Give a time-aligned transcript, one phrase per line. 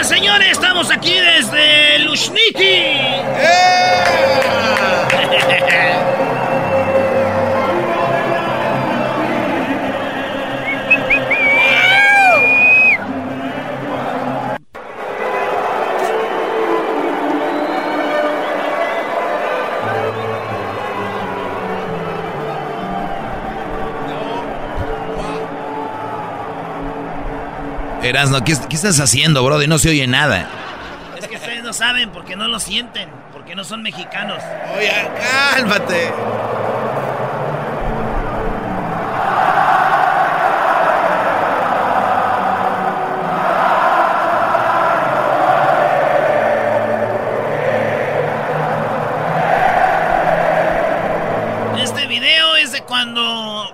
[0.00, 2.64] Señoras, señores, estamos aquí desde Lushniki.
[2.64, 3.66] ¡Eh!
[28.02, 29.58] Erasno, ¿qué, ¿qué, estás haciendo, bro?
[29.66, 30.48] no se oye nada.
[31.18, 34.42] Es que ustedes no saben porque no lo sienten, porque no son mexicanos.
[34.74, 34.90] Oye,
[35.52, 36.10] cálmate.
[51.82, 53.70] Este video es de cuando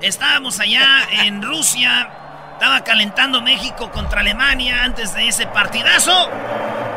[0.00, 0.86] estábamos allá
[1.24, 2.08] en Rusia
[2.54, 6.30] estaba calentando México contra Alemania antes de ese partidazo.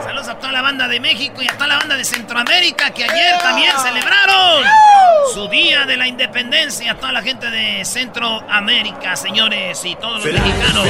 [0.03, 3.03] Saludos a toda la banda de México y a toda la banda de Centroamérica que
[3.03, 4.63] ayer también celebraron
[5.34, 6.91] su día de la independencia.
[6.91, 10.88] A toda la gente de Centroamérica, señores, y todos los mexicanos.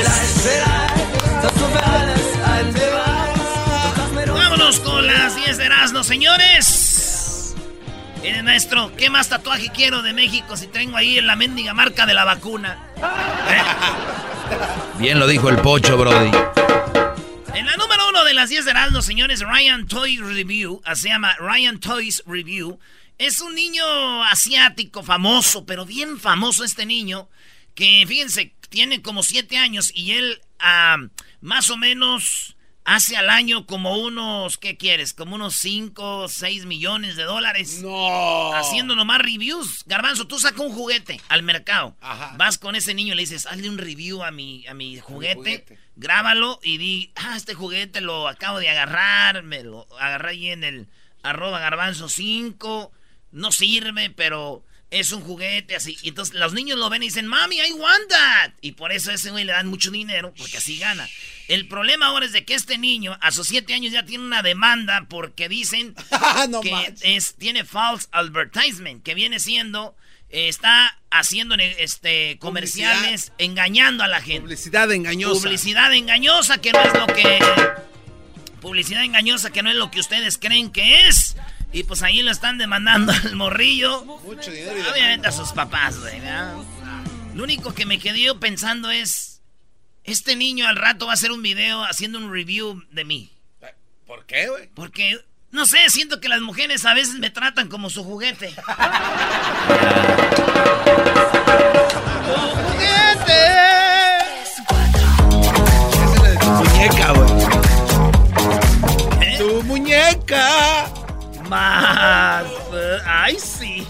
[4.28, 7.56] Vámonos con las 10 de Erasmo, señores.
[8.24, 12.06] El maestro, ¿qué más tatuaje quiero de México si tengo ahí en la mendiga marca
[12.06, 12.78] de la vacuna?
[15.00, 16.32] Bien lo dijo el pocho, Brody.
[17.54, 21.10] En la número uno de las 10 de Erasmo, señores, Ryan Toys Review, ah, se
[21.10, 22.80] llama Ryan Toys Review.
[23.18, 27.30] Es un niño asiático famoso, pero bien famoso este niño,
[27.74, 31.08] que fíjense, tiene como 7 años y él uh,
[31.42, 32.57] más o menos
[32.88, 35.14] hace al año como unos, ¿qué quieres?
[35.14, 37.82] Como unos 5, 6 millones de dólares.
[37.84, 38.54] No.
[38.54, 39.84] Haciendo nomás reviews.
[39.86, 41.98] Garbanzo, tú sacas un juguete al mercado.
[42.00, 42.34] Ajá.
[42.38, 45.36] Vas con ese niño y le dices, hazle un review a mi, a mi juguete,
[45.36, 50.50] juguete, grábalo y di, ah, este juguete lo acabo de agarrar, me lo agarré ahí
[50.50, 50.88] en el
[51.24, 52.94] arroba garbanzo 5,
[53.34, 55.98] no sirve, pero es un juguete así.
[56.04, 58.52] Y entonces los niños lo ven y dicen, mami, I want that.
[58.62, 61.06] Y por eso a ese güey le dan mucho dinero, porque así gana.
[61.48, 64.44] El problema ahora es de que este niño a sus 7 años ya tiene una
[64.44, 65.96] demanda porque dicen
[66.50, 69.96] no que es, tiene false advertisement, que viene siendo,
[70.30, 73.36] eh, está haciendo este, comerciales Publicidad.
[73.38, 74.42] engañando a la gente.
[74.42, 75.42] Publicidad engañosa.
[75.42, 77.40] Publicidad engañosa que no es lo que...
[78.62, 81.38] Publicidad engañosa que no es lo que ustedes creen que es.
[81.72, 84.04] Y pues ahí lo están demandando al morrillo.
[84.04, 84.92] Mucho dinero.
[84.92, 86.20] Obviamente a sus papás, güey.
[87.36, 89.37] Lo único que me quedé pensando es...
[90.08, 93.30] Este niño al rato va a hacer un video haciendo un review de mí.
[94.06, 94.70] ¿Por qué, güey?
[94.74, 95.20] Porque,
[95.52, 98.48] no sé, siento que las mujeres a veces me tratan como su juguete.
[98.48, 98.62] ¡Tu
[102.56, 103.48] juguete!
[106.32, 107.30] Es muñeca, güey.
[109.22, 109.38] ¿Eh?
[109.38, 110.88] ¡Tu muñeca!
[111.50, 112.46] Más.
[112.46, 113.86] Uh, ¡Ay, sí!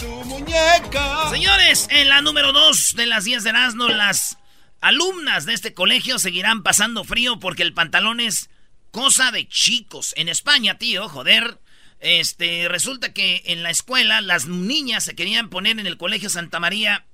[0.00, 1.28] ¡Tu muñeca!
[1.28, 4.38] Señores, en la número 2 de las 10 de Erasmo, las
[4.82, 8.50] alumnas de este colegio seguirán pasando frío porque el pantalón es
[8.90, 10.12] cosa de chicos.
[10.16, 11.58] En España, tío, joder.
[12.00, 16.58] Este, resulta que en la escuela las niñas se querían poner en el colegio Santa
[16.58, 17.06] María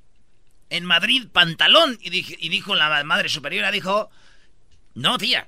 [0.71, 1.99] en Madrid pantalón.
[2.01, 2.11] Y,
[2.49, 4.11] dijo la madre superiora, dijo,
[4.95, 5.47] no, tía,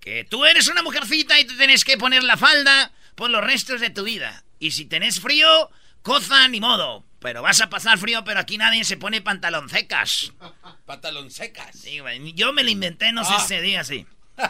[0.00, 3.80] que tú eres una mujercita y te tienes que poner la falda por los restos
[3.80, 4.44] de tu vida.
[4.60, 5.70] Y si tenés frío,
[6.02, 7.05] coza ni modo.
[7.20, 10.32] Pero vas a pasar frío, pero aquí nadie se pone pantalón secas.
[10.86, 11.76] ¿Pantalón secas?
[11.76, 12.32] Sí, güey.
[12.34, 14.06] Yo me lo inventé, no sé si se diga así.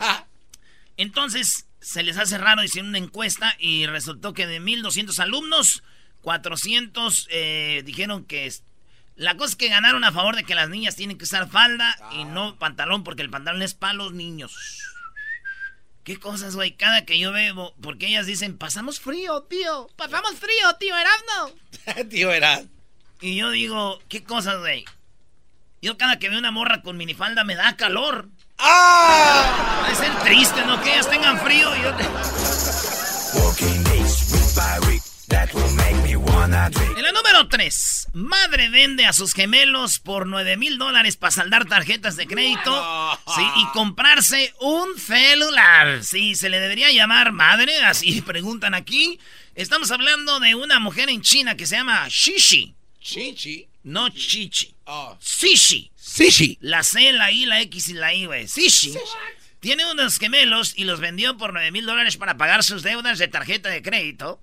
[0.96, 5.82] Entonces, se les hace raro, hicieron una encuesta y resultó que de 1.200 alumnos,
[6.22, 8.52] 400 eh, dijeron que...
[9.14, 11.96] La cosa es que ganaron a favor de que las niñas tienen que usar falda
[12.12, 12.58] y no ah.
[12.58, 14.54] pantalón, porque el pantalón es para los niños.
[16.06, 16.70] ¿Qué cosas, güey?
[16.76, 19.88] Cada que yo veo, porque ellas dicen, pasamos frío, tío.
[19.96, 22.08] Pasamos frío, tío Erasmo.
[22.10, 22.70] tío Erasmo.
[23.20, 24.84] Y yo digo, ¿qué cosas, güey?
[25.82, 28.28] Yo cada que veo una morra con minifalda me da calor.
[28.56, 29.80] ¡Ah!
[29.80, 30.80] Puede ser triste, ¿no?
[30.80, 31.92] Que ellas tengan frío y yo...
[36.46, 41.64] En la número 3, madre vende a sus gemelos por 9 mil dólares para saldar
[41.64, 46.04] tarjetas de crédito sí, y comprarse un celular.
[46.04, 49.18] Sí, se le debería llamar madre, así preguntan aquí.
[49.56, 52.76] Estamos hablando de una mujer en China que se llama Shishi.
[53.00, 53.66] Chichi.
[53.82, 54.72] No Chichi.
[54.84, 55.18] Oh.
[55.20, 55.90] Shishi.
[56.00, 56.58] Shishi.
[56.60, 58.46] La C, la I, la X y la I, güey.
[58.46, 58.94] Shishi.
[59.58, 63.26] Tiene unos gemelos y los vendió por 9 mil dólares para pagar sus deudas de
[63.26, 64.40] tarjeta de crédito.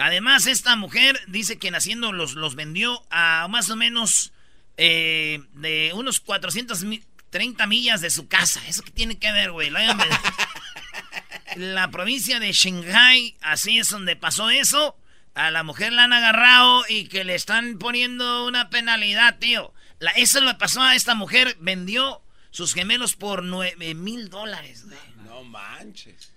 [0.00, 4.32] Además, esta mujer dice que naciendo los, los vendió a más o menos
[4.78, 8.66] eh, de unos 430 millas de su casa.
[8.66, 9.68] ¿Eso qué tiene que ver, güey?
[9.68, 9.96] La,
[11.56, 14.96] la provincia de Shanghai, así es donde pasó eso.
[15.34, 19.74] A la mujer la han agarrado y que le están poniendo una penalidad, tío.
[19.98, 21.56] La, eso le pasó a esta mujer.
[21.60, 24.98] Vendió sus gemelos por 9 mil dólares, güey.
[25.26, 26.32] No manches.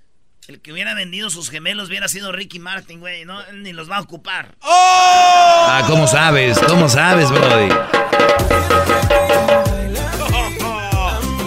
[0.47, 3.23] El que hubiera vendido sus gemelos hubiera sido Ricky Martin, güey.
[3.23, 4.55] No, ni los va a ocupar.
[4.59, 5.65] ¡Oh!
[5.69, 6.59] Ah, ¿cómo sabes?
[6.59, 7.71] ¿Cómo sabes, Brody?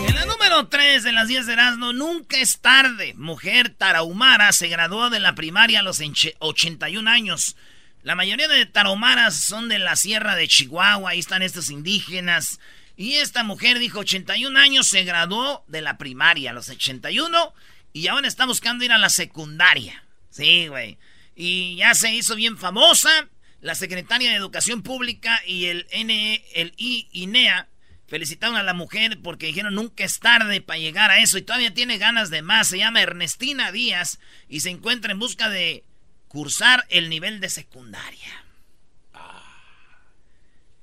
[0.09, 3.13] En la número 3 de las 10 de Erasmo, nunca es tarde.
[3.19, 6.01] Mujer tarahumara se graduó de la primaria a los
[6.39, 7.55] 81 años.
[8.03, 11.11] La mayoría de tarahumaras son de la sierra de Chihuahua.
[11.11, 12.61] Ahí están estos indígenas.
[12.97, 17.53] Y esta mujer dijo 81 años, se graduó de la primaria a los 81
[17.97, 20.05] y ahora está buscando ir a la secundaria.
[20.29, 20.99] Sí, güey.
[21.35, 23.31] Y ya se hizo bien famosa.
[23.63, 27.69] La secretaria de Educación Pública y el NE, el INEA
[28.07, 31.73] felicitaron a la mujer porque dijeron nunca es tarde para llegar a eso y todavía
[31.73, 32.69] tiene ganas de más.
[32.69, 35.83] Se llama Ernestina Díaz y se encuentra en busca de
[36.29, 38.45] cursar el nivel de secundaria.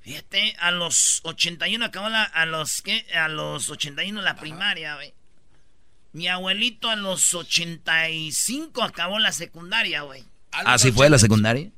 [0.02, 3.06] Fíjate, a los 81 acabó la, a los ¿qué?
[3.14, 5.14] a los 81 la primaria, güey.
[6.14, 10.24] Mi abuelito a los 85 acabó la secundaria, güey.
[10.52, 11.72] ¿Así fue la secundaria?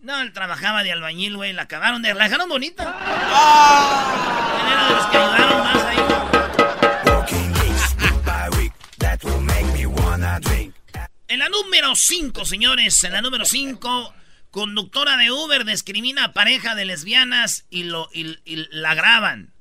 [0.00, 1.52] No, él trabajaba de albañil, güey.
[1.52, 2.14] La acabaron de...
[2.14, 2.84] La dejaron bonita.
[2.86, 4.60] ¡Ah!
[4.60, 5.96] Él era de los que ayudaron más ahí.
[11.28, 13.02] En la número 5, señores.
[13.02, 14.14] En la número 5,
[14.52, 18.36] conductora de Uber discrimina a pareja de lesbianas y, lo, y
[18.70, 19.52] la graban.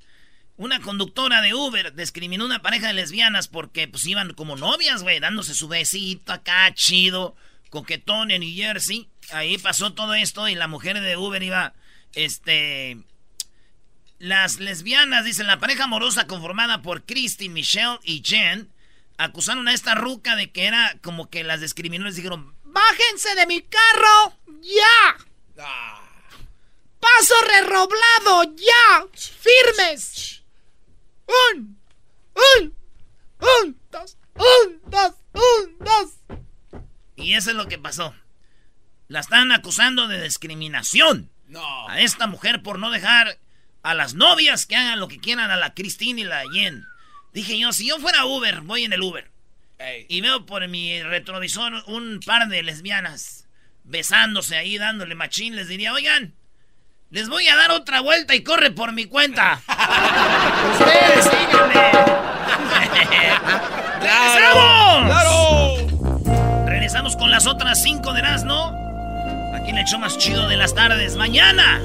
[0.57, 5.03] Una conductora de Uber discriminó a una pareja de lesbianas porque pues iban como novias,
[5.03, 7.35] güey, dándose su besito acá, chido,
[7.69, 9.09] coquetón en New Jersey.
[9.31, 11.73] Ahí pasó todo esto y la mujer de Uber iba,
[12.13, 12.97] este...
[14.17, 18.71] Las lesbianas, dicen, la pareja amorosa conformada por Christy, Michelle y Jen,
[19.17, 22.05] acusaron a esta ruca de que era como que las discriminó.
[22.05, 25.17] Les dijeron, bájense de mi carro, ya.
[25.59, 26.01] Ah.
[26.99, 29.05] Paso reroblado, ya.
[29.13, 30.14] Firmes.
[31.27, 31.77] Un,
[32.35, 32.75] un,
[33.39, 36.41] un, dos, un, dos, un, dos.
[37.15, 38.13] Y eso es lo que pasó.
[39.07, 41.29] La están acusando de discriminación.
[41.47, 41.89] No.
[41.89, 43.37] A esta mujer por no dejar
[43.83, 46.85] a las novias que hagan lo que quieran a la Cristina y la Jen.
[47.33, 49.31] Dije yo, si yo fuera Uber, voy en el Uber.
[50.07, 53.47] Y veo por mi retrovisor un par de lesbianas
[53.83, 55.55] besándose ahí, dándole machín.
[55.55, 56.33] Les diría, oigan,
[57.15, 59.61] les voy a dar otra vuelta y corre por mi cuenta.
[60.73, 61.73] Ustedes síganme.
[64.01, 65.05] ¡Regresamos!
[65.05, 66.65] ¡Claro!
[66.65, 68.67] Regresamos con las otras cinco de ¿no?
[69.55, 71.15] Aquí en el show más chido de las tardes.
[71.15, 71.81] Mañana.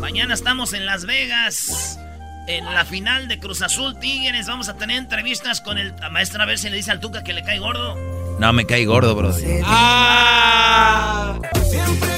[0.00, 2.00] Mañana estamos en Las Vegas.
[2.48, 6.46] En la final de Cruz Azul Tigres vamos a tener entrevistas con el maestro a
[6.46, 7.94] ver si le dice al Tuca que le cae gordo.
[8.40, 9.32] No, me cae gordo, bro.
[9.64, 11.38] Ah.
[11.70, 12.17] Siempre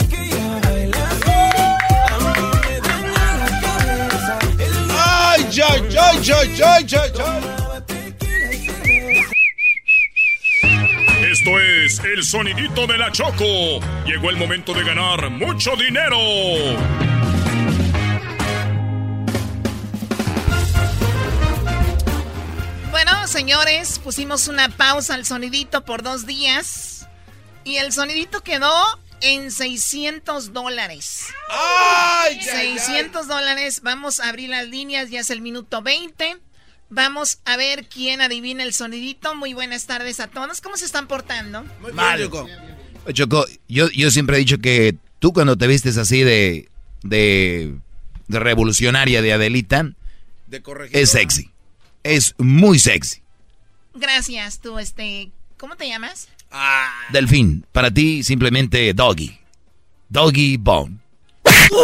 [11.31, 13.81] Esto es el sonidito de la Choco.
[14.05, 16.19] Llegó el momento de ganar mucho dinero.
[22.91, 27.09] Bueno, señores, pusimos una pausa al sonidito por dos días.
[27.65, 31.27] Y el sonidito quedó en 600 dólares.
[31.49, 32.41] ¡Ay!
[32.43, 33.81] 600 dólares.
[33.83, 36.39] Vamos a abrir las líneas, ya es el minuto 20.
[36.89, 39.35] Vamos a ver quién adivina el sonidito.
[39.35, 40.61] Muy buenas tardes a todos.
[40.61, 41.65] ¿Cómo se están portando?
[41.81, 42.19] Muy Mal.
[42.19, 42.49] bien, Choco.
[43.13, 46.69] Choco, yo, yo siempre he dicho que tú cuando te vistes así de,
[47.03, 47.77] de,
[48.29, 49.93] de revolucionaria de Adelita,
[50.47, 50.63] De
[50.93, 51.51] es sexy.
[52.03, 53.23] Es muy sexy.
[53.95, 55.31] Gracias, tú, este.
[55.59, 56.29] ¿Cómo te llamas?
[56.51, 59.39] Ah, Delfín, para ti simplemente doggy.
[60.09, 60.99] Doggy bone.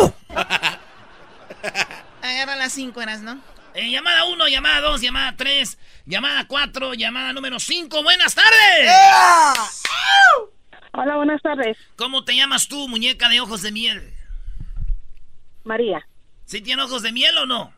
[2.22, 3.38] Agarra las cinco eras, ¿no?
[3.74, 8.02] Eh, llamada 1, llamada 2, llamada 3, llamada 4, llamada número 5.
[8.02, 8.90] Buenas tardes.
[10.92, 11.76] Hola, buenas tardes.
[11.94, 14.14] ¿Cómo te llamas tú, muñeca de ojos de miel?
[15.64, 16.06] María.
[16.46, 17.72] ¿Sí tiene ojos de miel o no?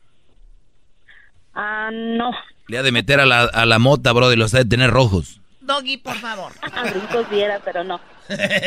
[1.54, 2.30] Ah, no.
[2.68, 4.90] Le ha de meter a la, a la mota, bro, y los ha de tener
[4.90, 5.40] rojos.
[5.68, 6.52] Doggy, por favor.
[6.90, 8.00] Brincos viera, pero no.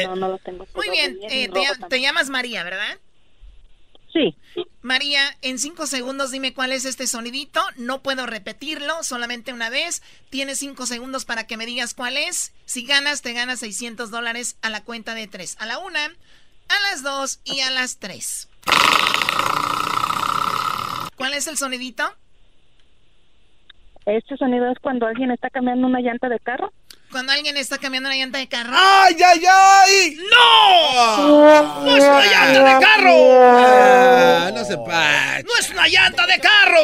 [0.06, 0.66] No, no los tengo.
[0.76, 2.98] Muy bien, eh, te, te llamas María, ¿verdad?
[4.14, 4.36] Sí.
[4.82, 7.62] María, en cinco segundos dime cuál es este sonidito.
[7.78, 10.02] No puedo repetirlo, solamente una vez.
[10.30, 12.54] Tienes cinco segundos para que me digas cuál es.
[12.66, 15.56] Si ganas, te ganas 600 dólares a la cuenta de tres.
[15.60, 18.48] A la una, a las dos y a las tres.
[21.16, 22.04] ¿Cuál es el sonidito?
[24.06, 26.74] Este sonido es cuando alguien está cambiando una llanta de carro.
[27.12, 28.72] Cuando alguien está cambiando una llanta de carro.
[28.74, 30.18] ¡Ay, ay, ay!
[30.32, 31.82] ¡No!
[31.84, 33.14] ¡No es una llanta de carro!
[33.44, 35.44] Ah, no se pache.
[35.44, 36.82] ¡No es una llanta de carro!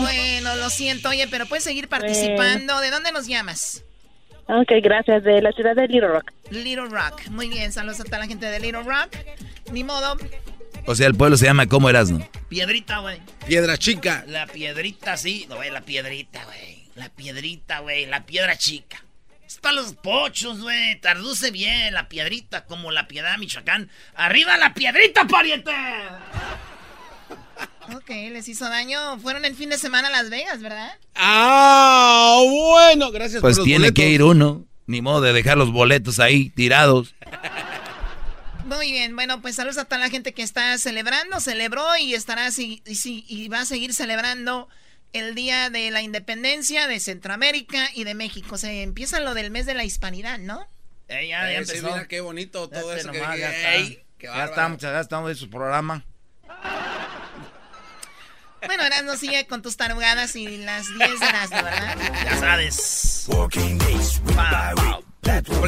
[0.00, 2.80] Bueno, lo siento, oye, pero puedes seguir participando.
[2.80, 3.84] ¿De dónde nos llamas?
[4.48, 5.22] Ok, gracias.
[5.22, 6.32] De la ciudad de Little Rock.
[6.50, 7.28] Little Rock.
[7.28, 9.16] Muy bien, saludos a toda la gente de Little Rock.
[9.70, 10.16] Ni modo,
[10.86, 12.26] O sea, el pueblo se llama ¿Cómo eras, no?
[12.48, 13.20] Piedrita, güey.
[13.46, 14.24] Piedra chica.
[14.26, 15.46] La piedrita, sí.
[15.48, 16.77] No, güey, la piedrita, güey.
[16.98, 18.06] La piedrita, güey.
[18.06, 19.04] La piedra chica.
[19.46, 21.00] Es para los pochos, güey.
[21.00, 23.88] Tarduce bien la piedrita, como la piedad Michoacán.
[24.16, 25.70] ¡Arriba la piedrita, pariente!
[27.94, 29.16] ok, les hizo daño.
[29.20, 30.90] Fueron el fin de semana a Las Vegas, ¿verdad?
[31.14, 34.66] Ah, bueno, gracias Pues por los tiene que ir uno.
[34.86, 37.14] Ni modo de dejar los boletos ahí tirados.
[38.64, 42.46] Muy bien, bueno, pues saludos a toda la gente que está celebrando, celebró y estará
[42.46, 44.68] así, y, sí, y va a seguir celebrando
[45.12, 48.58] el Día de la Independencia de Centroamérica y de México.
[48.58, 50.66] Se empieza lo del mes de la hispanidad, ¿no?
[51.08, 51.92] Eh, ya, ya Eh, sí, empezó.
[51.94, 53.12] mira qué bonito todo Fíjate eso.
[53.12, 53.74] Nomás, que- ya está.
[53.74, 56.04] ey, qué Ya estamos, ya estamos de su programa.
[58.66, 61.96] Bueno, ahora no sigue con tus tarugadas y las 10 de las, ¿verdad?
[62.24, 63.24] Ya sabes.
[63.26, 63.60] ¿Por qué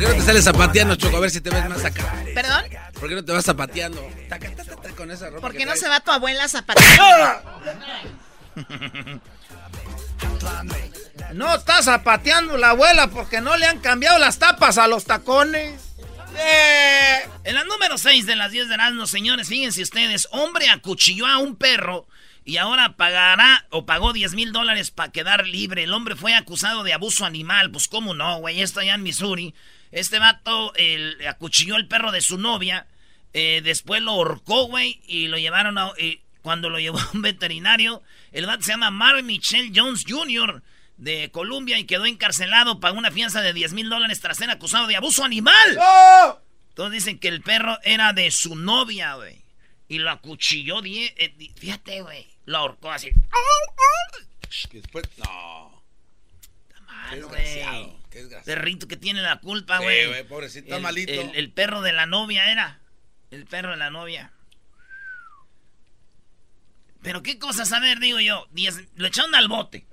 [0.08, 1.16] no te sales zapateando, Choco?
[1.16, 2.14] A ver si te ves más acá.
[2.34, 2.64] ¿Perdón?
[2.98, 4.00] ¿Por qué no te vas zapateando?
[4.28, 5.80] Taca, taca, taca, con esa ropa ¿Por que qué no traes.
[5.80, 7.60] se va tu abuela zapateando?
[11.34, 15.94] No está zapateando la abuela porque no le han cambiado las tapas a los tacones.
[16.36, 21.26] Eh, En la número 6 de las 10 de Erasmo, señores, fíjense ustedes, hombre acuchilló
[21.26, 22.06] a un perro
[22.44, 25.84] y ahora pagará o pagó 10 mil dólares para quedar libre.
[25.84, 29.54] El hombre fue acusado de abuso animal, pues cómo no, güey, esto allá en Missouri.
[29.92, 32.86] Este vato el, acuchilló el perro de su novia,
[33.32, 35.92] eh, después lo ahorcó, güey, y lo llevaron a...
[36.42, 40.62] cuando lo llevó a un veterinario, el vato se llama Mark Michelle Jones Jr.,
[40.96, 44.86] de Colombia y quedó encarcelado, pagó una fianza de 10 mil dólares tras ser acusado
[44.86, 45.78] de abuso animal.
[46.74, 49.42] Todos dicen que el perro era de su novia, güey.
[49.88, 52.26] Y lo acuchilló, die- eh, fíjate, güey.
[52.44, 53.10] Lo ahorcó así.
[54.72, 55.82] Después- No.
[56.74, 57.84] Qué Mal, desgraciado.
[57.86, 57.96] güey.
[58.10, 58.44] Qué desgraciado.
[58.44, 60.06] Perrito que tiene la culpa, Sí, güey.
[60.06, 61.12] güey, pobrecito, está El- malito.
[61.12, 62.78] El, el perro de la novia era.
[63.30, 64.32] El perro de la novia.
[67.02, 68.46] Pero qué cosas, a ver, digo yo.
[68.52, 69.86] diez- lo echaron al bote.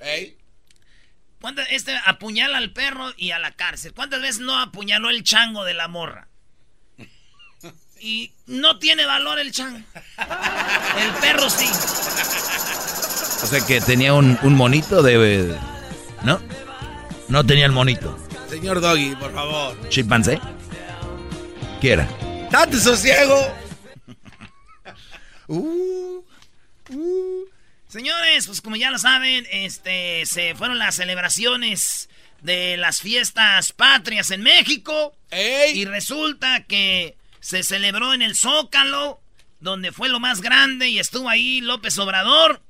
[1.40, 3.94] ¿Cuántas, este apuñala al perro y a la cárcel.
[3.94, 6.28] ¿Cuántas veces no apuñaló el chango de la morra?
[8.00, 9.78] Y no tiene valor el chango.
[9.78, 11.66] El perro sí.
[13.44, 15.58] O sea que tenía un, un monito de...
[16.24, 16.42] ¿No?
[17.30, 18.18] No tenía el monito.
[18.50, 19.90] Señor Doggy, por favor.
[19.90, 20.40] ¿Chimpancé?
[21.82, 22.08] ¿Qué era?
[22.52, 23.36] ¡Date sosiego!
[25.50, 26.26] Uh,
[27.88, 32.10] Señores, pues como ya lo saben, este se fueron las celebraciones
[32.41, 35.15] de las fiestas patrias en México.
[35.74, 39.22] Y resulta que se celebró en el Zócalo,
[39.60, 42.62] donde fue lo más grande y estuvo ahí López Obrador.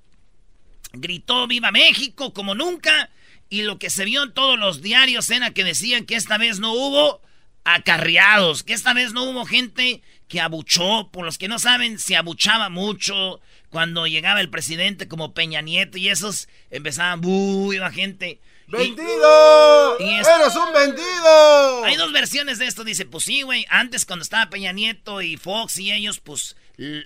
[0.93, 3.09] Gritó Viva México como nunca.
[3.49, 6.59] Y lo que se vio en todos los diarios era que decían que esta vez
[6.59, 7.21] no hubo
[7.63, 11.09] acarreados, que esta vez no hubo gente que abuchó.
[11.11, 15.97] Por los que no saben, se abuchaba mucho cuando llegaba el presidente como Peña Nieto
[15.97, 17.73] y esos empezaban, ¡buh!
[17.73, 18.39] iba gente.
[18.67, 19.97] ¡Vendido!
[19.99, 21.83] y es- ¡Eres un vendido!
[21.85, 22.83] Hay dos versiones de esto.
[22.83, 23.65] Dice, pues sí, güey.
[23.69, 26.55] Antes cuando estaba Peña Nieto y Fox y ellos, pues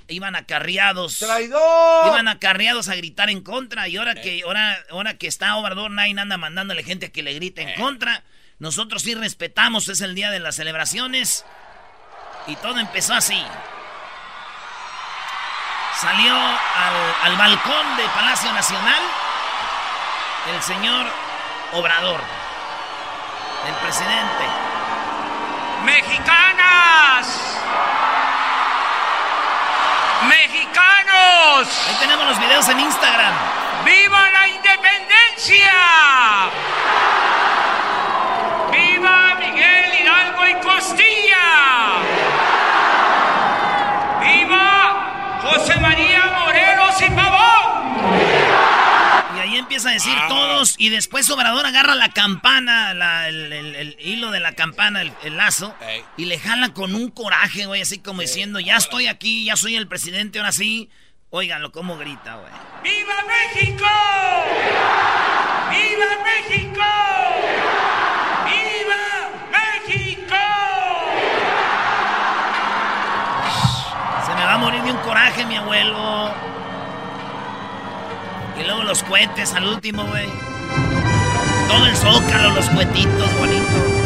[0.07, 1.19] iban acarreados.
[1.19, 2.07] ¡Traidor!
[2.07, 3.87] Iban acarreados a gritar en contra.
[3.87, 7.33] Y ahora que, ahora, ahora que está Obrador, nadie anda mandándole gente a que le
[7.35, 8.23] grite en contra.
[8.59, 11.45] Nosotros sí respetamos, es el día de las celebraciones.
[12.47, 13.39] Y todo empezó así.
[16.01, 19.03] Salió al, al balcón de Palacio Nacional
[20.49, 21.05] el señor
[21.73, 22.19] Obrador,
[23.67, 24.45] el presidente.
[25.83, 27.59] ¡Mexicanas!
[30.27, 31.67] ¡Mexicanos!
[31.87, 33.33] Ahí tenemos los videos en Instagram.
[33.85, 35.71] ¡Viva la independencia!
[38.71, 41.37] ¡Viva Miguel Hidalgo y Costilla!
[44.19, 44.71] ¡Viva
[45.43, 47.81] José María Morelos y Pavón!
[49.35, 50.75] Y ahí empieza a decir todos.
[50.77, 55.11] Y después Obrador agarra la campana, la- el, el- el hilo de la campana, el,
[55.23, 55.73] el lazo.
[56.17, 59.75] Y le jala con un coraje, güey, así como diciendo, ya estoy aquí, ya soy
[59.75, 60.89] el presidente, ahora sí.
[61.33, 62.51] Óiganlo cómo grita, güey.
[62.83, 63.85] ¡Viva México!
[65.69, 66.81] ¡Viva México!
[66.81, 67.90] ¡Viva
[74.61, 76.31] morir de un coraje, mi abuelo.
[78.59, 80.27] Y luego los cohetes al último, güey.
[81.67, 84.01] Todo el zócalo, los cohetitos bonitos.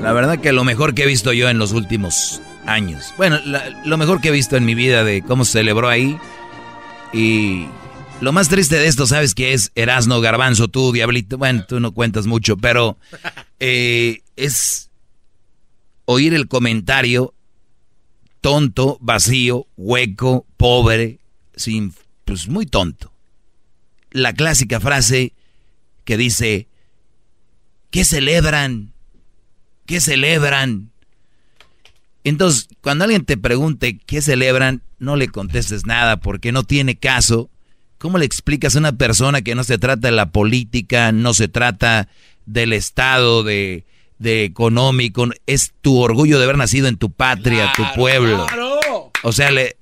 [0.00, 3.12] La verdad que lo mejor que he visto yo en los últimos años.
[3.16, 3.38] Bueno,
[3.84, 6.18] lo mejor que he visto en mi vida de cómo se celebró ahí.
[7.12, 7.66] Y
[8.20, 9.70] lo más triste de esto, ¿sabes qué es?
[9.74, 11.36] Erasno, Garbanzo, tú, Diablito.
[11.36, 12.96] Bueno, tú no cuentas mucho, pero
[13.60, 14.91] eh, es
[16.04, 17.34] oír el comentario
[18.40, 21.20] tonto, vacío, hueco, pobre,
[21.54, 21.94] sin,
[22.24, 23.12] pues muy tonto.
[24.10, 25.32] La clásica frase
[26.04, 26.68] que dice,
[27.90, 28.92] ¿qué celebran?
[29.86, 30.90] ¿Qué celebran?
[32.24, 37.50] Entonces, cuando alguien te pregunte qué celebran, no le contestes nada porque no tiene caso.
[37.98, 41.48] ¿Cómo le explicas a una persona que no se trata de la política, no se
[41.48, 42.08] trata
[42.46, 43.84] del estado de,
[44.22, 48.46] de económico, es tu orgullo de haber nacido en tu patria, tu pueblo?
[49.22, 49.76] O sea, le,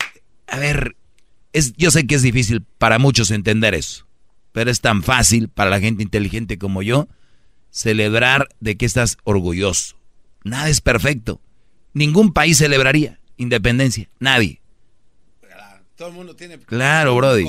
[0.49, 0.97] a ver,
[1.53, 4.07] es, yo sé que es difícil para muchos entender eso,
[4.53, 7.09] pero es tan fácil para la gente inteligente como yo
[7.71, 9.97] celebrar de que estás orgulloso.
[10.43, 11.41] Nada es perfecto.
[11.93, 14.09] Ningún país celebraría independencia.
[14.19, 14.61] Nadie.
[15.97, 16.59] Todo el mundo tiene.
[16.59, 17.45] Claro, Brody.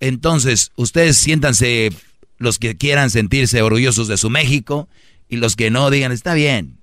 [0.00, 1.90] Entonces, ustedes siéntanse,
[2.38, 4.88] los que quieran sentirse orgullosos de su México,
[5.34, 6.78] y los que no digan, está bien.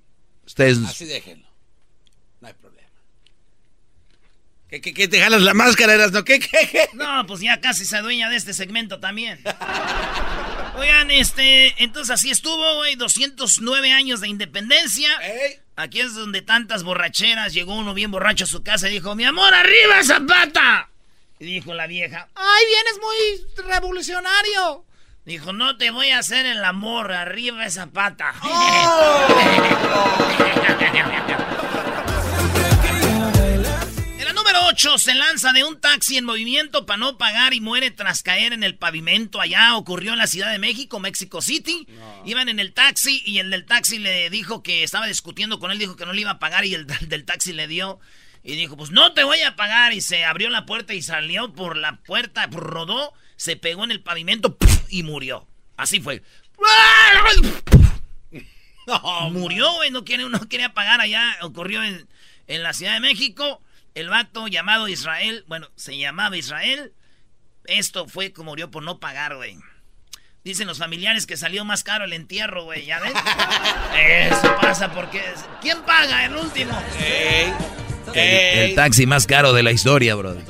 [0.45, 1.47] Ustedes, Así déjenlo.
[2.41, 2.89] No hay problema.
[4.69, 6.25] ¿Qué, qué, qué te jalas la máscara, eras no?
[6.25, 6.89] ¿Qué, qué, qué?
[6.93, 9.39] No, pues ya casi se adueña de este segmento también.
[10.75, 15.09] Oigan, este, entonces así estuvo, güey, 209 años de independencia.
[15.77, 19.23] Aquí es donde tantas borracheras, llegó uno bien borracho a su casa y dijo, mi
[19.23, 20.89] amor, arriba Zapata.
[21.39, 24.85] Y dijo la vieja, ¡Ay, vienes muy revolucionario!
[25.25, 28.33] Dijo, no te voy a hacer el amor, arriba esa pata.
[34.19, 37.61] En la número 8 se lanza de un taxi en movimiento para no pagar y
[37.61, 39.39] muere tras caer en el pavimento.
[39.39, 41.87] Allá ocurrió en la Ciudad de México, México City.
[42.25, 45.77] Iban en el taxi y el del taxi le dijo que estaba discutiendo con él,
[45.79, 47.99] dijo que no le iba a pagar y el del taxi le dio.
[48.43, 49.93] Y dijo, pues no te voy a pagar.
[49.93, 54.03] Y se abrió la puerta y salió por la puerta, rodó, se pegó en el
[54.03, 54.55] pavimento
[54.89, 55.47] y murió.
[55.75, 56.21] Así fue.
[59.31, 61.37] Murió, güey, no, quiere- no quería pagar allá.
[61.41, 62.07] Ocurrió en,
[62.45, 63.59] en la Ciudad de México.
[63.95, 66.93] El vato llamado Israel, bueno, se llamaba Israel.
[67.65, 69.57] Esto fue como murió por no pagar, güey.
[70.43, 73.13] Dicen los familiares que salió más caro el entierro, güey, ¿ya ven?
[73.97, 75.23] Eso pasa porque...
[75.63, 76.79] ¿Quién paga el último?
[78.13, 80.43] el, el taxi más caro de la historia, Brody.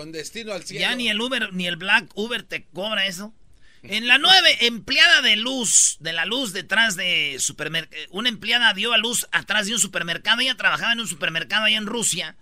[0.00, 0.80] Con destino al cielo.
[0.80, 3.34] Ya ni el Uber, ni el Black Uber te cobra eso.
[3.82, 8.02] En la 9, empleada de luz, de la luz detrás de supermercado.
[8.08, 10.40] Una empleada dio a luz atrás de un supermercado.
[10.40, 12.36] Ella trabajaba en un supermercado allá en Rusia.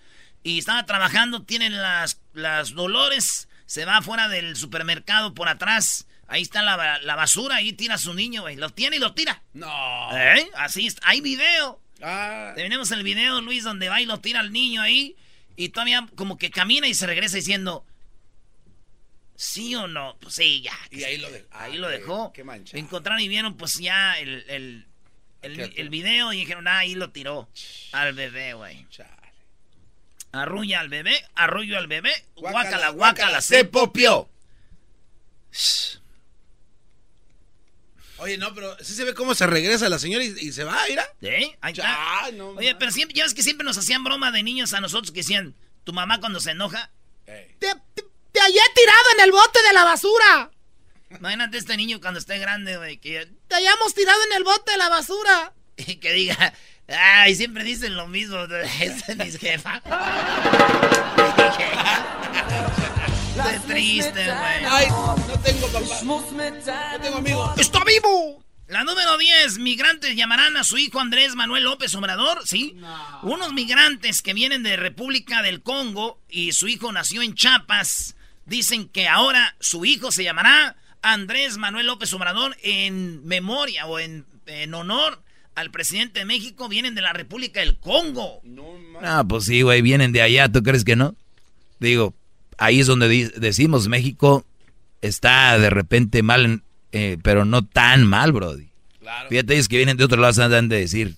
[0.45, 3.49] Y estaba trabajando, tienen las, las dolores.
[3.67, 6.07] Se va afuera del supermercado por atrás.
[6.29, 8.55] Ahí está la, la basura, ahí tira a su niño, güey.
[8.55, 9.43] Lo tiene y lo tira.
[9.53, 10.17] No.
[10.17, 10.49] ¿Eh?
[10.55, 10.89] Así.
[11.03, 11.83] Hay video.
[12.03, 12.53] Ah.
[12.55, 15.17] Tenemos el video, Luis, donde va y lo tira al niño ahí.
[15.61, 17.85] Y todavía como que camina y se regresa diciendo,
[19.35, 20.17] ¿sí o no?
[20.21, 20.73] Pues sí, ya.
[20.93, 21.47] Y ahí lo dejó.
[21.51, 22.33] Ahí lo dejó.
[22.33, 22.79] Qué mancha.
[22.79, 24.87] Encontraron y vieron pues ya el, el-
[25.43, 27.49] el, el video y dijeron, ah, ahí lo tiró
[27.93, 28.87] al bebé, güey.
[30.31, 34.29] Arrulla al bebé, arrullo al bebé, guácala, guácala, se popió.
[38.19, 40.79] Oye, no, pero sí se ve cómo se regresa la señora y, y se va,
[40.89, 41.07] mira.
[41.23, 41.57] ¿Eh?
[41.61, 42.25] Ahí está.
[42.25, 44.81] Ay, no, Oye, pero siempre, ya ves que siempre nos hacían broma de niños a
[44.81, 45.55] nosotros que decían,
[45.85, 46.91] tu mamá cuando se enoja,
[47.25, 50.51] Te, te, te hallé tirado en el bote de la basura.
[51.11, 54.79] imagínate este niño cuando esté grande, güey, que, Te hallamos tirado en el bote de
[54.79, 55.53] la basura.
[55.77, 56.53] y que diga,
[56.89, 58.39] ay, siempre dicen lo mismo,
[58.81, 59.81] esa es mi jefa.
[63.43, 64.65] Qué triste, güey.
[64.69, 66.03] Ay, no tengo papá.
[66.05, 67.59] No tengo amigos.
[67.59, 68.43] ¡Está vivo!
[68.69, 72.77] La número 10, migrantes llamarán a su hijo Andrés Manuel López Obrador, ¿sí?
[73.23, 78.89] Unos migrantes que vienen de República del Congo y su hijo nació en Chiapas, dicen
[78.89, 84.75] que ahora su hijo se llamará Andrés Manuel López Obrador en memoria o en, en
[84.75, 85.23] honor
[85.55, 88.43] al presidente de México, vienen de la República del Congo.
[89.03, 91.15] Ah, pues sí, güey, vienen de allá, ¿tú crees que no?
[91.81, 92.15] Digo,
[92.59, 94.45] ahí es donde decimos México
[95.01, 98.69] está de repente mal, eh, pero no tan mal, brody.
[99.01, 99.29] Claro.
[99.29, 101.17] Fíjate, ellos que vienen de otro lado se han de decir,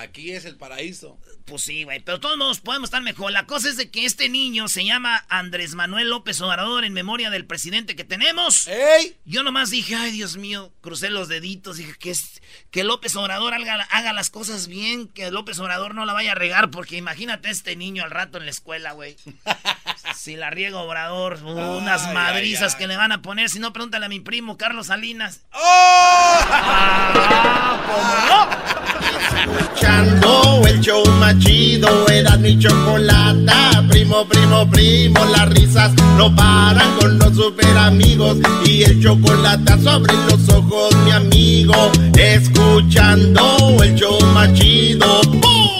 [0.00, 1.18] Aquí es el paraíso.
[1.44, 3.32] Pues sí, güey, pero todos modos podemos estar mejor.
[3.32, 7.28] La cosa es de que este niño se llama Andrés Manuel López Obrador en memoria
[7.28, 8.68] del presidente que tenemos.
[8.68, 9.16] ¡Ey!
[9.26, 13.52] Yo nomás dije, ay, Dios mío, crucé los deditos, dije que, es, que López Obrador
[13.52, 17.50] haga, haga las cosas bien, que López Obrador no la vaya a regar, porque imagínate
[17.50, 19.16] este niño al rato en la escuela, güey.
[20.20, 22.78] si la riega Obrador, unas Ay, madrizas ay, ay.
[22.78, 25.40] que le van a poner, si no, pregúntale a mi primo Carlos Salinas.
[25.54, 26.38] ¡Oh!
[29.32, 33.82] Escuchando el show más chido, era mi chocolata.
[33.88, 38.36] Primo, primo, primo, las risas no paran con los super amigos.
[38.66, 41.90] Y el chocolate sobre los ojos, mi amigo.
[42.14, 45.22] Escuchando el show más chido.
[45.22, 45.79] ¡Bum!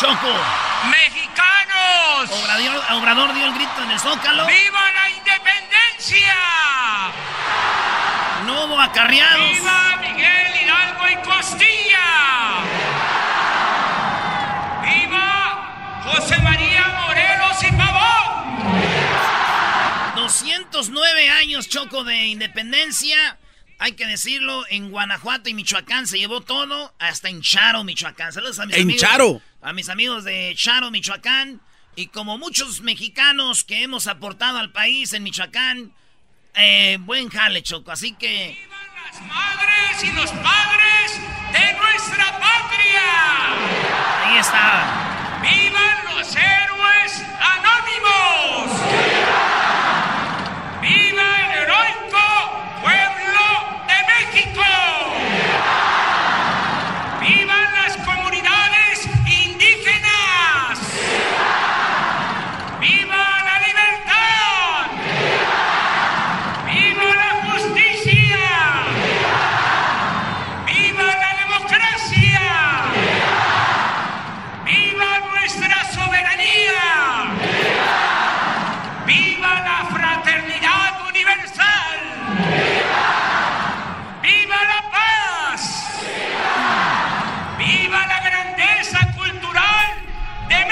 [0.00, 0.32] Choco,
[0.88, 6.34] mexicanos, Obrador, Obrador dio el grito en el Zócalo, ¡viva la independencia!
[8.46, 9.50] no hubo acarreados.
[9.50, 12.62] ¡Viva Miguel Hidalgo y Costilla!
[14.82, 18.70] ¡Viva José María Morelos y Pavón!
[20.16, 23.39] 209 años, Choco, de independencia.
[23.82, 28.30] Hay que decirlo, en Guanajuato y Michoacán se llevó todo, hasta en Charo, Michoacán.
[28.30, 29.00] Saludos a mis ¿En amigos.
[29.00, 29.40] Charo?
[29.62, 31.62] A mis amigos de Charo, Michoacán.
[31.96, 35.94] Y como muchos mexicanos que hemos aportado al país en Michoacán,
[36.56, 37.90] eh, buen jale, Choco.
[37.90, 41.20] Así que ¡Vivan las madres y los padres
[41.52, 44.26] de nuestra patria!
[44.26, 45.40] ahí está.
[45.42, 48.80] ¡Vivan los héroes anónimos!
[50.82, 52.09] ¡Viva el heroico
[54.40, 55.29] de México!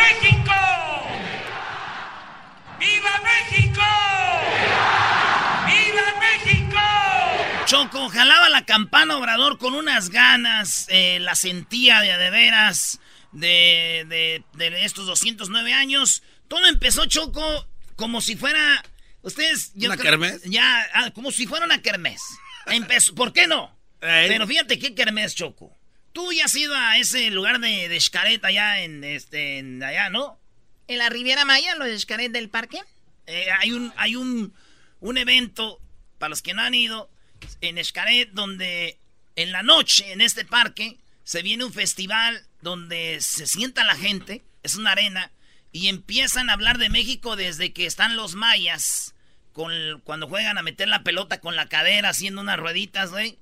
[0.08, 0.52] México!
[2.78, 3.82] ¡Viva México!
[5.66, 6.78] ¡Viva México!
[7.66, 13.00] Choco, jalaba la campana Obrador con unas ganas, eh, la sentía de de veras
[13.32, 16.22] de, de, de estos 209 años.
[16.48, 17.66] Todo empezó, Choco,
[17.96, 18.82] como si fuera...
[19.22, 19.72] Ustedes...
[19.74, 20.42] yo ¿Una creo- kermés?
[20.44, 22.22] Ya, ah, como si fuera una kermés.
[22.66, 23.76] Empezó, ¿Por qué no?
[24.00, 24.28] Ey.
[24.28, 25.76] Pero fíjate qué kermés, Choco.
[26.18, 30.10] Tú ya has ido a ese lugar de, de Xcaret allá en, este, en allá,
[30.10, 30.36] ¿no?
[30.88, 32.80] En la Riviera Maya, lo de Xcaret del Parque.
[33.28, 34.52] Eh, hay un, hay un,
[34.98, 35.80] un evento,
[36.18, 37.08] para los que no han ido,
[37.60, 38.98] en Xcaret, donde
[39.36, 44.42] en la noche, en este parque, se viene un festival donde se sienta la gente,
[44.64, 45.30] es una arena,
[45.70, 49.14] y empiezan a hablar de México desde que están los mayas
[49.52, 53.38] con, cuando juegan a meter la pelota con la cadera, haciendo unas rueditas, güey.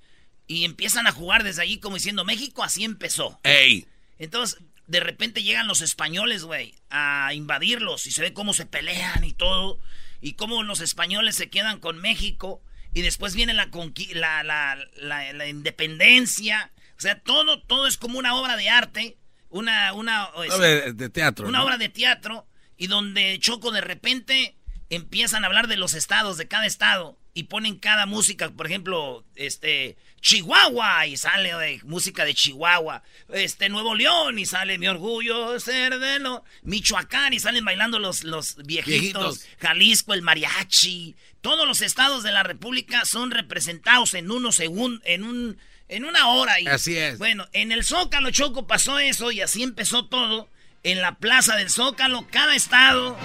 [0.46, 3.40] Y empiezan a jugar desde allí como diciendo, México así empezó.
[3.42, 3.87] ¡Ey!
[4.18, 9.24] Entonces, de repente llegan los españoles, güey, a invadirlos y se ve cómo se pelean
[9.24, 9.78] y todo.
[10.20, 12.62] Y cómo los españoles se quedan con México.
[12.94, 16.72] Y después viene la, la, la, la, la independencia.
[16.96, 19.18] O sea, todo, todo es como una obra de arte.
[19.50, 21.46] Una, una, de, teatro.
[21.46, 22.46] Una obra de teatro.
[22.76, 24.56] Y donde Choco de repente
[24.88, 27.18] empiezan a hablar de los estados, de cada estado.
[27.35, 33.04] Y ponen cada música, por ejemplo, este, Chihuahua, y sale de música de Chihuahua.
[33.32, 36.42] Este, Nuevo León, y sale Mi Orgullo ser de no.
[36.62, 39.46] Michoacán, y salen bailando los, los viejitos.
[39.60, 41.14] Jalisco, el mariachi.
[41.42, 45.58] Todos los estados de la República son representados en unos segundos, en un
[45.88, 46.58] en una hora.
[46.60, 47.18] Y, así es.
[47.18, 50.48] Bueno, en el Zócalo Choco pasó eso y así empezó todo.
[50.82, 53.16] En la plaza del Zócalo, cada estado.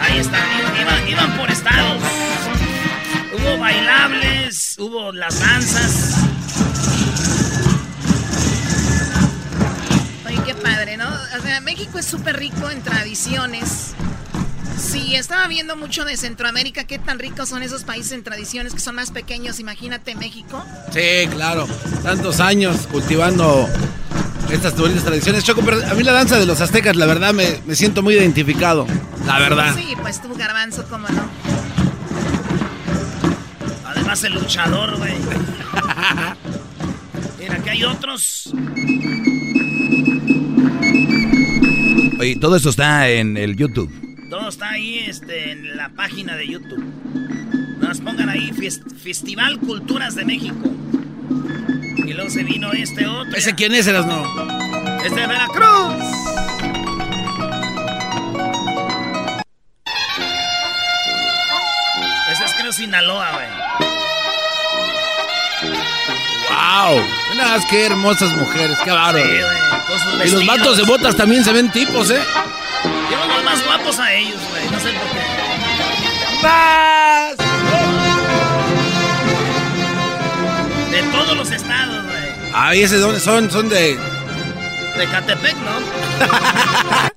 [0.00, 0.38] Ahí está,
[1.08, 2.00] iban, por estados.
[3.34, 6.14] Hubo bailables, hubo las danzas.
[10.26, 11.08] Oye, qué padre, ¿no?
[11.08, 13.94] O sea, México es súper rico en tradiciones.
[14.78, 18.80] Sí, estaba viendo mucho de Centroamérica, qué tan ricos son esos países en tradiciones que
[18.80, 20.64] son más pequeños, imagínate México.
[20.92, 21.66] Sí, claro,
[22.02, 23.68] tantos años cultivando
[24.50, 25.42] estas bonitas tradiciones.
[25.42, 28.86] Choco, pero a mí la danza de los aztecas, la verdad, me, siento muy identificado,
[29.26, 29.74] la verdad.
[29.74, 31.43] Sí, pues tú, garbanzo, cómo no.
[34.22, 35.12] El luchador, güey.
[37.40, 38.54] Mira, aquí hay otros.
[42.20, 43.90] Oye, todo esto está en el YouTube.
[44.30, 46.84] Todo está ahí este, en la página de YouTube.
[47.80, 50.72] Nos pongan ahí Festival Culturas de México.
[52.06, 53.34] Y luego se vino este otro.
[53.36, 54.22] ¿Ese quién es, Erasno?
[55.04, 56.04] Este de Veracruz.
[62.30, 63.93] Ese es creo Sinaloa, güey.
[66.74, 67.00] ¡Wow!
[67.30, 69.24] Mira, qué hermosas mujeres, qué bárbaro.
[69.24, 72.20] Sí, y los vatos de botas también se ven tipos, ¿eh?
[73.08, 74.64] Llevan los más guapos a ellos, güey.
[74.70, 75.20] No sé por qué.
[76.42, 77.36] ¡Más!
[80.90, 82.50] De todos los estados, güey.
[82.52, 83.50] Ah, ¿y ese de dónde son?
[83.50, 83.96] Son de.
[84.96, 87.04] De Catepec, ¿no?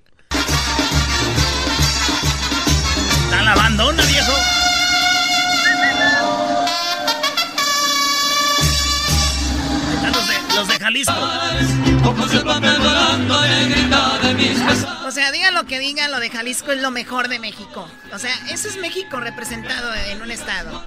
[15.06, 17.90] O sea, digan lo que digan, lo de Jalisco es lo mejor de México.
[18.14, 20.84] O sea, eso es México representado en un estado.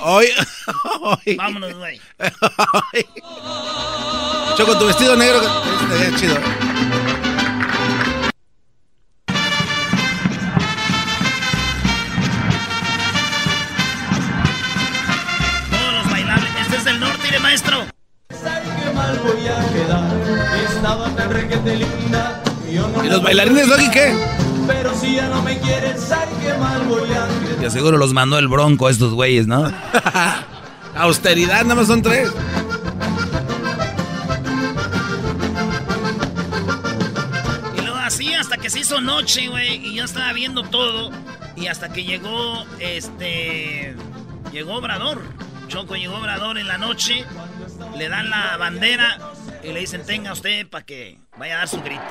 [0.00, 0.28] Hoy,
[1.36, 2.00] Vámonos, güey.
[4.56, 5.40] Choco, tu vestido negro
[5.80, 6.36] estaría chido.
[15.70, 16.50] Todos los bailables.
[16.60, 17.86] Este es del norte, de maestro
[18.94, 20.10] voy a quedar.
[20.68, 22.42] Estaba tan requete linda.
[22.68, 24.16] ¿Y los bailarines, Logi, qué?
[24.66, 27.56] Pero si ya no me quieren, ¿sabes qué mal voy a quedar?
[27.60, 29.70] Te aseguro los mandó el bronco a estos güeyes, ¿no?
[30.94, 32.30] Austeridad, nada más son tres.
[37.76, 39.86] Y luego así hasta que se hizo noche, güey.
[39.86, 41.10] Y yo estaba viendo todo.
[41.56, 43.94] Y hasta que llegó, este...
[44.52, 45.22] Llegó Obrador.
[45.68, 47.24] Choco llegó Obrador en la noche
[47.96, 49.18] le dan la bandera
[49.62, 52.02] y le dicen, tenga usted para que vaya a dar su grito.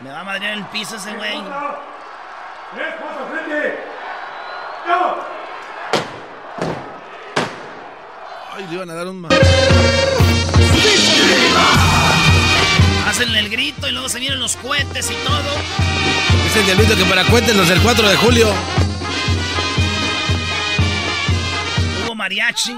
[0.00, 1.42] Me va a madrear el piso ese güey.
[8.52, 9.26] Ay, le iban a dar un...
[13.14, 15.54] Hacen el grito y luego se vienen los cohetes y todo.
[16.48, 18.52] Es el diablito que para cohetes los del 4 de julio.
[22.04, 22.72] Hubo mariachi.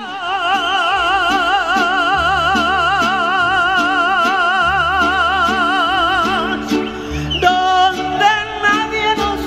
[7.40, 8.28] Donde
[8.62, 9.40] nadie nos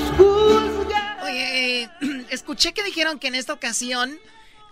[1.23, 1.89] Oye, eh,
[2.32, 4.17] escuché que dijeron que en esta ocasión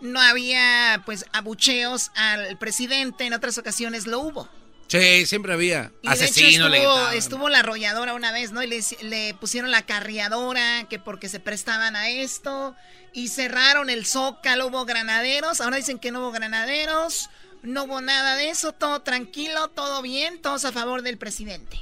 [0.01, 4.49] no había pues abucheos al presidente, en otras ocasiones lo hubo.
[4.87, 5.91] Sí, siempre había.
[6.01, 8.63] Y Asesino, de hecho estuvo, estuvo, la arrolladora una vez, ¿no?
[8.63, 12.75] Y le, le, pusieron la carriadora, que porque se prestaban a esto.
[13.13, 15.59] Y cerraron el zócalo, hubo granaderos.
[15.59, 17.29] Ahora dicen que no hubo granaderos.
[17.63, 21.77] No hubo nada de eso, todo tranquilo, todo bien, todos a favor del presidente.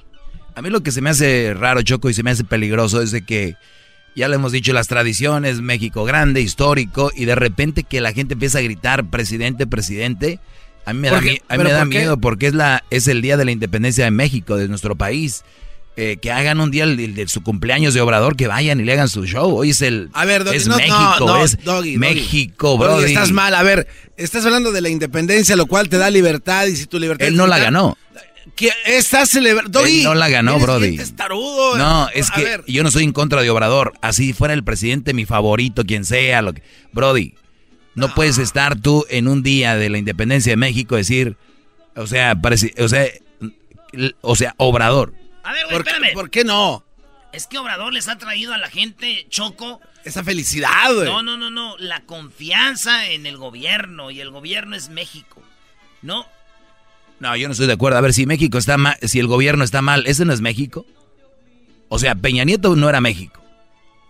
[0.55, 3.11] A mí lo que se me hace raro, Choco, y se me hace peligroso es
[3.11, 3.55] de que,
[4.15, 8.33] ya lo hemos dicho, las tradiciones, México grande, histórico, y de repente que la gente
[8.33, 10.39] empieza a gritar, presidente, presidente
[10.85, 13.37] A mí me da, a mí me da miedo porque es, la, es el día
[13.37, 15.43] de la independencia de México, de nuestro país.
[15.97, 19.07] Eh, que hagan un día de, su cumpleaños de Obrador, que vayan y le hagan
[19.07, 19.55] su show.
[19.55, 20.09] Hoy es el.
[20.11, 21.57] A ver, es México, es
[21.97, 22.99] México, bro.
[22.99, 26.75] Estás mal, a ver, estás hablando de la independencia, lo cual te da libertad y
[26.75, 27.25] si tu libertad.
[27.25, 27.97] Él no la ganó.
[28.55, 29.85] ¿Qué estás celebrando?
[29.85, 30.97] Él no la ganó, Brody.
[31.15, 33.93] Tarudo, no, es que yo no soy en contra de Obrador.
[34.01, 36.41] Así fuera el presidente, mi favorito, quien sea.
[36.41, 36.61] Lo que...
[36.91, 37.35] Brody,
[37.95, 41.37] no puedes estar tú en un día de la independencia de México decir,
[41.95, 43.07] o sea, parece, o sea,
[44.21, 45.13] o sea, Obrador.
[45.43, 46.13] A ver, güey, espérame.
[46.13, 46.83] ¿Por qué no?
[47.31, 49.81] Es que Obrador les ha traído a la gente, Choco.
[50.03, 51.05] Esa felicidad, güey.
[51.05, 51.77] No, no, no, no.
[51.77, 54.11] La confianza en el gobierno.
[54.11, 55.41] Y el gobierno es México.
[56.01, 56.25] ¿No?
[57.19, 57.97] No, yo no estoy de acuerdo.
[57.97, 60.85] A ver, si México está mal, si el gobierno está mal, ¿ese no es México?
[61.89, 63.44] O sea, Peña Nieto no era México.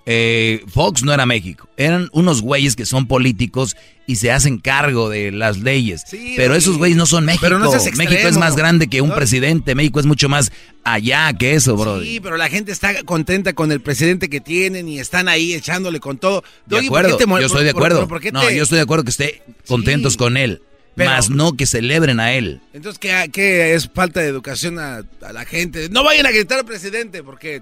[0.08, 1.68] Eh, Fox no era México.
[1.78, 6.04] Eran unos güeyes que son políticos y se hacen cargo de las leyes.
[6.36, 7.42] pero esos güeyes no son México.
[7.42, 9.74] Pero no México es más grande que un presidente.
[9.74, 10.52] México es mucho más
[10.84, 12.02] allá que eso, bro.
[12.02, 16.00] Sí, pero la gente está contenta con el presidente que tienen y están ahí echándole
[16.00, 16.44] con todo.
[16.68, 18.08] De acuerdo, yo estoy de acuerdo.
[18.32, 20.62] no, yo estoy de acuerdo que esté contentos con él
[20.96, 22.62] más no que celebren a él.
[22.74, 25.90] Entonces, ¿qué, es falta de educación a, la gente?
[25.90, 27.62] No vayan a gritar al presidente, porque...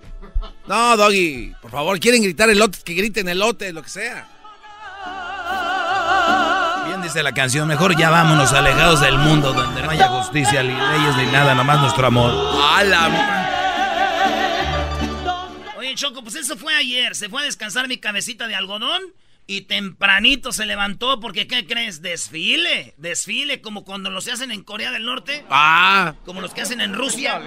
[0.67, 4.27] No, Doggy, por favor, quieren gritar elote, que griten elote, lo que sea.
[6.85, 10.73] Bien dice la canción, mejor ya vámonos alejados del mundo donde no haya justicia, ni
[10.73, 12.31] leyes, ni nada, nomás nuestro amor.
[15.77, 19.01] Oye, Choco, pues eso fue ayer, se fue a descansar mi cabecita de algodón
[19.45, 22.01] y tempranito se levantó porque, ¿qué crees?
[22.01, 22.93] Desfile.
[22.97, 25.43] Desfile como cuando los hacen en Corea del Norte.
[25.49, 26.13] Ah.
[26.25, 27.41] Como los que hacen en Rusia.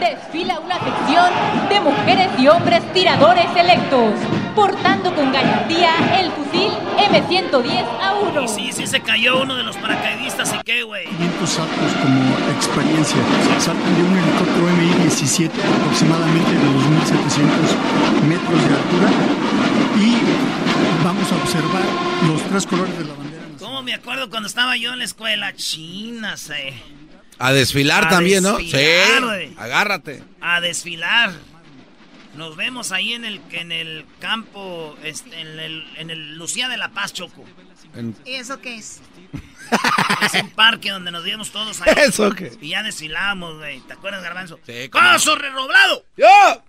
[0.00, 1.30] Desfila una sección
[1.68, 4.14] de mujeres y hombres tiradores electos.
[4.54, 9.62] Portando con gallardía el fusil M110 a 1 Y sí, sí se cayó uno de
[9.62, 10.52] los paracaidistas.
[10.54, 11.06] ¿Y qué, güey?
[11.06, 13.18] 500 saltos como experiencia.
[13.58, 19.89] Saltan de un helicóptero Mi-17 aproximadamente de 2.700 metros de altura.
[20.00, 21.84] Y vamos a observar
[22.26, 23.44] los tres colores de la bandera.
[23.58, 25.54] ¿Cómo me acuerdo cuando estaba yo en la escuela?
[25.54, 26.72] China, sé.
[27.38, 28.58] A desfilar también, ¿no?
[28.58, 28.72] Sí.
[29.58, 30.22] Agárrate.
[30.40, 31.32] A desfilar.
[32.34, 36.78] Nos vemos ahí en el, en el campo, este, en, el, en el Lucía de
[36.78, 37.44] la Paz, Choco.
[38.24, 39.02] ¿Y eso qué es?
[40.22, 41.92] es un parque donde nos vimos todos ahí.
[42.06, 42.56] ¿Eso qué?
[42.60, 43.80] Y ya desfilamos, güey.
[43.80, 44.58] ¿Te acuerdas, Garbanzo?
[44.64, 46.04] Sí, ¡Paso redoblado!
[46.16, 46.62] ¡Ya!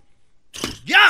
[0.83, 1.09] ¡Ya!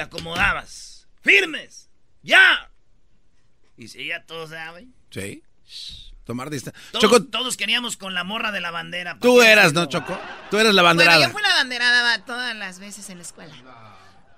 [0.00, 1.06] Te acomodabas.
[1.20, 1.90] ¡Firmes!
[2.22, 2.70] ¡Ya!
[3.76, 4.94] Y si ya todos saben.
[5.10, 5.42] Sí.
[6.24, 6.80] Tomar distancia.
[6.90, 9.18] Todos, todos queríamos con la morra de la bandera.
[9.20, 10.18] Tú eras, ¿no, Choco?
[10.50, 11.18] Tú eras la banderada.
[11.18, 13.52] Bueno, yo fui la banderada todas las veces en la escuela.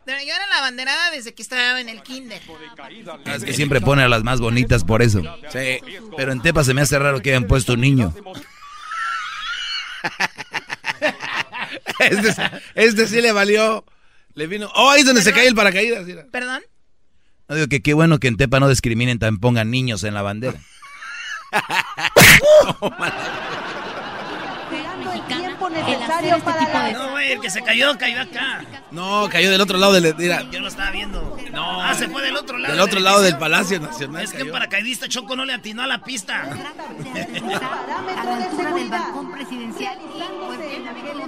[0.04, 2.42] Pero yo era la banderada desde que estaba en el kinder.
[3.26, 5.22] Es que siempre pone a las más bonitas por eso.
[5.52, 5.78] Sí.
[6.16, 8.12] Pero en Tepa se me hace raro que hayan puesto un niño.
[12.00, 12.34] este,
[12.74, 13.84] este sí le valió.
[14.34, 14.70] Le vino.
[14.74, 16.06] Oh, ahí es donde se cae el paracaídas.
[16.30, 16.62] ¿Perdón?
[17.48, 20.22] No digo que qué bueno que en Tepa no discriminen, también pongan niños en la
[20.22, 20.58] bandera.
[25.40, 28.64] necesario para No, güey, el que se cayó, cayó acá.
[28.90, 30.14] No, cayó del otro lado del...
[30.16, 30.42] Mira.
[30.50, 31.36] Yo lo estaba viendo.
[31.52, 31.82] No.
[31.82, 32.74] Ah, se fue del otro lado.
[32.74, 34.22] Del otro lado del Palacio Nacional.
[34.22, 36.48] Es que un paracaidista Choco no le atinó a la pista.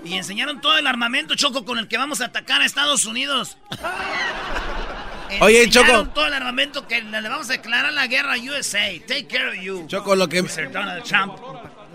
[0.05, 3.57] y enseñaron todo el armamento Choco con el que vamos a atacar a Estados Unidos.
[5.41, 6.09] Oye, Choco.
[6.09, 8.91] todo el armamento que le vamos a declarar la guerra a USA.
[9.07, 9.87] Take care of you.
[9.89, 10.43] Choco, lo que.
[10.43, 11.35] Donald Trump.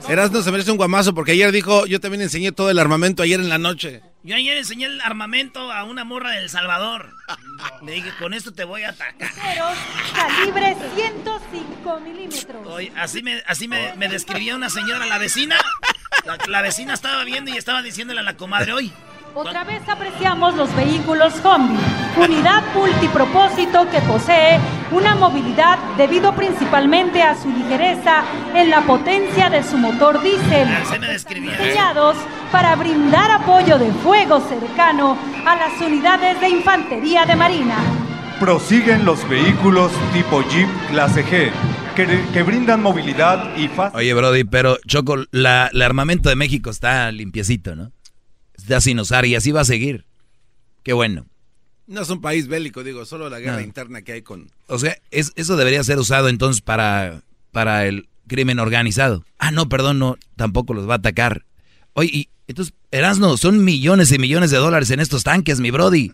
[0.07, 3.39] Erasno se merece un guamazo porque ayer dijo, yo también enseñé todo el armamento ayer
[3.39, 4.01] en la noche.
[4.23, 7.13] Yo ayer enseñé el armamento a una morra del Salvador.
[7.83, 9.31] Le dije, con esto te voy a atacar.
[10.15, 12.67] Calibre 105 milímetros.
[12.67, 15.57] Oye, así me, así me, me describía una señora, la vecina.
[16.25, 18.91] La, la, vecina estaba viendo y estaba diciéndole a la comadre, hoy
[19.39, 21.77] otra vez apreciamos los vehículos Combi,
[22.17, 24.59] unidad multipropósito que posee
[24.91, 30.67] una movilidad debido principalmente a su ligereza en la potencia de su motor diésel,
[31.41, 32.17] diseñados
[32.51, 37.77] para brindar apoyo de fuego cercano a las unidades de infantería de marina.
[38.41, 41.51] Prosiguen los vehículos tipo Jeep clase G,
[42.33, 43.99] que, brindan movilidad y fácil.
[43.99, 47.91] Oye, Brody, pero Choco, la, el armamento de México está limpiecito, ¿no?
[48.61, 50.05] Está sin usar y así va a seguir.
[50.83, 51.25] Qué bueno.
[51.87, 54.51] No es un país bélico, digo, solo la guerra interna que hay con...
[54.67, 59.25] O sea, es, eso debería ser usado entonces para, para el crimen organizado.
[59.39, 61.45] Ah, no, perdón, no, tampoco los va a atacar.
[61.93, 66.11] Oye, y entonces, Erasno, son millones y millones de dólares en estos tanques, mi brody.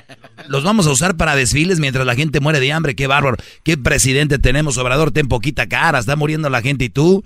[0.48, 2.94] los vamos a usar para desfiles mientras la gente muere de hambre.
[2.94, 3.38] Qué bárbaro.
[3.64, 5.12] Qué presidente tenemos, Obrador.
[5.12, 5.98] Ten poquita cara.
[5.98, 7.24] Está muriendo la gente y tú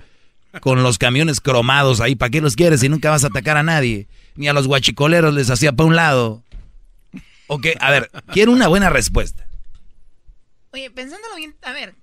[0.60, 2.14] con los camiones cromados ahí.
[2.14, 4.06] ¿Para qué los quieres si nunca vas a atacar a nadie?
[4.34, 6.42] Ni a los guachicoleros les hacía para un lado.
[7.48, 9.46] Ok, a ver, quiero una buena respuesta.
[10.72, 11.94] Oye, pensándolo bien, a ver.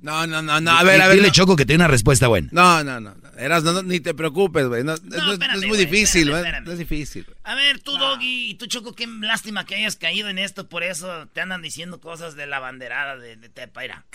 [0.00, 1.16] No, no, no, no, a ver, a ver.
[1.16, 2.48] Dile Choco que tiene una respuesta buena.
[2.52, 3.14] No, no, no.
[3.36, 4.82] Eras, no, ni te preocupes, güey.
[4.82, 6.42] No, es, muy difícil, güey.
[6.62, 7.26] No es difícil.
[7.44, 10.68] A ver, tú, Doggy, y tú, Choco, qué lástima que hayas caído en esto.
[10.68, 14.06] Por eso te andan diciendo cosas de la banderada de, de Tepaira.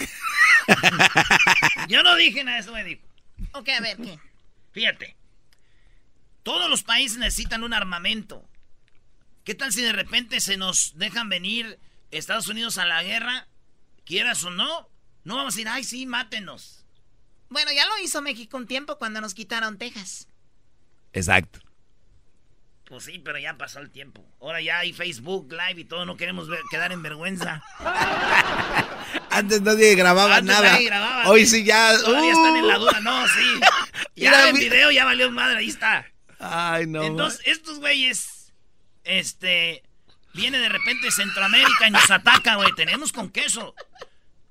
[1.88, 3.02] Yo no dije nada, eso me dijo.
[3.54, 4.20] Ok, a ver, ¿qué?
[4.72, 5.16] Fíjate.
[6.46, 8.48] Todos los países necesitan un armamento.
[9.44, 11.80] ¿Qué tal si de repente se nos dejan venir
[12.12, 13.48] Estados Unidos a la guerra?
[14.06, 14.88] Quieras o no,
[15.24, 16.86] no vamos a decir, ay, sí, mátenos.
[17.50, 20.28] Bueno, ya lo hizo México un tiempo cuando nos quitaron Texas.
[21.14, 21.62] Exacto.
[22.88, 24.24] Pues sí, pero ya pasó el tiempo.
[24.40, 27.64] Ahora ya hay Facebook Live y todo, no queremos quedar en vergüenza.
[29.32, 30.78] Antes nadie grababa nada.
[31.26, 31.98] Hoy sí ya.
[31.98, 32.82] Todavía están en la uh.
[32.82, 33.60] duda, no, sí.
[34.16, 36.06] Ya en video ya valió madre, ahí está.
[36.52, 37.04] Ay, no.
[37.04, 38.54] Entonces, estos güeyes,
[39.04, 39.84] este,
[40.34, 42.72] viene de repente Centroamérica y nos ataca, güey.
[42.76, 43.74] Tenemos con queso.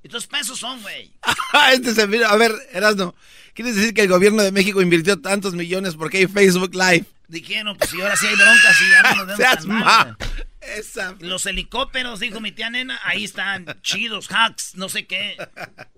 [0.02, 1.12] Estos pesos son, güey.
[1.72, 3.14] este se mira, a ver, Erasno,
[3.54, 7.06] ¿quieres decir que el gobierno de México invirtió tantos millones porque hay Facebook Live?
[7.28, 10.16] Dijeron, pues si ahora sí hay broncas y ya no nos vemos mal,
[10.60, 11.14] Esa...
[11.20, 15.36] Los helicópteros, dijo mi tía nena, ahí están, chidos, hacks, no sé qué.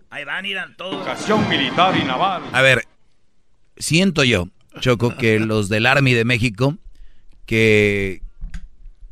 [0.09, 0.95] Ahí van, irán todos.
[0.95, 2.45] Educación militar y naval.
[2.53, 2.87] A ver,
[3.77, 4.49] siento yo,
[4.81, 6.77] Choco, que los del Army de México,
[7.47, 8.23] que,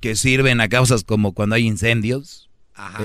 [0.00, 2.50] que sirven a causas como cuando hay incendios,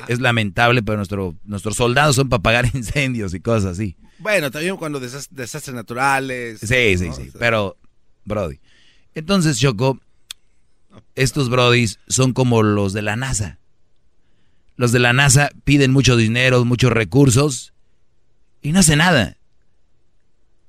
[0.07, 3.95] es lamentable, pero nuestro, nuestros soldados son para pagar incendios y cosas así.
[4.19, 6.59] Bueno, también cuando desastres naturales.
[6.59, 7.31] Sí, sí, sí.
[7.39, 7.77] Pero,
[8.25, 8.59] Brody.
[9.15, 9.99] Entonces, Choco,
[11.15, 13.59] estos Brodis son como los de la NASA.
[14.75, 17.73] Los de la NASA piden mucho dinero, muchos recursos
[18.61, 19.37] y no hace nada.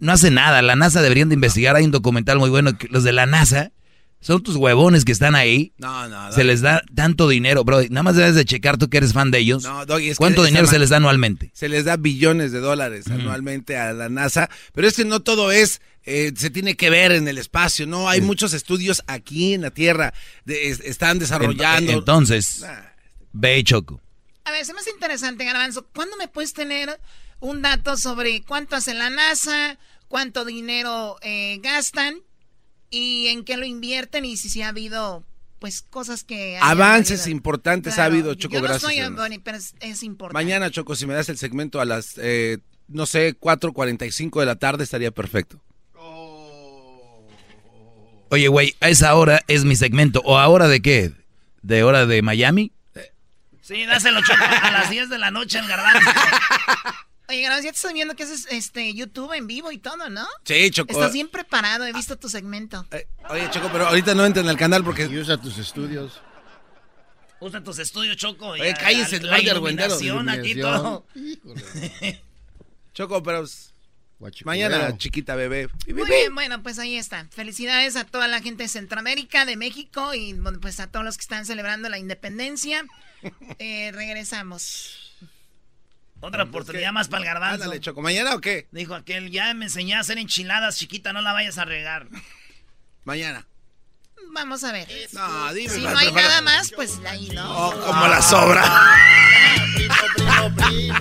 [0.01, 0.63] No hace nada.
[0.63, 1.77] La NASA deberían de investigar.
[1.77, 3.73] Hay un documental muy bueno que los de la NASA
[4.21, 5.73] son tus huevones que están ahí.
[5.79, 7.83] No, no, Se les da tanto dinero, bro.
[7.89, 9.63] Nada más debes de checar tú que eres fan de ellos.
[9.63, 11.51] No, Doggy, es ¿Cuánto dinero se les da anualmente?
[11.55, 14.51] Se les da billones de dólares anualmente a la NASA.
[14.75, 18.09] Pero es que no todo es, eh, se tiene que ver en el espacio, ¿no?
[18.09, 20.13] Hay muchos estudios aquí en la Tierra.
[20.47, 21.93] están desarrollando.
[21.93, 22.65] Entonces,
[23.33, 24.03] ve Choco.
[24.45, 25.87] A ver, se me hace interesante, Garbanzo.
[25.95, 27.01] ¿Cuándo me puedes tener
[27.41, 29.79] un dato sobre cuánto hace la NASA?
[30.11, 32.21] ¿Cuánto dinero eh, gastan?
[32.91, 35.25] y en qué lo invierten y si, ha habido
[35.61, 40.45] pues cosas que avances importantes ha habido Choco Yo no gracias soy pero es, importante.
[40.45, 42.59] Mañana Choco si me das el segmento a las eh,
[42.89, 45.63] no sé 4:45 de la tarde estaría perfecto.
[48.31, 50.23] Oye güey a esa hora es mi segmento.
[50.25, 51.13] O ahora de qué
[51.63, 52.73] de hora de Miami
[53.61, 56.11] sí dáselo Choco a las 10 de la noche en garbanzo
[57.31, 60.27] Oye, ya te estoy viendo que haces este, YouTube en vivo y todo, ¿no?
[60.43, 60.91] Sí, Choco.
[60.91, 62.85] Estás bien preparado, he visto tu segmento.
[62.91, 65.05] Eh, oye, Choco, pero ahorita no entra en el canal porque...
[65.05, 66.21] Y usa tus estudios.
[67.39, 68.49] Usa tus estudios, Choco.
[68.49, 71.07] Oye, cállese el la iluminación aquí todo.
[72.95, 73.45] Choco, pero...
[74.45, 75.69] Mañana, chiquita bebé.
[75.87, 77.27] Muy bien, bueno, pues ahí está.
[77.31, 81.23] Felicidades a toda la gente de Centroamérica, de México y pues a todos los que
[81.23, 82.85] están celebrando la independencia.
[83.59, 85.00] Eh, regresamos.
[86.21, 87.65] Otra oportunidad más para el garbanzo.
[87.65, 88.03] Ándale, Choco.
[88.03, 88.69] ¿Mañana o qué?
[88.73, 92.09] Dijo aquel, ya me enseñé a hacer enchiladas, chiquita, no la vayas a regar.
[93.05, 93.47] Mañana.
[94.33, 94.87] Vamos a ver.
[95.13, 95.75] No, dime.
[95.75, 97.69] Si no hay nada más, pues ahí, ¿no?
[97.69, 98.63] Oh, como la sobra.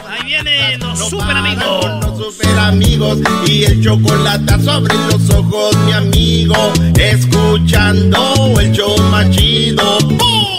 [0.08, 1.86] ahí vienen los super amigos.
[2.06, 6.74] Los super amigos y el chocolate sobre los ojos, mi amigo.
[6.98, 10.59] Escuchando el show machido.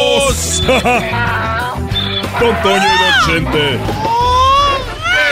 [2.39, 3.79] Con Toño y Chente.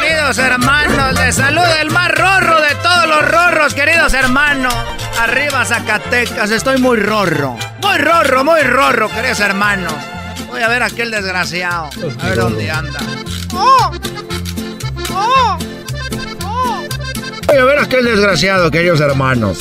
[0.01, 4.73] Queridos hermanos, les saluda el más rorro de todos los rorros, queridos hermanos.
[5.19, 7.57] Arriba Zacatecas, estoy muy rorro.
[7.81, 9.93] Muy rorro, muy rorro, queridos hermanos.
[10.47, 11.89] Voy a ver a aquel desgraciado.
[12.19, 12.99] A ver dónde anda.
[13.55, 13.91] ¡Oh!
[15.11, 15.57] ¡Oh!
[16.45, 16.83] ¡Oh!
[17.47, 19.57] Voy a ver a aquel desgraciado, queridos hermanos.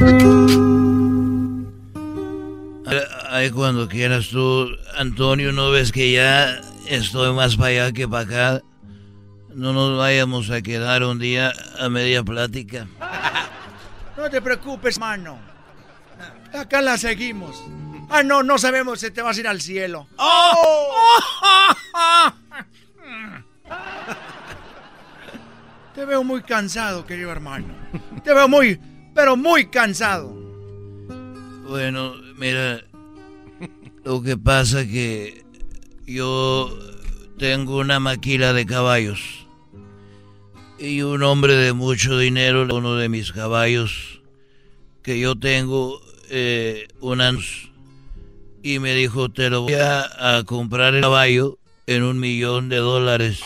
[3.38, 8.24] Ahí cuando quieras tú, Antonio, ¿no ves que ya estoy más para allá que para
[8.24, 8.62] acá?
[9.54, 12.88] No nos vayamos a quedar un día a media plática.
[14.16, 15.38] No te preocupes, hermano.
[16.52, 17.62] Acá la seguimos.
[18.10, 20.08] Ah, no, no sabemos si te vas a ir al cielo.
[20.16, 21.14] ¡Oh!
[25.94, 27.68] Te veo muy cansado, querido hermano.
[28.24, 28.80] Te veo muy,
[29.14, 30.34] pero muy cansado.
[31.68, 32.80] Bueno, mira,
[34.08, 35.44] lo que pasa que
[36.06, 36.74] yo
[37.38, 39.46] tengo una maquila de caballos
[40.78, 44.22] y un hombre de mucho dinero, uno de mis caballos
[45.02, 46.00] que yo tengo,
[46.30, 46.88] eh,
[48.62, 53.42] y me dijo, te lo voy a, comprar el caballo en un millón de dólares.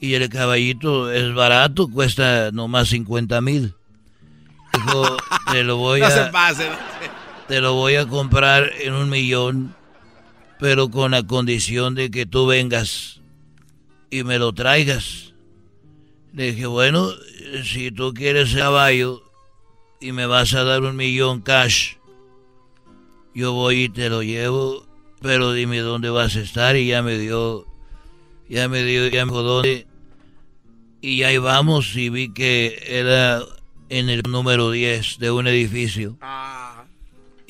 [0.00, 3.74] y el caballito es barato, cuesta nomás 50 mil.
[4.72, 5.16] Dijo,
[5.50, 6.30] te lo voy a...
[7.48, 9.74] Te lo voy a comprar en un millón,
[10.60, 13.22] pero con la condición de que tú vengas
[14.10, 15.32] y me lo traigas.
[16.34, 17.08] Le dije, bueno,
[17.64, 19.22] si tú quieres caballo
[19.98, 21.94] y me vas a dar un millón cash,
[23.34, 24.86] yo voy y te lo llevo,
[25.22, 27.64] pero dime dónde vas a estar y ya me dio,
[28.46, 29.86] ya me dio, ya me dijo dónde.
[31.00, 33.40] Y ahí vamos y vi que era
[33.88, 36.18] en el número 10 de un edificio.
[36.20, 36.57] Ah.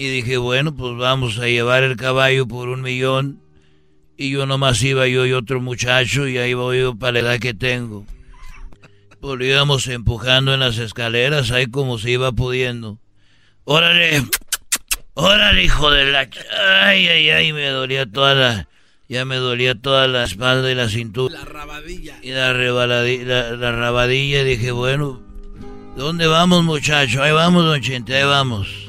[0.00, 3.40] Y dije, bueno, pues vamos a llevar el caballo por un millón.
[4.16, 7.40] Y yo nomás iba yo y otro muchacho y ahí voy yo para la edad
[7.40, 8.06] que tengo.
[9.20, 13.00] Pues íbamos empujando en las escaleras, ahí como se iba pudiendo.
[13.64, 14.22] Órale,
[15.14, 16.28] órale, hijo de la...
[16.84, 18.68] Ay, ay, ay, me dolía toda la...
[19.08, 21.40] Ya me dolía toda la espalda y la cintura.
[21.40, 22.18] La rabadilla.
[22.22, 24.44] Y la, la, la rabadilla.
[24.44, 25.20] Dije, bueno,
[25.96, 27.20] ¿dónde vamos, muchacho?
[27.20, 28.87] Ahí vamos, don Chente, ahí vamos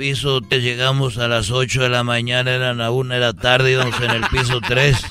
[0.00, 4.00] piso llegamos a las 8 de la mañana, eran la 1 de la tarde, íbamos
[4.00, 4.96] en el piso 3.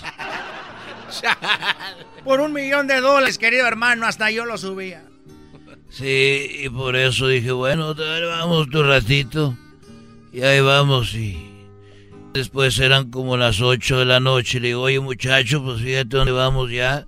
[2.24, 5.04] Por un millón de dólares, querido hermano, hasta yo lo subía.
[5.92, 9.56] Sí, y por eso dije, bueno, vamos tu ratito.
[10.34, 11.38] Y ahí vamos, y
[12.34, 14.60] después eran como las 8 de la noche.
[14.60, 17.06] Le digo, oye muchacho, pues fíjate dónde vamos ya.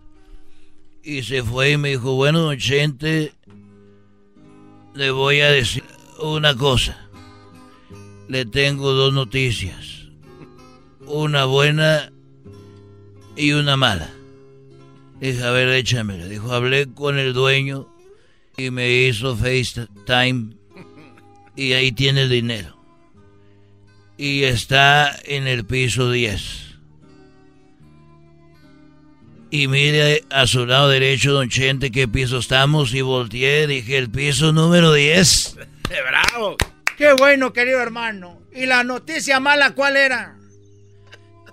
[1.04, 3.34] Y se fue y me dijo, bueno, don Chente,
[4.94, 5.84] le voy a decir
[6.20, 7.08] una cosa
[8.32, 10.08] le tengo dos noticias.
[11.06, 12.14] Una buena
[13.36, 14.10] y una mala.
[15.20, 16.26] Dije, a ver, échamela.
[16.28, 17.94] Dijo, hablé con el dueño
[18.56, 20.56] y me hizo FaceTime
[21.58, 22.78] y ahí tiene el dinero.
[24.18, 26.78] Y está en el piso 10.
[29.50, 32.94] Y mire a su lado derecho, don Chente, qué piso estamos.
[32.94, 35.58] Y volteé, dije, el piso número 10.
[36.10, 36.56] ¡Bravo!
[37.02, 38.40] Qué bueno, querido hermano.
[38.54, 40.36] ¿Y la noticia mala cuál era?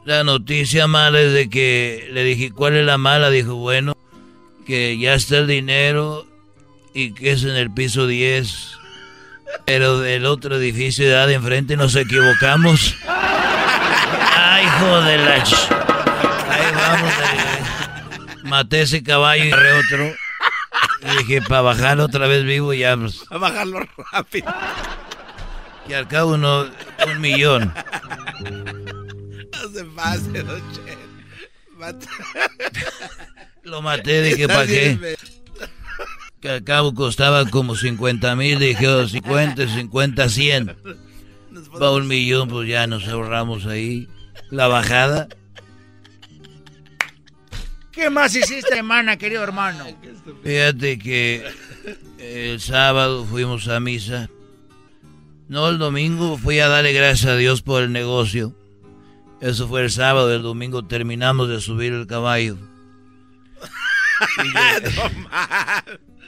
[0.05, 3.31] La noticia mala es de que le dije, ¿cuál es la mala?
[3.31, 3.97] Dijo, bueno,
[4.67, 6.27] que ya está el dinero
[6.93, 8.77] y que es en el piso 10.
[9.65, 12.97] Pero del otro edificio de edad de enfrente nos equivocamos.
[13.07, 15.33] Ay, hijo de la...
[15.33, 17.13] Ahí vamos.
[18.43, 20.15] Maté ese caballo y agarré otro.
[21.01, 22.99] Y dije, para bajarlo otra vez vivo ya.
[22.99, 23.25] Pues.
[23.31, 23.81] Para bajarlo
[24.13, 24.53] rápido.
[25.89, 26.67] Y al cabo uno,
[27.07, 27.73] un millón.
[28.43, 30.63] No se pase, don
[33.65, 35.17] Lo maté, dije, ¿para qué?
[36.41, 40.77] Que al cabo costaba como 50 mil, dije, 50, 50, 100.
[41.81, 44.09] Va un millón, pues ya nos ahorramos ahí.
[44.51, 45.29] La bajada.
[47.93, 49.87] ¿Qué más hiciste, hermana, querido hermano?
[50.45, 51.51] Fíjate que
[52.19, 54.29] el sábado fuimos a misa
[55.49, 58.55] no, el domingo fui a darle gracias a Dios por el negocio.
[59.41, 62.57] Eso fue el sábado, el domingo terminamos de subir el caballo.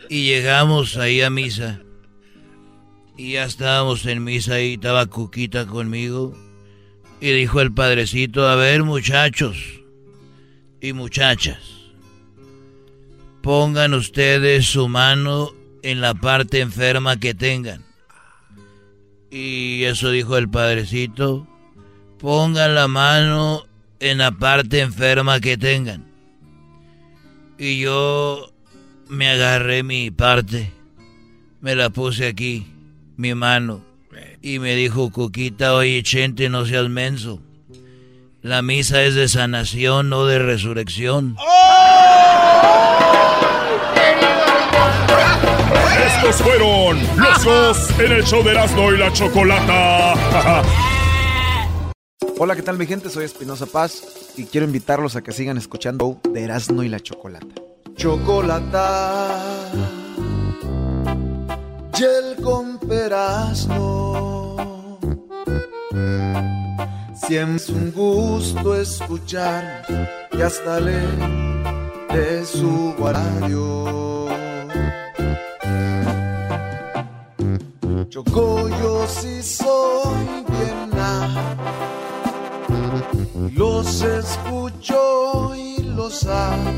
[0.09, 1.81] Y, llegamos ahí a misa.
[3.17, 6.37] Y ya estábamos en misa y estaba Cuquita conmigo.
[7.21, 9.57] Y dijo el padrecito, a ver muchachos
[10.81, 11.59] y muchachas,
[13.43, 15.53] pongan ustedes su mano
[15.83, 17.90] en la parte enferma que tengan.
[19.31, 21.47] Y eso dijo el padrecito.
[22.19, 23.65] Pongan la mano
[24.01, 26.05] en la parte enferma que tengan.
[27.59, 28.53] Y yo
[29.09, 30.73] me agarré mi parte.
[31.61, 32.67] Me la puse aquí,
[33.17, 33.85] mi mano.
[34.43, 37.41] Y me dijo Coquita, oye Chente, no seas menso.
[38.43, 41.37] La misa es de sanación, no de resurrección.
[46.23, 50.13] Estos fueron los dos en el show de Erasmo y la Chocolata.
[52.39, 53.09] Hola, ¿qué tal mi gente?
[53.09, 54.03] Soy Espinosa Paz
[54.37, 57.47] y quiero invitarlos a que sigan escuchando de Erasmo y la Chocolata.
[57.97, 59.71] Chocolata,
[61.95, 64.99] gel con perazno.
[67.15, 69.87] Siempre es un gusto escuchar
[70.33, 71.09] y hasta leer
[72.11, 74.50] de su radio.
[78.11, 78.25] Yo
[79.07, 80.91] sí soy bien
[83.55, 86.73] los escucho y los amo.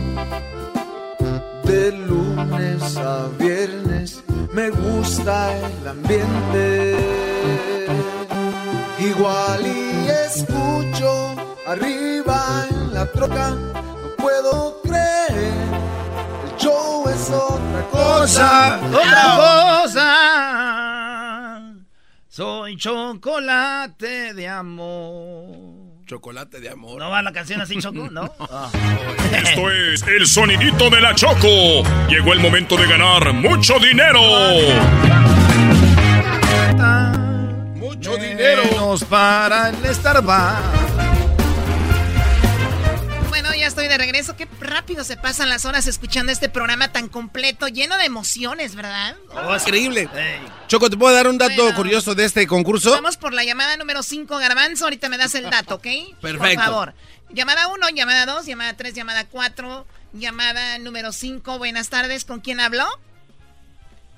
[1.64, 4.22] De lunes a viernes
[4.52, 6.96] me gusta el ambiente.
[8.98, 11.34] Igual y escucho
[11.66, 15.54] arriba en la troca, no puedo creer.
[16.44, 18.80] El show es otra cosa.
[18.90, 20.81] Otra cosa.
[22.34, 25.54] Soy chocolate de amor.
[26.06, 26.98] Chocolate de amor.
[26.98, 28.08] ¿No va la canción así, Choco?
[28.10, 28.32] ¿No?
[28.40, 28.70] Ah.
[29.34, 31.82] Esto es el sonidito de la Choco.
[32.08, 34.22] Llegó el momento de ganar mucho dinero.
[37.74, 38.62] Mucho dinero.
[38.64, 41.11] Menos para el Starbucks.
[43.62, 44.36] Ya estoy de regreso.
[44.36, 49.14] Qué rápido se pasan las horas escuchando este programa tan completo, lleno de emociones, ¿verdad?
[49.30, 50.08] Oh, es increíble.
[50.66, 52.90] Choco, ¿te puedo dar un dato curioso de este concurso?
[52.90, 54.86] Vamos por la llamada número 5, Garbanzo.
[54.86, 55.86] Ahorita me das el dato, ¿ok?
[56.20, 56.56] Perfecto.
[56.56, 56.94] Por favor.
[57.30, 61.58] Llamada 1, llamada 2, llamada 3, llamada 4, llamada número 5.
[61.58, 62.24] Buenas tardes.
[62.24, 62.84] ¿Con quién hablo?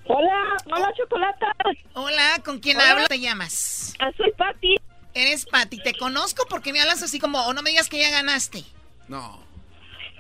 [0.07, 1.55] Hola, hola Chocolata.
[1.93, 2.93] Hola, ¿con quién Hola.
[2.93, 3.07] hablo?
[3.09, 3.93] ¿Te llamas?
[3.99, 4.77] Ah, soy Patti.
[5.13, 5.83] Eres Patti.
[5.83, 8.65] Te conozco porque me hablas así como, o no me digas que ya ganaste.
[9.09, 9.45] No.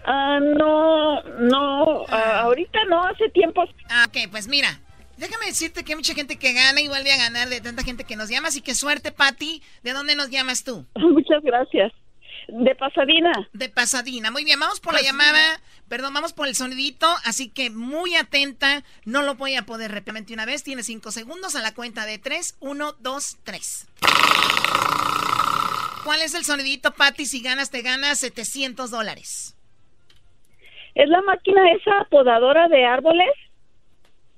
[0.06, 3.64] Ah, no, no, ah, ahorita no, hace tiempo.
[3.88, 4.80] Ah, ok, pues mira.
[5.16, 8.04] Déjame decirte que hay mucha gente que gana y vuelve a ganar de tanta gente
[8.04, 8.48] que nos llama.
[8.48, 9.62] Así que suerte, Patti.
[9.82, 10.84] ¿De dónde nos llamas tú?
[10.96, 11.92] Muchas gracias.
[12.48, 13.32] De Pasadena.
[13.52, 14.30] De Pasadena.
[14.30, 15.60] Muy bien, vamos por la llamada.
[15.88, 17.06] Perdón, vamos por el sonidito.
[17.24, 18.82] Así que muy atenta.
[19.04, 20.62] No lo voy a poder repetir una vez.
[20.62, 22.56] Tiene cinco segundos a la cuenta de tres.
[22.60, 23.86] Uno, dos, tres.
[26.04, 27.26] ¿Cuál es el sonidito, Patti?
[27.26, 29.56] Si ganas, te ganas 700 dólares.
[30.94, 33.30] ¿Es la máquina esa podadora de árboles?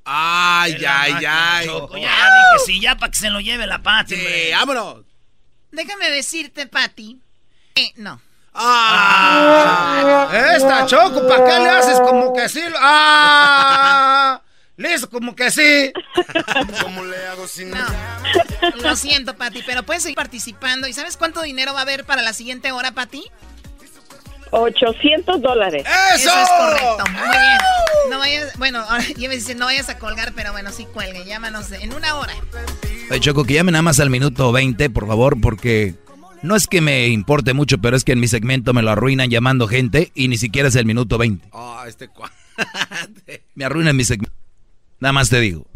[0.04, 1.66] Ay, ay, ay.
[1.66, 4.52] Choco, ya dije sí, ya para que se lo lleve la Pati, hombre.
[4.52, 5.04] vámonos.
[5.72, 7.20] Déjame decirte, Patti.
[7.74, 8.20] que no.
[8.54, 12.62] Ah, esta Choco, ¿para qué le haces como que sí?
[12.78, 14.40] Ah,
[14.76, 15.92] le hizo como que sí.
[16.82, 17.86] ¿Cómo le hago sin No.
[18.82, 20.86] Lo siento, Pati, pero puedes seguir participando.
[20.88, 23.24] ¿Y sabes cuánto dinero va a haber para la siguiente hora, Pati?
[24.50, 25.84] 800 dólares.
[26.14, 27.04] Eso es correcto.
[27.12, 27.58] Muy bien.
[28.10, 31.24] No vayas, bueno, ahora ya me dicen no vayas a colgar, pero bueno, sí cuelgue.
[31.24, 32.32] Llámanos en una hora.
[33.10, 35.94] Oye, Choco, que llame nada más al minuto 20, por favor, porque
[36.42, 39.30] no es que me importe mucho, pero es que en mi segmento me lo arruinan
[39.30, 41.48] llamando gente y ni siquiera es el minuto 20.
[41.52, 42.30] Ah, este cua-
[43.54, 44.34] Me arruinan mi segmento.
[45.00, 45.66] Nada más te digo.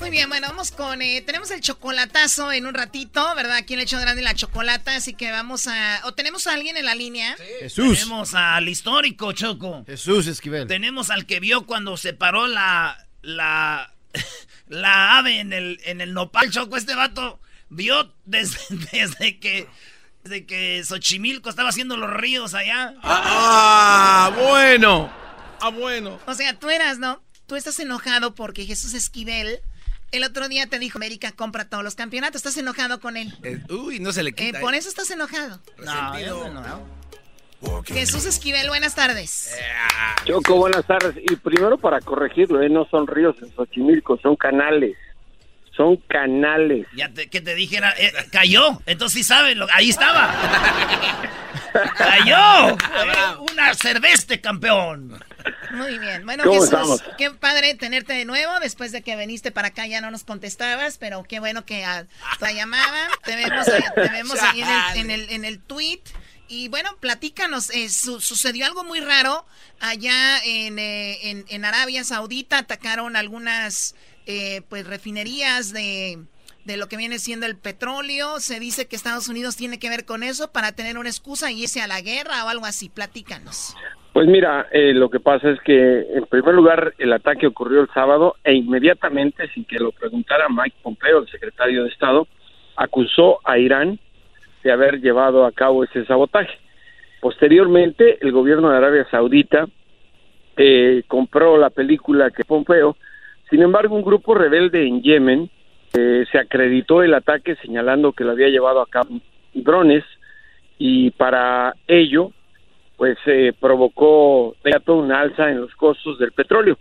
[0.00, 1.02] Muy bien, bueno, vamos con.
[1.02, 3.56] eh, tenemos el chocolatazo en un ratito, ¿verdad?
[3.56, 6.00] Aquí en el hecho grande la chocolata, así que vamos a.
[6.04, 7.36] ¿O tenemos a alguien en la línea?
[7.60, 7.98] Jesús.
[7.98, 9.84] Tenemos al histórico, Choco.
[9.86, 10.66] Jesús Esquivel.
[10.66, 13.06] Tenemos al que vio cuando se paró la.
[13.22, 13.92] La.
[14.68, 16.76] La ave en el, en el nopal, Choco.
[16.76, 17.40] Este vato
[17.70, 18.58] vio desde,
[18.92, 19.66] desde que.
[20.24, 22.94] Desde que Xochimilco estaba haciendo los ríos allá.
[23.02, 25.10] Ah, bueno.
[25.60, 26.18] Ah, bueno.
[26.26, 27.20] O sea, tú eras, ¿no?
[27.46, 29.60] Tú estás enojado porque Jesús Esquivel
[30.10, 32.36] el otro día te dijo, América compra todos los campeonatos.
[32.36, 33.34] ¿Estás enojado con él?
[33.42, 34.60] Eh, uy, no se le Eh, quita.
[34.60, 34.78] por eh.
[34.78, 35.60] eso estás enojado.
[35.76, 36.86] Resentido.
[37.86, 39.54] Jesús Esquivel, buenas tardes.
[40.24, 41.14] Choco, buenas tardes.
[41.28, 42.68] Y primero para corregirlo, ¿eh?
[42.70, 44.96] no son ríos en Xochimilco, son canales.
[45.76, 46.86] Son canales.
[46.96, 48.80] Ya te, que te dijera, eh, cayó.
[48.86, 50.34] Entonces sí sabe, lo- ahí estaba.
[51.96, 52.68] cayó.
[52.70, 55.22] Eh, Una cerveste, campeón.
[55.72, 56.24] Muy bien.
[56.24, 57.02] Bueno, ¿Cómo Jesús, estamos?
[57.16, 58.58] qué padre tenerte de nuevo.
[58.60, 62.06] Después de que viniste para acá ya no nos contestabas, pero qué bueno que a
[62.40, 63.08] la llamada.
[63.24, 66.00] Te vemos te vemos ahí en, el, en, el, en el tweet.
[66.50, 69.44] Y bueno, platícanos, eh, su- sucedió algo muy raro
[69.80, 76.18] allá en, eh, en, en Arabia Saudita, atacaron algunas eh, pues refinerías de,
[76.68, 80.04] de lo que viene siendo el petróleo, se dice que Estados Unidos tiene que ver
[80.04, 83.74] con eso para tener una excusa y irse a la guerra o algo así, platícanos.
[84.12, 87.88] Pues mira, eh, lo que pasa es que en primer lugar el ataque ocurrió el
[87.94, 92.28] sábado e inmediatamente, sin que lo preguntara Mike Pompeo, el secretario de Estado,
[92.76, 93.98] acusó a Irán
[94.62, 96.58] de haber llevado a cabo ese sabotaje.
[97.20, 99.66] Posteriormente, el gobierno de Arabia Saudita
[100.56, 102.96] eh, compró la película que Pompeo.
[103.48, 105.50] Sin embargo, un grupo rebelde en Yemen,
[105.94, 109.20] eh, se acreditó el ataque señalando que lo había llevado a cabo
[109.54, 110.04] drones
[110.78, 112.32] y para ello
[112.96, 114.56] pues se provocó
[114.88, 116.76] una alza en los costos del petróleo.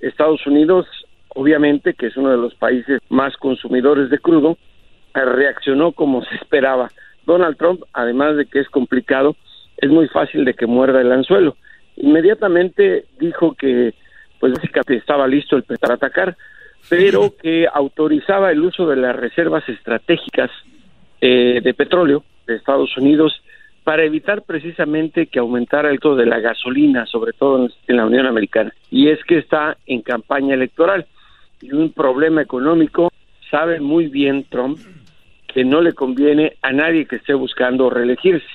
[0.00, 0.86] Estados Unidos,
[1.28, 4.58] obviamente, que es uno de los países más consumidores de crudo,
[5.14, 6.90] reaccionó como se esperaba.
[7.24, 9.36] Donald Trump, además de que es complicado,
[9.76, 11.56] es muy fácil de que muerda el anzuelo.
[11.96, 13.94] Inmediatamente dijo que
[14.40, 14.54] pues
[14.88, 16.36] estaba listo el para atacar,
[16.88, 20.50] pero que autorizaba el uso de las reservas estratégicas
[21.20, 23.42] eh, de petróleo de Estados Unidos
[23.84, 28.26] para evitar precisamente que aumentara el costo de la gasolina, sobre todo en la Unión
[28.26, 28.72] Americana.
[28.90, 31.06] Y es que está en campaña electoral
[31.60, 33.10] y un problema económico,
[33.50, 34.78] sabe muy bien Trump
[35.46, 38.46] que no le conviene a nadie que esté buscando reelegirse.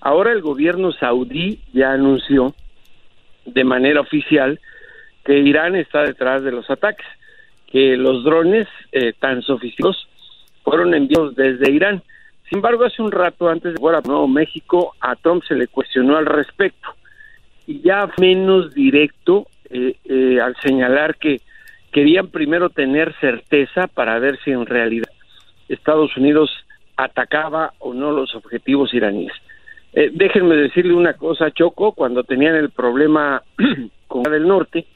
[0.00, 2.54] Ahora el gobierno saudí ya anunció
[3.44, 4.60] de manera oficial
[5.24, 7.06] que Irán está detrás de los ataques,
[7.70, 10.08] que los drones eh, tan sofisticados
[10.62, 12.02] fueron enviados desde Irán.
[12.48, 15.68] Sin embargo, hace un rato antes de jugar a Nuevo México, a Trump se le
[15.68, 16.88] cuestionó al respecto
[17.66, 21.40] y ya menos directo eh, eh, al señalar que
[21.92, 25.08] querían primero tener certeza para ver si en realidad
[25.68, 26.50] Estados Unidos
[26.96, 29.32] atacaba o no los objetivos iraníes.
[29.92, 33.42] Eh, déjenme decirle una cosa, Choco, cuando tenían el problema
[34.08, 34.86] con del Norte,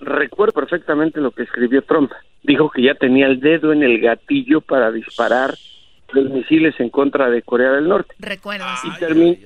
[0.00, 2.12] recuerdo perfectamente lo que escribió Trump.
[2.42, 5.54] Dijo que ya tenía el dedo en el gatillo para disparar
[6.12, 8.14] los misiles en contra de Corea del Norte.
[8.18, 8.64] Recuerdo.
[9.00, 9.38] Y,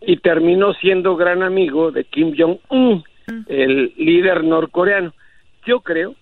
[0.00, 3.40] y terminó siendo gran amigo de Kim Jong-un, mm.
[3.48, 5.12] el líder norcoreano.
[5.66, 6.14] Yo creo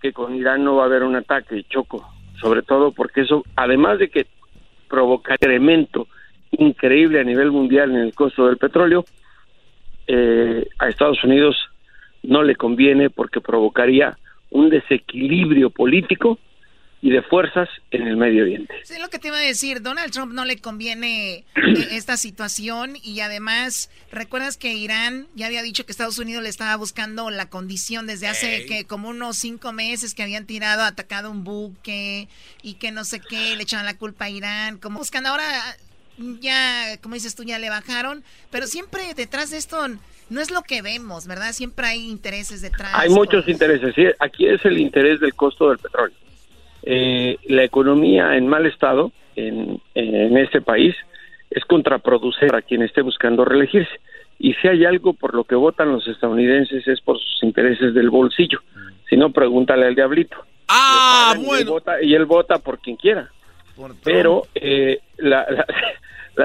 [0.00, 3.98] que con Irán no va a haber un ataque, Choco sobre todo porque eso, además
[3.98, 4.26] de que
[4.88, 6.06] provoca incremento
[6.52, 9.04] increíble a nivel mundial en el costo del petróleo,
[10.06, 11.56] eh, a Estados Unidos
[12.26, 14.18] no le conviene porque provocaría
[14.50, 16.38] un desequilibrio político
[17.02, 18.74] y de fuerzas en el Medio Oriente.
[18.82, 22.94] Sí, lo que te iba a decir, Donald Trump no le conviene eh, esta situación
[23.02, 27.48] y además, ¿recuerdas que Irán ya había dicho que Estados Unidos le estaba buscando la
[27.48, 32.28] condición desde hace que como unos cinco meses que habían tirado, atacado un buque
[32.62, 35.44] y que no sé qué, le echaban la culpa a Irán, como buscando ahora
[36.40, 39.76] ya, como dices tú, ya le bajaron, pero siempre detrás de esto
[40.28, 41.52] no es lo que vemos, ¿verdad?
[41.52, 42.92] Siempre hay intereses detrás.
[42.94, 44.04] Hay muchos intereses, sí.
[44.18, 46.16] Aquí es el interés del costo del petróleo
[46.88, 50.94] eh, la economía en mal estado en, en este país
[51.50, 54.00] es contraproducente para quien esté buscando reelegirse.
[54.38, 58.08] Y si hay algo por lo que votan los estadounidenses es por sus intereses del
[58.08, 58.60] bolsillo.
[59.10, 60.36] Si no, pregúntale al diablito.
[60.68, 61.58] Ah, bueno.
[61.58, 63.30] Y él, vota, y él vota por quien quiera.
[64.04, 65.66] Pero eh, la, la,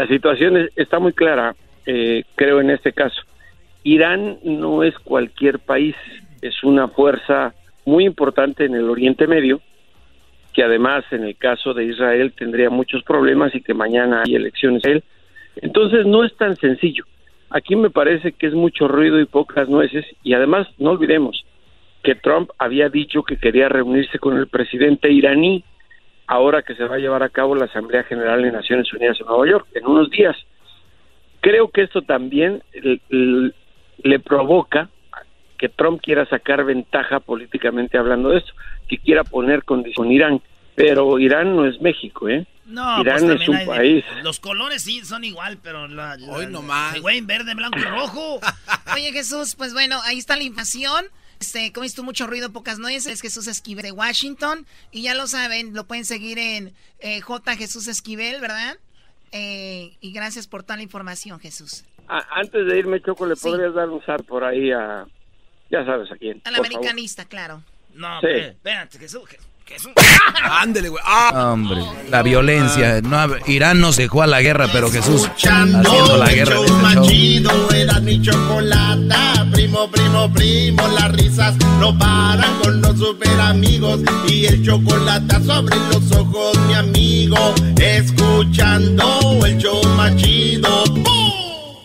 [0.07, 3.21] situación está muy clara, eh, creo, en este caso.
[3.83, 5.95] Irán no es cualquier país,
[6.41, 7.53] es una fuerza
[7.85, 9.61] muy importante en el Oriente Medio
[10.53, 14.83] que además en el caso de Israel tendría muchos problemas y que mañana hay elecciones.
[15.55, 17.05] Entonces no es tan sencillo.
[17.49, 21.45] Aquí me parece que es mucho ruido y pocas nueces y además no olvidemos
[22.03, 25.63] que Trump había dicho que quería reunirse con el presidente iraní
[26.27, 29.27] ahora que se va a llevar a cabo la Asamblea General de Naciones Unidas en
[29.27, 30.35] Nueva York en unos días.
[31.41, 32.61] Creo que esto también
[33.09, 34.89] le provoca
[35.57, 38.53] que Trump quiera sacar ventaja políticamente hablando de esto,
[38.87, 40.41] que quiera poner condición Irán,
[40.75, 42.47] pero Irán no es México, ¿eh?
[42.65, 44.03] No, Irán pues es un país.
[44.23, 46.99] Los colores sí son igual, pero la, Hoy nomás.
[47.01, 48.39] güey, verde, blanco y rojo.
[48.95, 51.05] Oye, Jesús, pues bueno, ahí está la invasión.
[51.41, 54.67] Este, como tú mucho ruido, pocas nueces, es Jesús Esquivel de Washington.
[54.91, 57.55] Y ya lo saben, lo pueden seguir en eh, J.
[57.55, 58.77] Jesús Esquivel, ¿verdad?
[59.31, 61.83] Eh, y gracias por toda la información, Jesús.
[62.07, 65.07] antes de irme, Choco, ¿le podrías dar un zar por ahí a,
[65.71, 66.41] ya sabes a quién.
[66.43, 67.63] Al americanista, claro.
[67.95, 68.27] No, sí.
[68.27, 69.27] espérate, Jesús.
[69.27, 69.50] Jesús.
[70.61, 71.03] Ándele, güey.
[71.05, 71.51] Ah.
[71.51, 73.01] Hombre, la violencia.
[73.01, 76.55] No, Irán nos dejó a la guerra, pero Jesús haciendo la guerra.
[76.55, 79.47] El show chido era mi chocolata.
[79.51, 84.01] Primo, primo, primo, las risas no paran con los super amigos.
[84.27, 87.53] Y el chocolate sobre los ojos, mi amigo.
[87.77, 90.83] Escuchando el show más chido.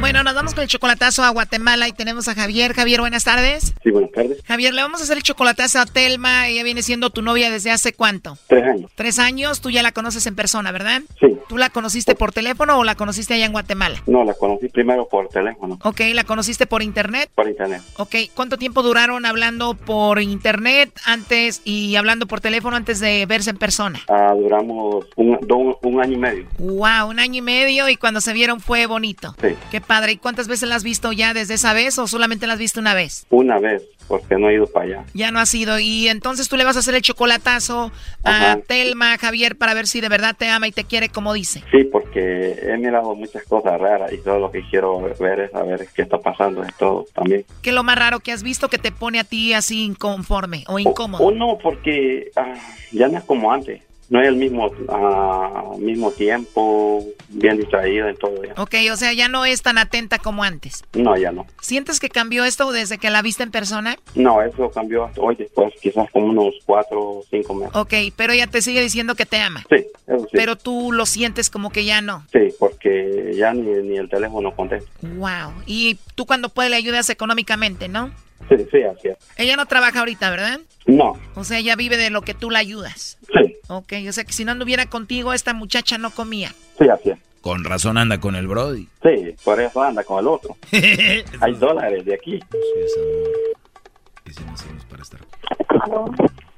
[0.00, 2.72] Bueno, nos vamos con el chocolatazo a Guatemala y tenemos a Javier.
[2.74, 3.74] Javier, buenas tardes.
[3.82, 4.38] Sí, buenas tardes.
[4.46, 6.48] Javier, le vamos a hacer el chocolatazo a Telma.
[6.48, 8.38] Ella viene siendo tu novia desde hace cuánto?
[8.48, 8.90] Tres años.
[8.94, 9.60] Tres años.
[9.60, 11.02] Tú ya la conoces en persona, ¿verdad?
[11.20, 11.36] Sí.
[11.50, 14.02] ¿Tú la conociste por teléfono o la conociste allá en Guatemala?
[14.06, 15.78] No, la conocí primero por teléfono.
[15.82, 17.30] Ok, ¿la conociste por internet?
[17.34, 17.82] Por internet.
[17.98, 23.50] Ok, ¿cuánto tiempo duraron hablando por internet antes y hablando por teléfono antes de verse
[23.50, 24.00] en persona?
[24.08, 25.38] Ah, duramos un,
[25.82, 26.46] un año y medio.
[26.58, 29.34] Wow, un año y medio y cuando se vieron fue bonito.
[29.42, 29.48] Sí.
[29.70, 30.12] Qué padre.
[30.12, 32.78] ¿Y cuántas veces la has visto ya desde esa vez o solamente la has visto
[32.78, 33.26] una vez?
[33.28, 35.04] Una vez, porque no he ido para allá.
[35.14, 35.80] Ya no ha sido.
[35.80, 37.90] Y entonces tú le vas a hacer el chocolatazo
[38.22, 41.64] a Telma, Javier, para ver si de verdad te ama y te quiere como dice.
[41.72, 45.88] Sí, porque he mirado muchas cosas raras y todo lo que quiero ver es saber
[45.92, 47.44] qué está pasando en todo también.
[47.60, 50.62] ¿Qué es lo más raro que has visto que te pone a ti así inconforme
[50.68, 51.24] o incómodo?
[51.24, 52.54] O, o no, porque ah,
[52.92, 58.16] ya no es como antes no es el mismo uh, mismo tiempo, bien distraído en
[58.16, 58.44] todo.
[58.44, 58.54] Ya.
[58.60, 60.84] Ok, o sea, ya no es tan atenta como antes.
[60.94, 61.46] No, ya no.
[61.60, 63.96] ¿Sientes que cambió esto desde que la viste en persona?
[64.14, 67.74] No, eso cambió hoy después, quizás como unos cuatro o cinco meses.
[67.74, 69.64] Ok, pero ella te sigue diciendo que te ama.
[69.70, 70.30] Sí, eso sí.
[70.32, 72.26] Pero tú lo sientes como que ya no.
[72.32, 74.90] Sí, porque ya ni, ni el teléfono contesta.
[75.02, 75.62] Wow.
[75.66, 78.10] Y tú cuando puedes le ayudas económicamente, ¿no?
[78.48, 79.16] Sí, sí, así es.
[79.36, 80.60] Ella no trabaja ahorita, ¿verdad?
[80.86, 81.12] No.
[81.34, 83.18] O sea, ella vive de lo que tú la ayudas.
[83.32, 83.56] Sí.
[83.68, 86.52] Ok, o sea que si no anduviera contigo, esta muchacha no comía.
[86.78, 87.18] Sí, así es.
[87.40, 88.88] Con razón anda con el Brody.
[89.02, 90.56] Sí, por eso anda con el otro.
[90.72, 92.40] Hay dólares de aquí.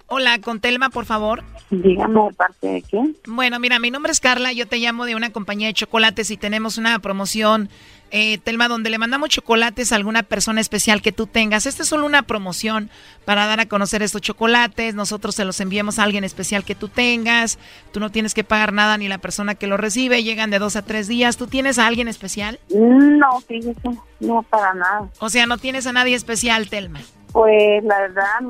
[0.09, 1.43] Hola, con Telma, por favor.
[1.71, 3.17] Dígame de parte de quién.
[3.27, 6.37] Bueno, mira, mi nombre es Carla, yo te llamo de una compañía de chocolates y
[6.37, 7.71] tenemos una promoción,
[8.13, 11.65] eh, Telma, donde le mandamos chocolates a alguna persona especial que tú tengas.
[11.65, 12.91] Esta es solo una promoción
[13.25, 14.95] para dar a conocer estos chocolates.
[14.95, 17.59] Nosotros se los enviamos a alguien especial que tú tengas.
[17.91, 20.23] Tú no tienes que pagar nada ni la persona que lo recibe.
[20.23, 21.39] Llegan de dos a tres días.
[21.39, 22.61] ¿Tú tienes a alguien especial?
[22.69, 23.81] No, fíjese,
[24.21, 25.09] no para nada.
[25.19, 27.01] O sea, no tienes a nadie especial, Telma.
[27.33, 28.41] Pues la verdad,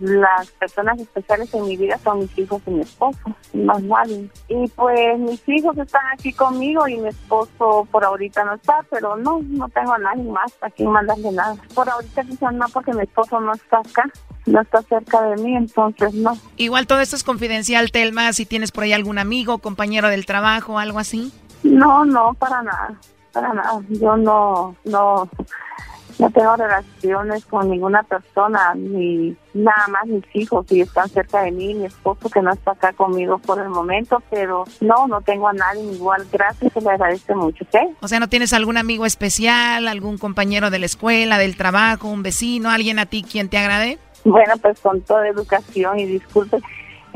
[0.00, 3.20] las personas especiales en mi vida son mis hijos y mi esposo,
[3.54, 4.28] más nadie.
[4.48, 9.16] Y pues mis hijos están aquí conmigo y mi esposo por ahorita no está, pero
[9.16, 11.54] no, no tengo a nadie más a quien mandarle nada.
[11.72, 14.10] Por ahorita quizás no, porque mi esposo no está acá,
[14.44, 16.36] no está cerca de mí, entonces no.
[16.56, 20.80] Igual todo esto es confidencial, Telma, si tienes por ahí algún amigo, compañero del trabajo,
[20.80, 21.32] algo así.
[21.62, 22.94] No, no, para nada,
[23.32, 23.80] para nada.
[23.88, 25.28] Yo no, no
[26.18, 31.52] no tengo relaciones con ninguna persona, ni nada más mis hijos, y están cerca de
[31.52, 35.48] mí, mi esposo que no está acá conmigo por el momento, pero no, no tengo
[35.48, 36.26] a nadie igual.
[36.32, 37.96] Gracias, se le agradece mucho, ¿ok?
[38.00, 42.22] O sea, ¿no tienes algún amigo especial, algún compañero de la escuela, del trabajo, un
[42.22, 43.98] vecino, alguien a ti quien te agrade?
[44.24, 46.58] Bueno, pues con toda educación y disculpe,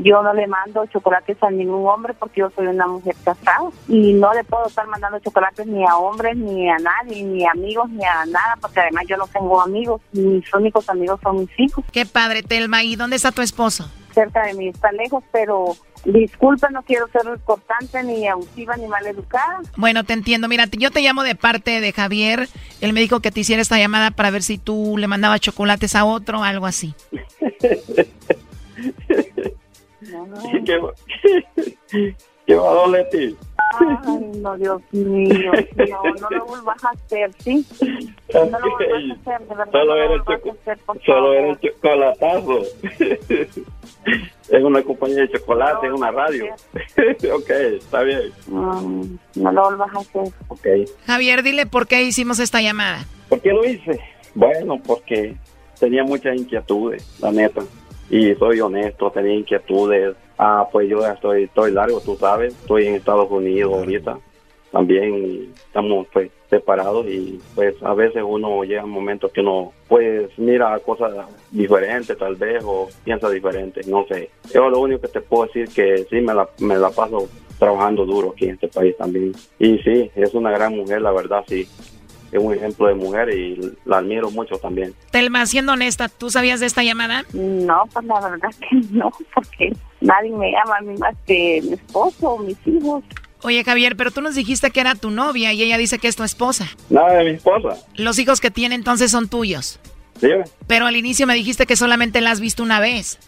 [0.03, 4.13] yo no le mando chocolates a ningún hombre porque yo soy una mujer casada y
[4.13, 7.89] no le puedo estar mandando chocolates ni a hombres, ni a nadie, ni a amigos,
[7.91, 10.01] ni a nada, porque además yo no tengo amigos.
[10.13, 11.85] Mis únicos amigos son mis hijos.
[11.93, 12.83] Qué padre, Telma.
[12.83, 13.91] ¿Y dónde está tu esposo?
[14.13, 19.61] Cerca de mí, está lejos, pero Disculpe, no quiero ser cortante, ni abusiva, ni maleducada.
[19.77, 20.49] Bueno, te entiendo.
[20.49, 22.49] Mira, yo te llamo de parte de Javier.
[22.81, 25.95] Él me dijo que te hiciera esta llamada para ver si tú le mandabas chocolates
[25.95, 26.95] a otro o algo así.
[30.11, 30.37] No, no.
[30.65, 30.81] ¿Qué,
[32.47, 33.37] ¿Qué va a doler ti?
[33.79, 35.53] Ay, no, Dios mío.
[35.77, 37.65] No, no lo vuelvas a hacer, ¿sí?
[38.35, 39.73] No lo vuelvas a hacer, de verdad.
[39.73, 42.63] Solo no era el, hacer, solo era el chocolatazo.
[44.51, 46.47] es una compañía de chocolate, es una radio.
[47.35, 48.33] ok, está bien.
[48.49, 50.33] Mm, no lo vuelvas a hacer.
[50.49, 50.67] Ok.
[51.07, 53.05] Javier, dile por qué hicimos esta llamada.
[53.29, 54.01] ¿Por qué lo hice?
[54.35, 55.37] Bueno, porque
[55.79, 57.63] tenía muchas inquietudes, la neta.
[58.11, 60.17] Y soy honesto, tenía inquietudes.
[60.37, 62.55] Ah, pues yo ya estoy, estoy largo, tú sabes.
[62.55, 64.19] Estoy en Estados Unidos ahorita.
[64.73, 70.37] También estamos pues separados y pues a veces uno llega a momentos que uno pues
[70.37, 71.13] mira cosas
[71.51, 74.31] diferentes tal vez o piensa diferente, no sé.
[74.53, 78.05] Yo lo único que te puedo decir que sí me la, me la paso trabajando
[78.05, 79.33] duro aquí en este país también.
[79.59, 81.69] Y sí, es una gran mujer, la verdad, sí.
[82.33, 84.95] Es un ejemplo de mujer y la admiro mucho también.
[85.11, 87.25] Telma, siendo honesta, ¿tú sabías de esta llamada?
[87.33, 91.73] No, pues la verdad que no, porque nadie me llama a mí más que mi
[91.73, 93.03] esposo o mis hijos.
[93.43, 96.17] Oye, Javier, pero tú nos dijiste que era tu novia y ella dice que es
[96.17, 96.67] tu esposa.
[96.91, 97.77] Nada de mi esposa.
[97.95, 99.81] Los hijos que tiene entonces son tuyos.
[100.21, 100.45] Dime.
[100.67, 103.19] Pero al inicio me dijiste que solamente la has visto una vez.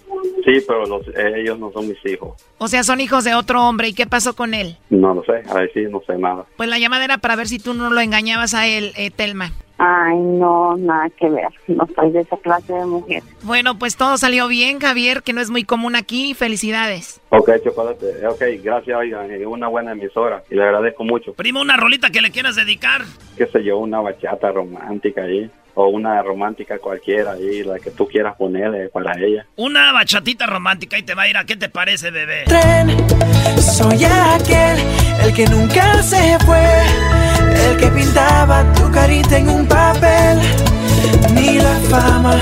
[0.45, 2.35] Sí, pero los- ellos no son mis hijos.
[2.59, 3.89] O sea, son hijos de otro hombre.
[3.89, 4.77] ¿Y qué pasó con él?
[4.91, 6.45] No lo sé, a ver si no sé nada.
[6.57, 9.53] Pues la llamada era para ver si tú no lo engañabas a él, eh, Telma.
[9.79, 11.49] Ay, no, nada que ver.
[11.67, 13.23] No soy de esa clase de mujer.
[13.43, 16.35] Bueno, pues todo salió bien, Javier, que no es muy común aquí.
[16.35, 17.21] Felicidades.
[17.31, 18.25] Ok, chocolate.
[18.29, 19.31] Ok, gracias, oigan.
[19.33, 21.33] Es una buena emisora y le agradezco mucho.
[21.33, 23.03] Primo, una rolita que le quieras dedicar.
[23.37, 25.51] Qué sé yo, una bachata romántica ahí.
[25.75, 29.47] O una romántica cualquiera ahí, la que tú quieras ponerle para ella.
[29.57, 32.45] Una bachatita romántica y te va a ir a qué te parece, bebé.
[32.45, 32.91] Tren,
[33.59, 34.79] soy aquel,
[35.25, 36.63] el que nunca se fue,
[37.71, 40.39] el que pintaba tu carita en un papel.
[41.35, 42.37] Ni la fama,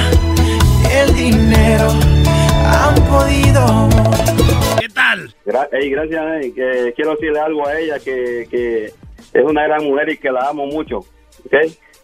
[0.83, 1.91] ni el dinero
[2.64, 3.89] han podido.
[4.81, 5.33] ¿Qué tal?
[5.45, 8.87] Gra ey, gracias, ey, que quiero decirle algo a ella, que, que
[9.33, 10.99] es una gran mujer y que la amo mucho.
[11.45, 11.55] ¿Ok?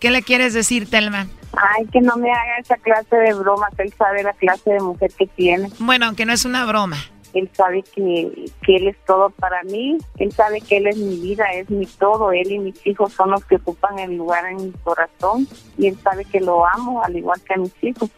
[0.01, 1.27] ¿Qué le quieres decir, Telma?
[1.53, 3.73] Ay, que no me haga esa clase de bromas.
[3.79, 5.71] Él sabe la clase de mujer que tiene.
[5.79, 6.99] Bueno, aunque no es una broma.
[7.33, 9.99] Él sabe que, que él es todo para mí.
[10.19, 12.33] Él sabe que él es mi vida, es mi todo.
[12.33, 15.47] Él y mis hijos son los que ocupan el lugar en mi corazón.
[15.79, 18.11] Y él sabe que lo amo, al igual que a mis hijos.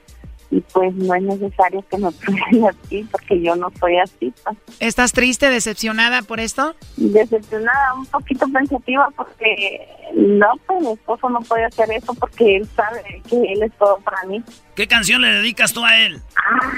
[0.50, 4.32] Y pues no es necesario que me prueben así, porque yo no soy así.
[4.44, 4.56] pues.
[4.80, 6.74] ¿Estás triste, decepcionada por esto?
[6.96, 12.68] Decepcionada, un poquito pensativa, porque no, pues mi esposo no puede hacer eso porque él
[12.74, 14.42] sabe que él es todo para mí.
[14.74, 16.20] ¿Qué canción le dedicas tú a él?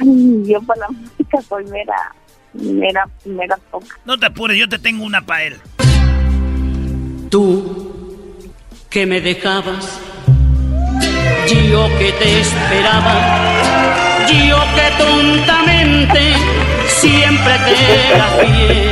[0.00, 2.12] Ay, yo para la música soy mera,
[2.54, 3.96] mera, mera poca.
[4.04, 5.56] No te apures, yo te tengo una para él.
[7.30, 7.94] Tú
[8.88, 10.00] que me dejabas,
[11.46, 13.14] yo que te esperaba,
[14.26, 16.20] yo que tontamente
[16.86, 17.74] siempre te
[18.12, 18.90] era fiel.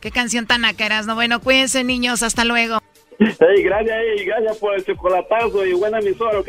[0.00, 1.06] ¿Qué canción tan acaras?
[1.06, 2.22] No, bueno, cuídense, niños.
[2.22, 2.78] Hasta luego.
[3.18, 6.48] Hey, gracias, hey, gracias por el chocolatazo y buena emisora, ¿ok?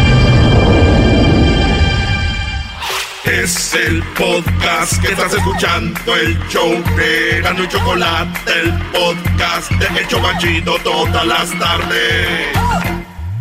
[3.23, 9.99] Es el podcast que estás escuchando, el show de Gano y Chocolate, el podcast de
[9.99, 12.47] El Chobachito todas las tardes.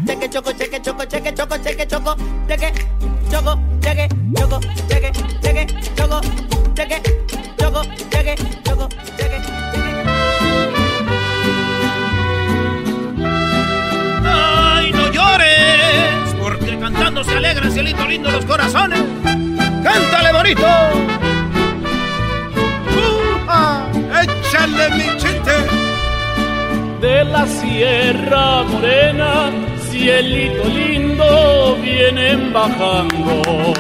[0.07, 2.16] Cheque, choco, cheque, choco, cheque, choco, cheque, choco,
[2.47, 2.72] cheque,
[3.31, 5.12] choco, cheque, choco, cheque,
[5.43, 5.66] cheque,
[5.97, 6.20] choco,
[6.74, 7.03] cheque,
[7.59, 9.41] choco, cheque, choco, cheque.
[14.26, 16.35] ¡Ay, no llores!
[16.39, 19.49] Porque cantando se alegra, cielito lindo los corazones.
[19.83, 20.66] ¡Cántale bonito!
[24.22, 25.53] ¡Échale mi chiste!
[27.01, 29.51] De la Sierra Morena,
[29.91, 33.72] cielito lindo, vienen bajando.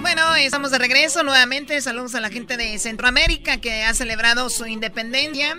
[0.00, 1.80] Bueno, estamos de regreso nuevamente.
[1.80, 5.58] Saludos a la gente de Centroamérica que ha celebrado su independencia.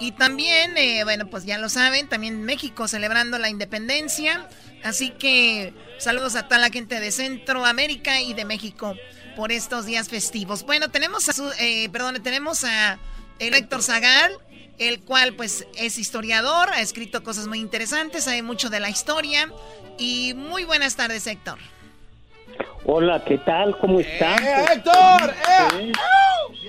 [0.00, 4.48] Y también, eh, bueno, pues ya lo saben, también México celebrando la independencia.
[4.86, 8.94] Así que saludos a toda la gente de Centroamérica y de México
[9.34, 10.64] por estos días festivos.
[10.64, 12.98] Bueno, tenemos a su, eh, perdón, tenemos a
[13.40, 14.30] el Héctor Zagal,
[14.78, 19.50] el cual pues es historiador, ha escrito cosas muy interesantes, sabe mucho de la historia.
[19.98, 21.58] Y muy buenas tardes, Héctor.
[22.84, 23.76] Hola, ¿qué tal?
[23.78, 24.38] ¿Cómo están?
[24.72, 25.34] Héctor!
[25.80, 25.92] Sí.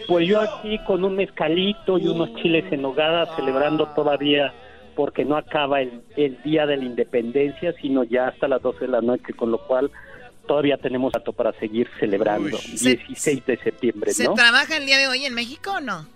[0.07, 4.51] Pues yo aquí con un mezcalito y unos chiles en nogada celebrando todavía
[4.98, 8.88] porque no acaba el, el día de la independencia, sino ya hasta las 12 de
[8.88, 9.91] la noche, con lo cual
[10.48, 12.58] todavía tenemos rato para seguir celebrando.
[12.58, 14.34] 16 de septiembre, ¿Se ¿no?
[14.34, 16.08] trabaja el día de hoy en México o no?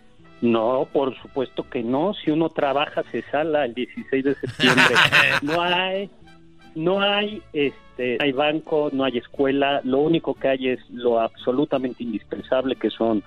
[0.41, 2.15] No, por supuesto que no.
[2.15, 4.95] Si uno trabaja, se sala el 16 de septiembre.
[5.43, 6.09] no hay,
[6.73, 9.81] no hay, este, no hay banco, no hay escuela.
[9.83, 13.21] Lo único que hay es lo absolutamente indispensable, que son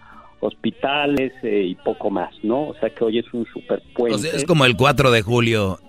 [0.45, 2.69] hospitales eh, y poco más, ¿no?
[2.69, 4.17] O sea que hoy es un super puente.
[4.17, 5.81] O sea, es como el 4 de julio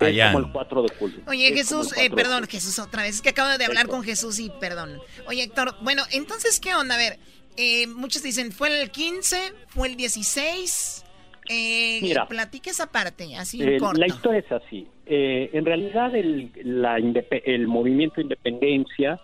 [0.00, 0.32] Es allá.
[0.32, 1.18] como el 4 de julio.
[1.26, 3.16] Oye, Es Jesús, eh, 4 de perdón, Jesús, otra vez.
[3.16, 4.98] Es que acabo de hablar con Jesús y perdón.
[5.26, 6.94] Oye, Héctor, bueno, entonces, ¿qué onda?
[6.94, 7.18] A ver,
[7.56, 9.36] eh, muchos dicen, ¿fue el 15?
[9.68, 11.04] ¿Fue el 16?
[11.48, 12.26] Eh, Mira.
[12.26, 13.98] platique esa parte, así Eh, corto.
[14.00, 14.86] la historia es así.
[15.06, 19.20] Eh, en realidad el, la indepe- el movimiento de independencia,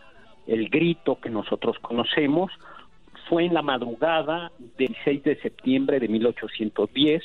[0.48, 2.50] el grito que nosotros conocemos,
[3.28, 7.22] fue en la madrugada del 6 de septiembre de 1810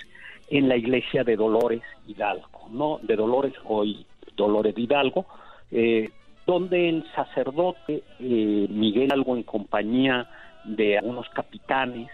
[0.49, 2.99] en la iglesia de Dolores Hidalgo, ¿no?
[3.01, 5.25] De Dolores, hoy Dolores de Hidalgo,
[5.71, 6.09] eh,
[6.45, 10.29] donde el sacerdote eh, Miguel Algo en compañía
[10.65, 12.09] de algunos capitanes,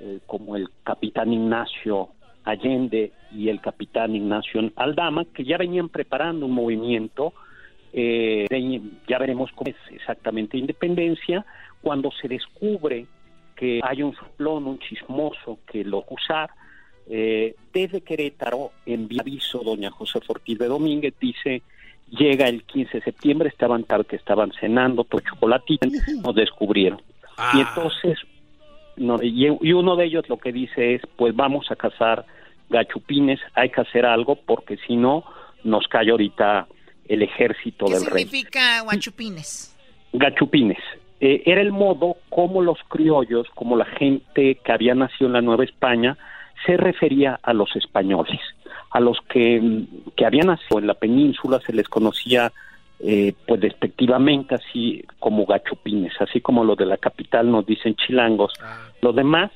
[0.00, 2.10] eh, como el capitán Ignacio
[2.44, 7.32] Allende y el capitán Ignacio Aldama, que ya venían preparando un movimiento
[7.92, 8.46] eh,
[9.06, 11.44] ya veremos cómo es exactamente independencia,
[11.82, 13.06] cuando se descubre
[13.56, 16.50] que hay un soplón, un chismoso que lo usar,
[17.08, 21.62] eh, desde Querétaro envía aviso doña José Ortiz de Domínguez, dice,
[22.10, 25.88] llega el 15 de septiembre, estaban tal que estaban cenando por chocolatito,
[26.22, 27.00] nos descubrieron.
[27.00, 27.66] Y Ah.
[27.68, 28.18] entonces,
[28.96, 32.24] no, y, y uno de ellos lo que dice es, pues vamos a cazar
[32.70, 35.24] gachupines, hay que hacer algo porque si no,
[35.64, 36.66] nos cae ahorita
[37.08, 38.24] el ejército ¿Qué del rey.
[38.24, 39.76] significa guachupines?
[40.12, 40.78] Gachupines.
[41.24, 45.40] Eh, era el modo como los criollos, como la gente que había nacido en la
[45.40, 46.18] Nueva España,
[46.66, 48.40] se refería a los españoles.
[48.90, 52.52] A los que, mm, que habían nacido en la península se les conocía
[52.98, 58.52] eh, pues despectivamente así como gachupines, así como los de la capital nos dicen chilangos.
[59.00, 59.52] Los demás,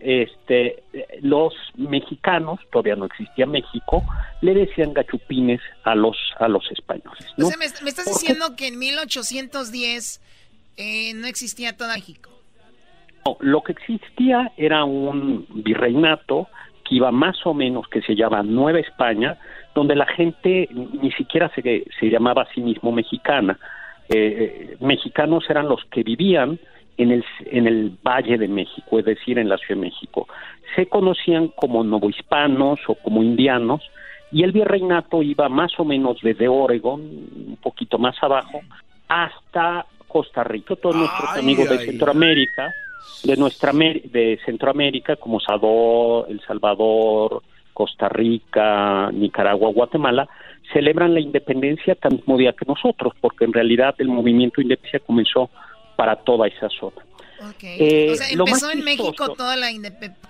[0.00, 0.82] este,
[1.22, 4.02] los mexicanos, todavía no existía México,
[4.42, 7.26] le decían gachupines a los, a los españoles.
[7.38, 7.46] ¿no?
[7.46, 10.20] O sea, me, me estás diciendo que en 1810
[10.76, 12.30] eh, no existía todo México.
[13.24, 16.48] No, lo que existía era un virreinato
[16.84, 19.38] que iba más o menos, que se llama Nueva España,
[19.74, 23.58] donde la gente ni siquiera se, se llamaba a sí mismo mexicana.
[24.08, 26.58] Eh, eh, mexicanos eran los que vivían
[26.96, 30.28] en el, en el Valle de México, es decir, en la Ciudad de México.
[30.74, 33.82] Se conocían como novohispanos o como indianos,
[34.32, 38.60] y el virreinato iba más o menos desde Oregon, un poquito más abajo,
[39.08, 40.76] hasta Costa Rica.
[40.76, 42.72] Todos nuestros Ay, amigos de ay, Centroamérica,
[43.22, 47.42] de nuestra de Centroamérica, como Salvador, El Salvador,
[47.72, 50.28] Costa Rica, Nicaragua, Guatemala,
[50.72, 55.00] celebran la independencia tan mismo día que nosotros, porque en realidad el movimiento de independencia
[55.00, 55.50] comenzó
[55.96, 56.96] para toda esa zona.
[57.62, 59.68] Eh, o sea, empezó en México toda la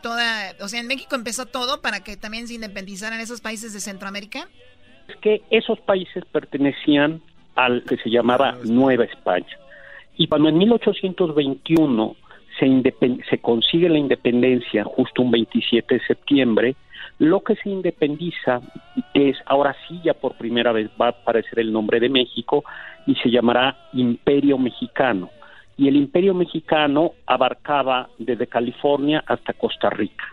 [0.03, 3.81] toda, o sea, en México empezó todo para que también se independizaran esos países de
[3.81, 4.49] Centroamérica.
[5.09, 7.23] es que esos países pertenecían
[7.55, 9.57] al que se llamaba Nueva España.
[10.17, 12.17] Y cuando en 1821
[12.59, 12.95] se,
[13.29, 16.77] se consigue la independencia, justo un 27 de septiembre,
[17.19, 18.61] lo que se independiza
[19.15, 22.65] es, ahora sí ya por primera vez va a aparecer el nombre de México
[23.07, 25.31] y se llamará Imperio Mexicano.
[25.79, 30.25] Y el Imperio Mexicano abarcaba desde California hasta Costa Rica.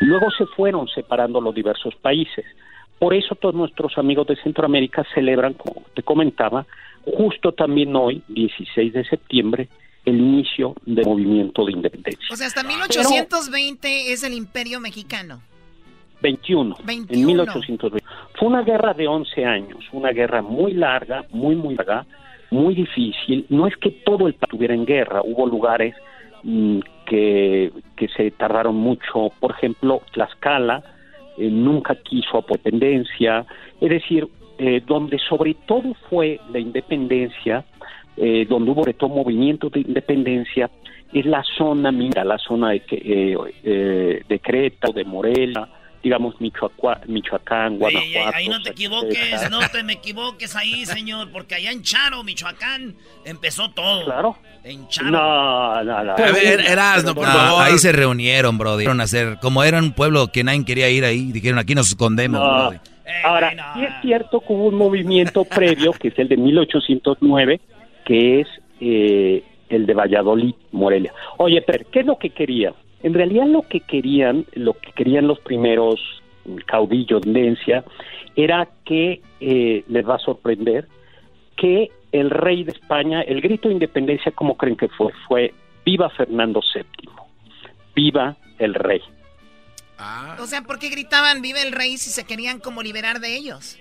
[0.00, 2.44] Luego se fueron separando los diversos países.
[2.98, 6.66] Por eso todos nuestros amigos de Centroamérica celebran, como te comentaba,
[7.04, 9.68] justo también hoy, 16 de septiembre,
[10.04, 12.26] el inicio del movimiento de independencia.
[12.30, 15.40] O sea, hasta 1820 es el Imperio Mexicano.
[16.20, 17.20] 21, 21.
[17.20, 18.06] en 1820.
[18.38, 22.06] Fue una guerra de 11 años, una guerra muy larga, muy, muy larga,
[22.50, 23.46] muy difícil.
[23.50, 25.94] No es que todo el país estuviera en guerra, hubo lugares
[26.42, 29.30] mm, que, que se tardaron mucho.
[29.38, 30.82] Por ejemplo, Tlaxcala
[31.36, 33.44] eh, nunca quiso independencia,
[33.80, 34.28] es decir,
[34.58, 37.64] eh, donde sobre todo fue la independencia,
[38.16, 40.70] eh, donde hubo sobre todo movimientos de independencia,
[41.12, 45.68] es la zona, mira, la zona de, que- eh, eh, de Creta, de Morelia,
[46.02, 48.36] digamos Michoacua- Michoacán, Ey, ey, ey, Guanajuato.
[48.36, 52.94] ahí no te equivoques, no te me equivoques ahí, señor, porque allá en Charo, Michoacán,
[53.24, 54.04] empezó todo.
[54.04, 54.36] Claro.
[54.64, 55.10] En Charo.
[55.10, 56.12] No, no, no.
[56.12, 57.62] A ver, Erasno, por No, favor.
[57.62, 58.84] ahí se reunieron, Brody.
[58.84, 61.88] Fueron a hacer, como era un pueblo que nadie quería ir ahí, dijeron aquí nos
[61.88, 62.70] escondemos, No.
[62.70, 62.78] Brody.
[63.22, 67.60] Ahora, sí es cierto que hubo un movimiento previo, que es el de 1809,
[68.04, 68.48] que es
[68.80, 71.12] eh, el de Valladolid, Morelia.
[71.38, 72.74] Oye, pero ¿qué es lo que querían?
[73.02, 76.00] En realidad lo que querían, lo que querían los primeros
[76.66, 77.84] caudillos de Independencia,
[78.36, 80.88] era que, eh, les va a sorprender,
[81.56, 85.12] que el rey de España, el grito de independencia, ¿cómo creen que fue?
[85.26, 85.52] Fue
[85.84, 87.10] viva Fernando VII,
[87.94, 89.00] viva el rey.
[90.40, 93.78] O sea, ¿por qué gritaban vive el rey si se querían como liberar de ellos?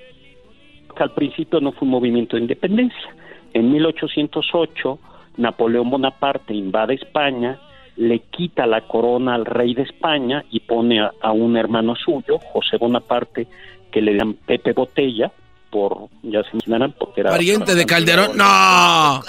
[0.96, 3.16] al principio no fue un movimiento de independencia.
[3.54, 5.00] En 1808,
[5.38, 7.60] Napoleón Bonaparte invade España,
[7.96, 12.40] le quita la corona al rey de España y pone a, a un hermano suyo,
[12.40, 13.48] José Bonaparte,
[13.92, 15.32] que le dan Pepe Botella,
[15.74, 17.32] por, ya se imaginarán, porque era...
[17.32, 18.32] Pariente de Calderón.
[18.38, 19.22] ¡No!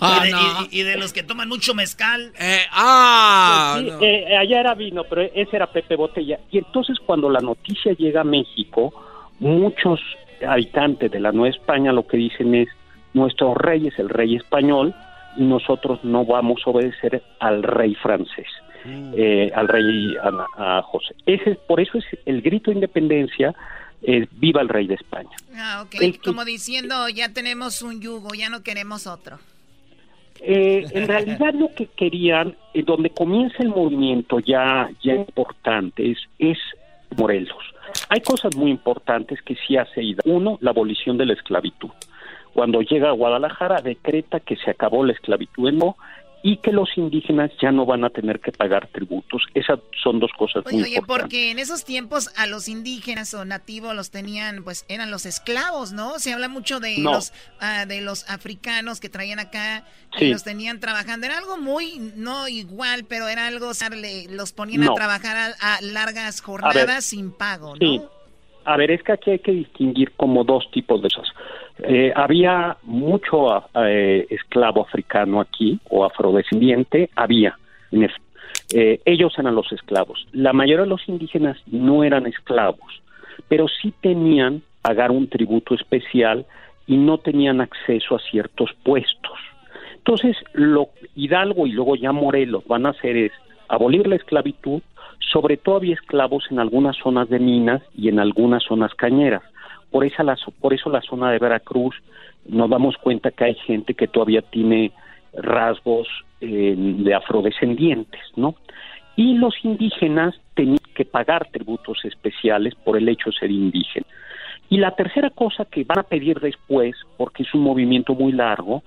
[0.00, 0.30] y, de,
[0.70, 2.32] y- y de los que toman mucho mezcal.
[2.72, 3.76] ¡Ah!
[3.80, 6.38] Sí, eh, allá era vino, pero ese era Pepe Botella.
[6.50, 8.92] Y entonces cuando la noticia llega a México,
[9.38, 10.00] muchos
[10.46, 12.68] habitantes de la Nueva España lo que dicen es,
[13.14, 14.94] nuestro rey es el rey español
[15.36, 18.46] y nosotros no vamos a obedecer al rey francés,
[18.84, 20.16] eh, al rey
[20.56, 21.14] a, a José.
[21.26, 23.54] Ese, por eso es el grito de independencia,
[24.02, 25.30] es viva el rey de España.
[25.54, 25.94] Ah, ok.
[26.00, 29.38] El Como diciendo, ya tenemos un yugo, ya no queremos otro.
[30.40, 36.18] Eh, en realidad lo que querían, eh, donde comienza el movimiento ya, ya importante, es,
[36.38, 36.58] es
[37.16, 37.62] Morelos.
[38.08, 40.36] Hay cosas muy importantes que sí hace Hidalgo.
[40.36, 41.90] Uno, la abolición de la esclavitud.
[42.54, 45.96] Cuando llega a Guadalajara, decreta que se acabó la esclavitud en México
[46.44, 49.42] y que los indígenas ya no van a tener que pagar tributos.
[49.54, 51.22] Esas son dos cosas oye, muy oye, importantes.
[51.22, 55.92] porque en esos tiempos a los indígenas o nativos los tenían, pues eran los esclavos,
[55.92, 56.18] ¿no?
[56.18, 57.12] Se habla mucho de No.
[57.12, 59.84] los ah, de los africanos que traían acá
[60.18, 61.26] y los tenían trabajando.
[61.26, 65.54] Era algo muy, no igual, pero era algo, o sea, le- los ponían a trabajar
[65.60, 67.78] a, a largas jornadas sin pago, ¿no?
[67.80, 68.02] Sí.
[68.64, 71.32] A ver, es que aquí hay que distinguir como dos tipos de cosas.
[71.84, 77.58] Eh, había mucho eh, esclavo africano aquí, o afrodescendiente, había.
[78.74, 80.26] Eh, ellos eran los esclavos.
[80.32, 83.02] La mayoría de los indígenas no eran esclavos,
[83.48, 86.44] pero sí tenían pagar un tributo especial
[86.86, 89.38] y no tenían acceso a ciertos puestos.
[89.96, 93.32] Entonces, lo Hidalgo y luego ya Morelos van a hacer es
[93.68, 94.82] abolir la esclavitud,
[95.32, 99.42] sobre todo había esclavos en algunas zonas de minas y en algunas zonas cañeras.
[99.92, 101.94] Por, esa, la, por eso la zona de Veracruz
[102.46, 104.90] nos damos cuenta que hay gente que todavía tiene
[105.34, 106.08] rasgos
[106.40, 108.56] eh, de afrodescendientes, ¿no?
[109.14, 114.06] Y los indígenas tenían que pagar tributos especiales por el hecho de ser indígena.
[114.70, 118.82] Y la tercera cosa que van a pedir después, porque es un movimiento muy largo,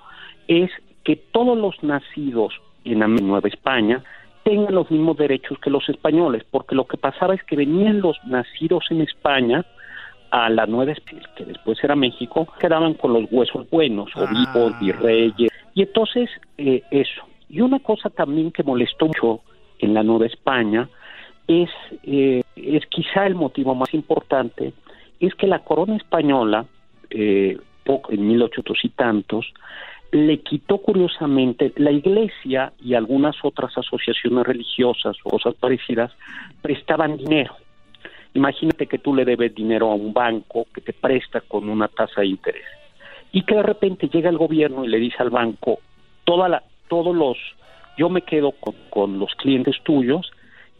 [0.48, 0.72] es
[1.04, 2.54] que todos los nacidos
[2.84, 4.04] en la Nueva España
[4.44, 8.18] tengan los mismos derechos que los españoles, porque lo que pasaba es que venían los
[8.26, 9.66] nacidos en España
[10.36, 15.50] a la Nueva España, que después era México, quedaban con los huesos buenos, obispos, virreyes,
[15.74, 17.22] y entonces eh, eso.
[17.48, 19.40] Y una cosa también que molestó mucho
[19.80, 20.90] en la Nueva España
[21.48, 21.70] es,
[22.04, 24.74] eh, es quizá el motivo más importante,
[25.22, 26.66] es que la corona española,
[27.12, 29.54] eh, poco, en 1800 y tantos,
[30.12, 36.12] le quitó curiosamente la iglesia y algunas otras asociaciones religiosas o cosas parecidas
[36.62, 37.56] prestaban dinero.
[38.36, 42.22] Imagínate que tú le debes dinero a un banco que te presta con una tasa
[42.22, 42.66] de interés
[43.32, 45.80] y que de repente llega el gobierno y le dice al banco
[46.26, 47.38] toda la, todos los
[47.98, 50.32] yo me quedo con, con los clientes tuyos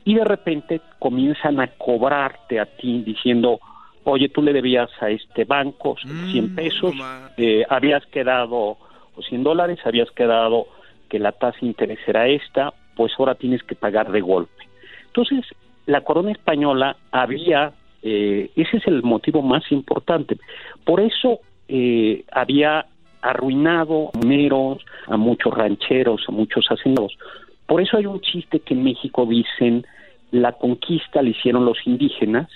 [0.04, 3.60] y de repente comienzan a cobrarte a ti diciendo
[4.04, 5.96] oye tú le debías a este banco
[6.32, 6.94] 100 pesos
[7.38, 8.78] eh, habías quedado
[9.16, 10.68] o 100 dólares habías quedado
[11.10, 14.68] que la tasa de interés era esta pues ahora tienes que pagar de golpe
[15.08, 15.46] entonces
[15.86, 20.38] la corona española había eh, ese es el motivo más importante
[20.84, 22.86] por eso eh, había
[23.22, 27.18] arruinado a a muchos rancheros, a muchos hacendados.
[27.66, 29.86] Por eso hay un chiste que en México dicen
[30.32, 32.50] la conquista la hicieron los indígenas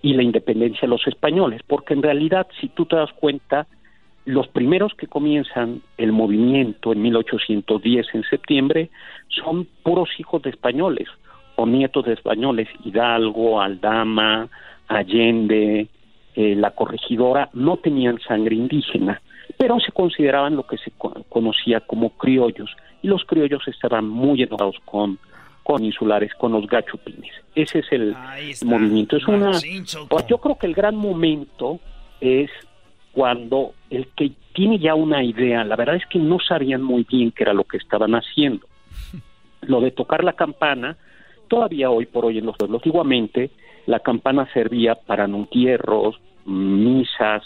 [0.00, 3.68] y la independencia los españoles, porque en realidad, si tú te das cuenta,
[4.24, 8.90] los primeros que comienzan el movimiento en 1810 en septiembre
[9.28, 11.08] son puros hijos de españoles
[11.56, 14.48] o nietos de españoles, Hidalgo, Aldama,
[14.88, 15.88] Allende,
[16.34, 19.20] eh, la corregidora, no tenían sangre indígena,
[19.58, 22.70] pero se consideraban lo que se co conocía como criollos,
[23.02, 25.18] y los criollos estaban muy enojados con,
[25.62, 27.32] con insulares, con los gachupines.
[27.54, 28.16] Ese es el
[28.64, 29.16] movimiento.
[29.16, 29.50] Es una,
[30.08, 31.80] pues yo creo que el gran momento
[32.20, 32.50] es
[33.12, 37.30] cuando el que tiene ya una idea, la verdad es que no sabían muy bien
[37.30, 38.66] qué era lo que estaban haciendo.
[39.62, 40.96] Lo de tocar la campana,
[41.52, 43.50] todavía hoy por hoy en los pueblos, antiguamente
[43.84, 47.42] la campana servía para entierros, misas,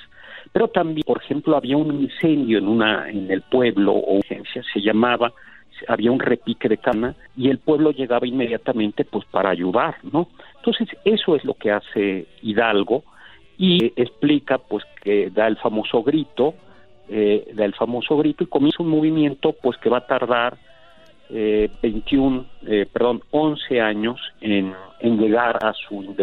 [0.52, 4.80] pero también, por ejemplo, había un incendio en una en el pueblo o urgencia, se
[4.80, 5.32] llamaba,
[5.88, 10.28] había un repique de cana y el pueblo llegaba inmediatamente pues para ayudar, ¿no?
[10.58, 13.02] Entonces, eso es lo que hace Hidalgo
[13.58, 16.54] y explica pues que da el famoso grito,
[17.08, 20.58] eh, da el famoso grito y comienza un movimiento pues que va a tardar
[21.30, 26.14] eh, 21, eh, perdón, 11 años en, en llegar a su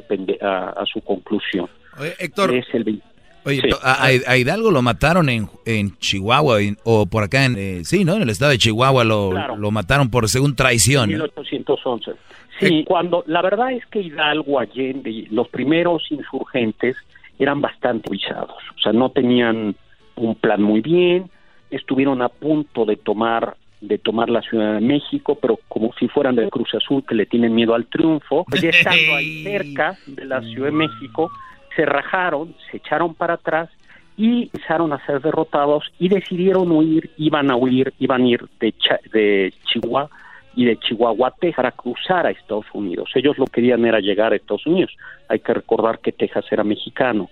[0.41, 1.67] a, a, su conclusión.
[1.99, 2.53] Oye, Héctor.
[2.55, 3.03] Es el 20.
[3.45, 3.69] Oye, sí.
[3.81, 8.05] a, a, Hidalgo lo mataron en, en Chihuahua en, o por acá en, eh, sí,
[8.05, 8.15] ¿no?
[8.15, 9.57] En el estado de Chihuahua lo, claro.
[9.57, 11.09] lo mataron por según traición.
[11.09, 12.11] 1811.
[12.59, 16.95] Sí, eh, cuando la verdad es que Hidalgo, Allende, los primeros insurgentes
[17.37, 19.75] eran bastante visados, o sea, no tenían
[20.15, 21.29] un plan muy bien,
[21.71, 23.57] estuvieron a punto de tomar
[23.87, 27.25] de tomar la Ciudad de México, pero como si fueran del Cruz Azul que le
[27.25, 31.29] tienen miedo al triunfo, ya estando ahí cerca de la Ciudad de México,
[31.75, 33.69] se rajaron, se echaron para atrás
[34.15, 38.71] y empezaron a ser derrotados y decidieron huir, iban a huir, iban a ir de,
[38.71, 40.09] Ch de Chihuahua
[40.55, 43.09] y de Chihuahua, Texas, para cruzar a Estados Unidos.
[43.15, 44.95] Ellos lo querían era llegar a Estados Unidos.
[45.27, 47.29] Hay que recordar que Texas era mexicano.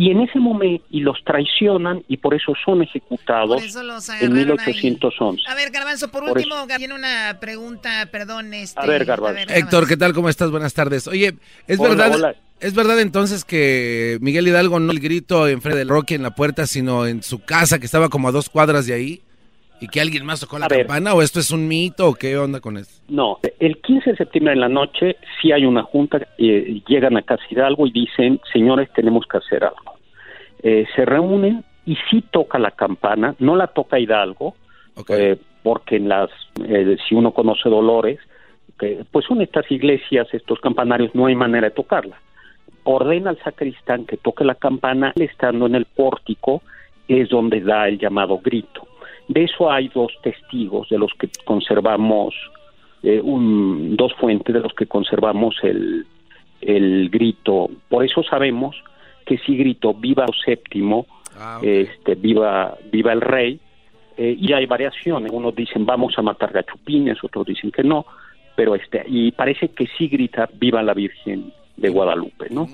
[0.00, 3.80] Y en ese momento, y los traicionan y por eso son ejecutados eso
[4.20, 5.42] en 1811.
[5.44, 5.52] Ahí.
[5.52, 6.76] A ver, Garbanzo, por, por último, eso.
[6.76, 8.54] tiene una pregunta, perdón.
[8.54, 9.40] Este, a ver, Garbanzo.
[9.40, 10.12] A ver, Héctor, ¿qué tal?
[10.12, 10.52] ¿Cómo estás?
[10.52, 11.08] Buenas tardes.
[11.08, 11.34] Oye,
[11.66, 12.14] es hola, verdad...
[12.14, 12.36] Hola.
[12.60, 16.66] ¿Es verdad entonces que Miguel Hidalgo no el grito enfrente del Rocky en la puerta,
[16.68, 19.22] sino en su casa que estaba como a dos cuadras de ahí?
[19.80, 21.14] ¿Y que alguien más tocó la campana?
[21.14, 22.08] ¿O esto es un mito?
[22.08, 23.00] ¿O qué onda con eso?
[23.08, 27.22] No, el 15 de septiembre en la noche sí hay una junta, eh, llegan a
[27.22, 29.98] Casa Hidalgo y dicen, señores, tenemos que hacer algo.
[30.62, 34.54] Eh, se reúnen y sí toca la campana, no la toca Hidalgo,
[35.08, 36.30] eh, porque en las,
[36.66, 38.18] eh, si uno conoce Dolores,
[38.78, 42.20] que, pues son estas iglesias, estos campanarios, no hay manera de tocarla.
[42.84, 46.62] Ordena al sacristán que toque la campana, estando en el pórtico,
[47.06, 48.87] es donde da el llamado grito.
[49.28, 52.34] De eso hay dos testigos de los que conservamos,
[53.02, 56.06] eh, un, dos fuentes de los que conservamos el,
[56.60, 57.68] el grito.
[57.88, 58.76] Por eso sabemos
[59.26, 61.06] que sí gritó viva séptimo,
[61.40, 63.60] Ah, este, viva, viva el rey,
[64.16, 65.30] eh, y hay variaciones.
[65.32, 68.04] Unos dicen vamos a matar gachupines, otros dicen que no,
[68.56, 72.66] pero este, y parece que sí grita viva la Virgen de Guadalupe, ¿no?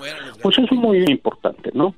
[0.42, 1.94] Pues eso es muy importante, ¿no?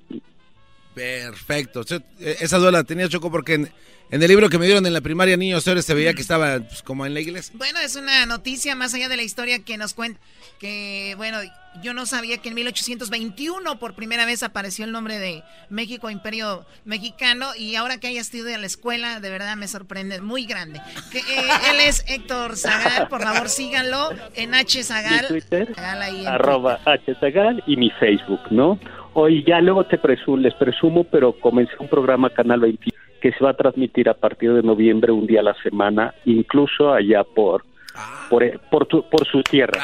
[0.93, 1.83] Perfecto.
[2.19, 3.65] Esa duda la tenía Choco porque
[4.11, 6.59] en, el libro que me dieron en la primaria Niños Héroes se veía que estaba
[6.59, 7.55] pues, como en la iglesia.
[7.57, 10.21] Bueno, es una noticia más allá de la historia que nos cuenta
[10.59, 11.39] que, bueno,
[11.83, 16.65] yo no sabía que en 1821 por primera vez apareció el nombre de México Imperio
[16.85, 20.81] Mexicano y ahora que haya estudiado en la escuela, de verdad me sorprende, muy grande.
[21.13, 21.23] Que, eh,
[21.71, 25.29] él es Héctor Zagal, por favor síganlo en H Zagal.
[25.29, 28.79] Twitter, Zagal ahí en arroba hzagal y mi Facebook, ¿no?
[29.13, 33.43] Hoy ya luego te presumo, les presumo, pero comencé un programa Canal 20 que se
[33.43, 37.65] va a transmitir a partir de noviembre un día a la semana, incluso allá por
[38.31, 39.81] por, por, tu- por su tierra.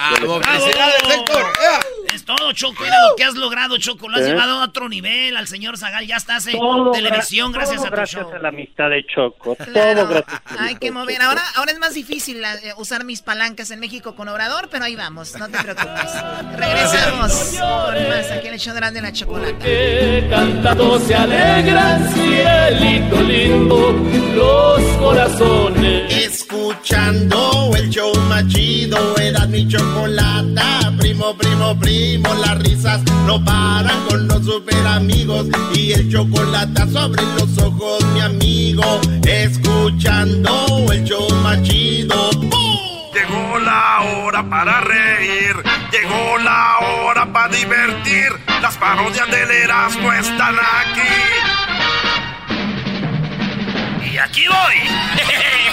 [2.14, 2.82] Es todo, Choco.
[2.82, 4.08] Mira lo que has logrado, Choco.
[4.08, 4.28] Lo has ¿Eh?
[4.28, 6.06] llevado a otro nivel al señor Zagal.
[6.06, 8.34] Ya estás en Todo televisión gra- gracias todo a tu gracias show.
[8.34, 9.56] a la amistad de Choco.
[9.56, 10.42] Claro, Todo gracias.
[10.60, 11.22] hay que mover.
[11.22, 14.84] Ahora, ahora es más difícil la- eh, usar mis palancas en México con Obrador, pero
[14.84, 16.12] ahí vamos, no te preocupes.
[16.56, 19.58] Regresamos con más aquí en el show de Grande la Chocolata.
[19.58, 23.92] que cantando se alegran, cielito lindo,
[24.34, 26.12] los corazones.
[26.14, 28.98] Escuchando el show más chido,
[29.48, 30.92] mi chocolata.
[30.98, 35.46] Primo, primo, primo, las risas no paran con los super amigos.
[35.74, 39.00] Y el chocolate sobre los ojos, mi amigo.
[39.26, 42.30] Escuchando el show más chido.
[43.14, 45.54] Llegó la hora para reír,
[45.92, 48.32] llegó la hora para divertir.
[48.60, 51.02] Las parodias del Erasmo están aquí.
[54.12, 54.76] Y aquí voy.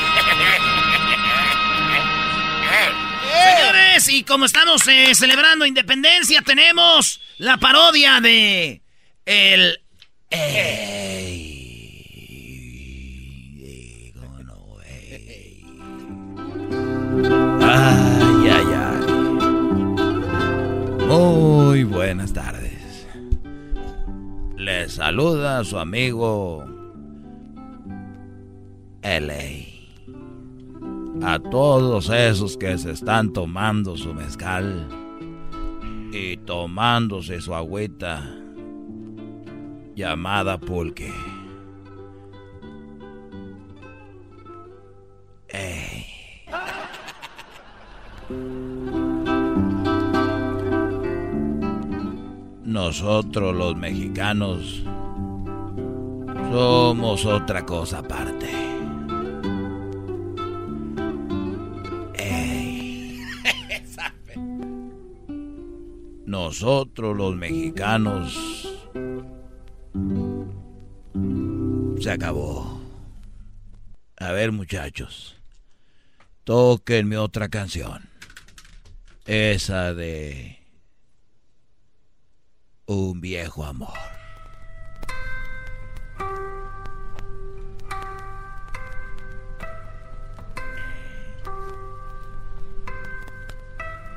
[3.58, 8.82] Señores, y como estamos eh, celebrando independencia, tenemos la parodia de
[9.26, 9.80] el
[17.62, 19.00] Ay, ay, ay.
[21.08, 23.08] Muy buenas tardes.
[24.58, 26.66] Les saluda su amigo
[29.02, 29.69] LA.
[31.22, 34.88] A todos esos que se están tomando su mezcal
[36.14, 38.36] y tomándose su agüita
[39.96, 41.12] llamada pulque.
[52.64, 54.84] Nosotros los mexicanos
[56.52, 58.79] somos otra cosa aparte.
[66.50, 68.68] Nosotros los mexicanos
[72.02, 72.82] se acabó.
[74.18, 75.40] A ver muchachos,
[76.46, 78.10] tóquenme otra canción.
[79.28, 80.58] Esa de
[82.88, 83.94] un viejo amor.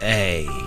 [0.00, 0.61] Ey.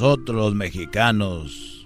[0.00, 1.84] Nosotros los mexicanos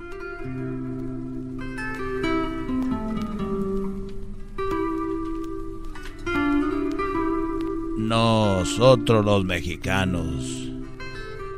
[7.97, 10.71] Nosotros los mexicanos,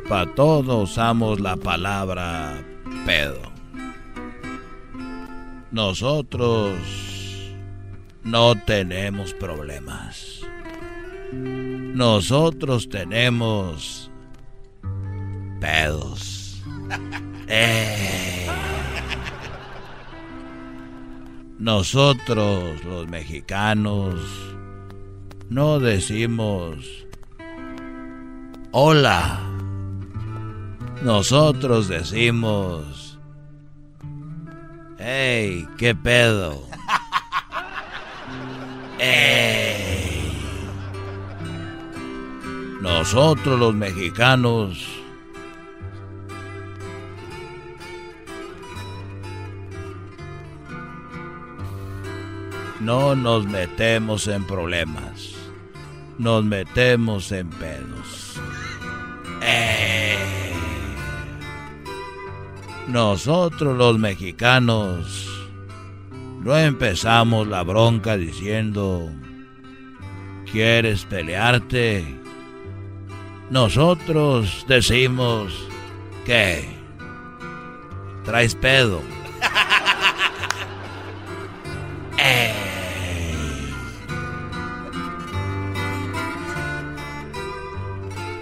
[0.09, 2.62] para todo usamos la palabra
[3.05, 3.43] pedo.
[5.72, 6.78] Nosotros
[8.22, 10.43] no tenemos problemas.
[11.32, 14.09] Nosotros tenemos
[15.60, 16.34] pedos.
[17.48, 18.46] Eh.
[21.58, 24.20] Nosotros los mexicanos
[25.48, 27.04] no decimos
[28.76, 29.38] hola.
[31.02, 33.20] Nosotros decimos,
[34.98, 36.66] hey, ¿qué pedo?
[38.98, 40.32] Hey.
[42.80, 45.03] Nosotros los mexicanos
[52.85, 55.35] no nos metemos en problemas,
[56.19, 58.39] nos metemos en pedos.
[59.43, 60.19] Eh.
[62.89, 65.27] Nosotros los mexicanos
[66.43, 69.11] no empezamos la bronca diciendo,
[70.52, 72.05] ¿quieres pelearte?
[73.48, 75.55] Nosotros decimos
[76.27, 76.69] que
[78.24, 79.14] traes pedo.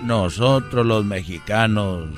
[0.02, 2.10] Nosotros los mexicanos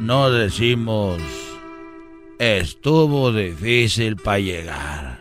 [0.00, 1.22] no decimos
[2.38, 5.20] estuvo difícil para llegar.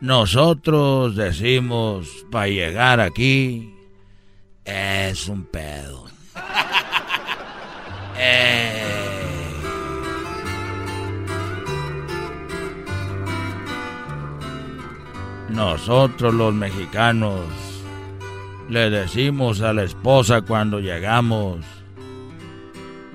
[0.00, 3.74] Nosotros decimos para llegar aquí
[4.64, 6.06] es un pedo.
[8.22, 8.84] Eh.
[15.48, 17.69] Nosotros los mexicanos
[18.70, 21.64] le decimos a la esposa cuando llegamos,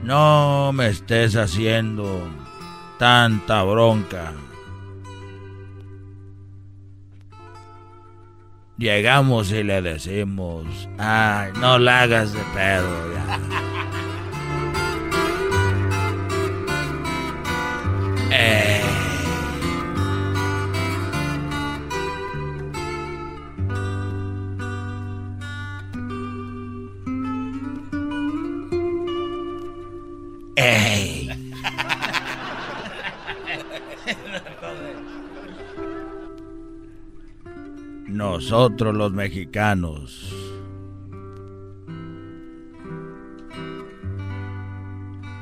[0.04, 2.28] no me estés haciendo
[3.00, 4.34] tanta bronca.
[8.78, 10.66] Llegamos y le decimos,
[10.98, 13.06] ay, no la hagas de pedo.
[38.48, 40.32] Nosotros los mexicanos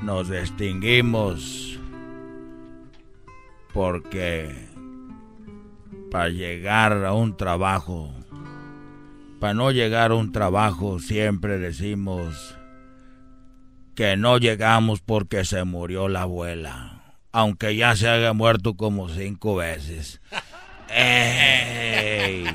[0.02, 1.78] nos distinguimos
[3.74, 4.56] porque
[6.12, 8.10] para llegar a un trabajo,
[9.42, 12.58] para no llegar a un trabajo siempre decimos
[13.96, 19.58] que no llegamos porque se murió la abuela, aunque ya se haya muerto como cinco
[19.58, 20.22] veces.
[20.90, 22.46] ¡Ey!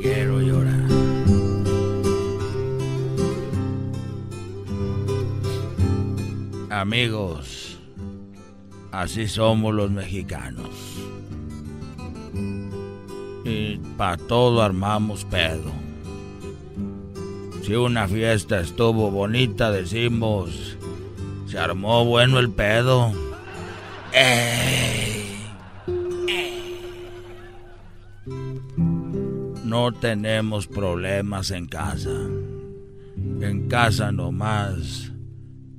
[0.00, 0.86] Quiero llorar.
[6.70, 7.78] Amigos,
[8.92, 10.68] así somos los mexicanos.
[13.44, 15.72] Y para todo armamos pedo.
[17.62, 20.76] Si una fiesta estuvo bonita, decimos,
[21.48, 23.12] se armó bueno el pedo.
[29.86, 32.10] No tenemos problemas en casa.
[33.40, 35.12] En casa nomás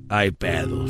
[0.08, 0.90] hay pedos.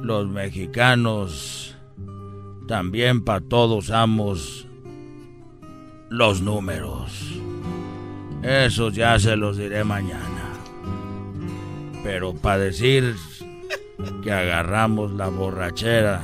[0.00, 1.76] Los mexicanos
[2.68, 4.68] también para todos usamos
[6.08, 7.32] los números.
[8.44, 10.52] Esos ya se los diré mañana.
[12.04, 13.16] Pero para decir
[14.22, 16.22] que agarramos la borrachera,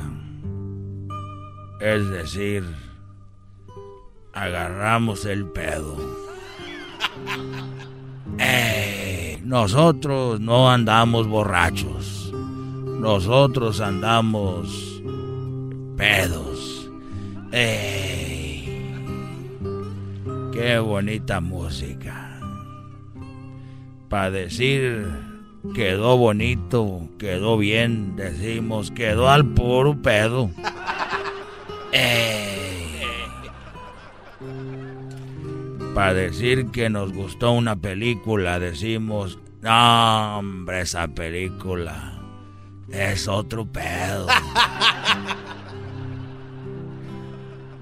[1.79, 2.63] es decir,
[4.33, 5.97] agarramos el pedo.
[8.37, 12.31] Eh, nosotros no andamos borrachos.
[12.99, 15.01] Nosotros andamos
[15.95, 16.89] pedos.
[17.51, 18.93] Eh,
[20.51, 22.39] qué bonita música.
[24.09, 25.07] Para decir
[25.73, 30.49] quedó bonito, quedó bien, decimos quedó al puro pedo.
[31.91, 33.03] Eh,
[35.93, 42.13] para decir que nos gustó una película, decimos, no, hombre, esa película
[42.89, 44.27] es otro pedo.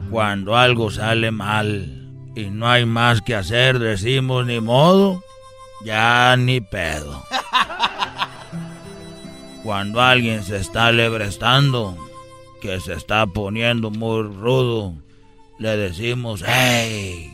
[0.10, 5.22] Cuando algo sale mal y no hay más que hacer, decimos, ni modo,
[5.84, 7.26] ya ni pedo.
[9.64, 11.98] Cuando alguien se está lebrestando,
[12.68, 14.94] que se está poniendo muy rudo,
[15.58, 17.32] le decimos, hey,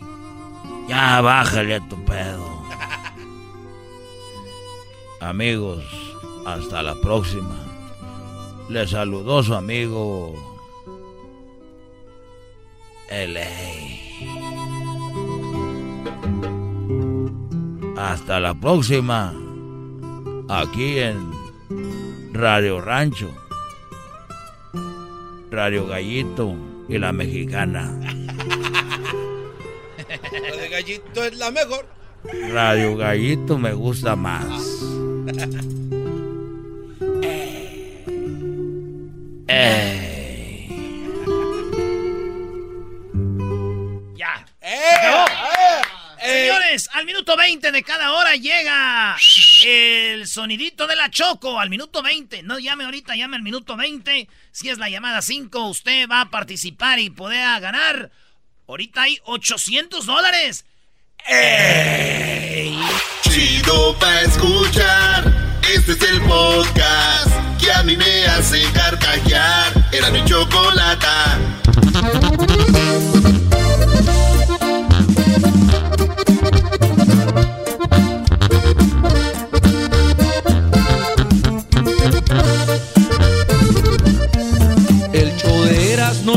[0.88, 2.62] ya bájale tu pedo.
[5.22, 5.84] Amigos,
[6.46, 7.58] Hasta la próxima.
[8.70, 10.36] Le saludó su amigo
[13.10, 13.50] LA.
[17.98, 19.34] Hasta la próxima.
[20.48, 21.32] Aquí en
[22.34, 23.43] Radio Rancho.
[25.54, 26.56] Radio Gallito
[26.90, 27.96] y la Mexicana.
[30.32, 31.86] La de gallito es la mejor.
[32.52, 34.82] Radio Gallito me gusta más.
[39.48, 40.13] Ey.
[46.54, 49.18] Señores, al minuto 20 de cada hora llega
[49.66, 51.60] el sonidito de la Choco.
[51.60, 52.44] Al minuto 20.
[52.44, 54.30] No llame ahorita, llame al minuto 20.
[54.52, 58.12] Si es la llamada 5, usted va a participar y poder ganar.
[58.68, 60.66] Ahorita hay 800 dólares.
[61.26, 62.80] ¡Ey!
[63.24, 65.60] Chido pa' escuchar.
[65.74, 69.74] Este es el podcast que a mí me hace carcajear.
[69.92, 71.40] Era mi chocolata.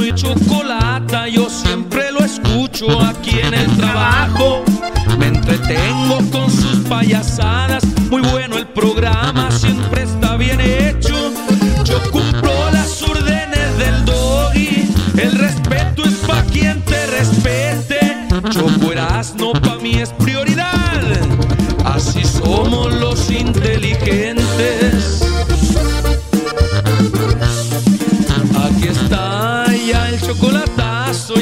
[0.03, 4.63] Y Chocolata, yo siempre lo escucho aquí en el trabajo.
[5.19, 11.33] Me entretengo con sus payasadas, muy bueno el programa, siempre está bien hecho.
[11.85, 18.29] Yo cumplo las órdenes del doggy, el respeto es pa' quien te respete.
[18.51, 21.03] Choco Erasmo pa' mí es prioridad,
[21.85, 24.96] así somos los inteligentes.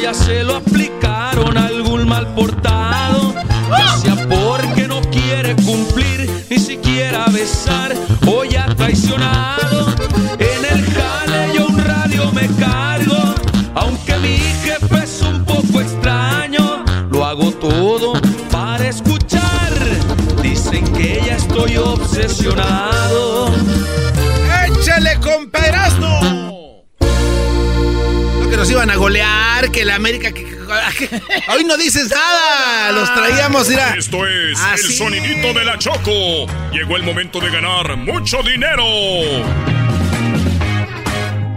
[0.05, 3.35] Ya se lo aplicaron a algún mal portado.
[3.71, 7.95] Ya sea porque no quiere cumplir, ni siquiera besar,
[8.27, 9.95] o ya traicionado.
[10.39, 13.35] En el jale yo un radio me cargo,
[13.75, 18.13] aunque mi jefe es un poco extraño, lo hago todo
[18.51, 19.73] para escuchar.
[20.43, 23.49] Dicen que ya estoy obsesionado.
[24.67, 26.21] ¡Échale con Perasno!
[28.41, 30.33] No, que nos iban a golear, que la América...
[30.33, 33.95] Que, que- hoy no dices nada, los traíamos, mira.
[33.97, 34.87] Esto es Así.
[34.87, 36.47] el sonidito de la Choco.
[36.73, 38.85] Llegó el momento de ganar mucho dinero.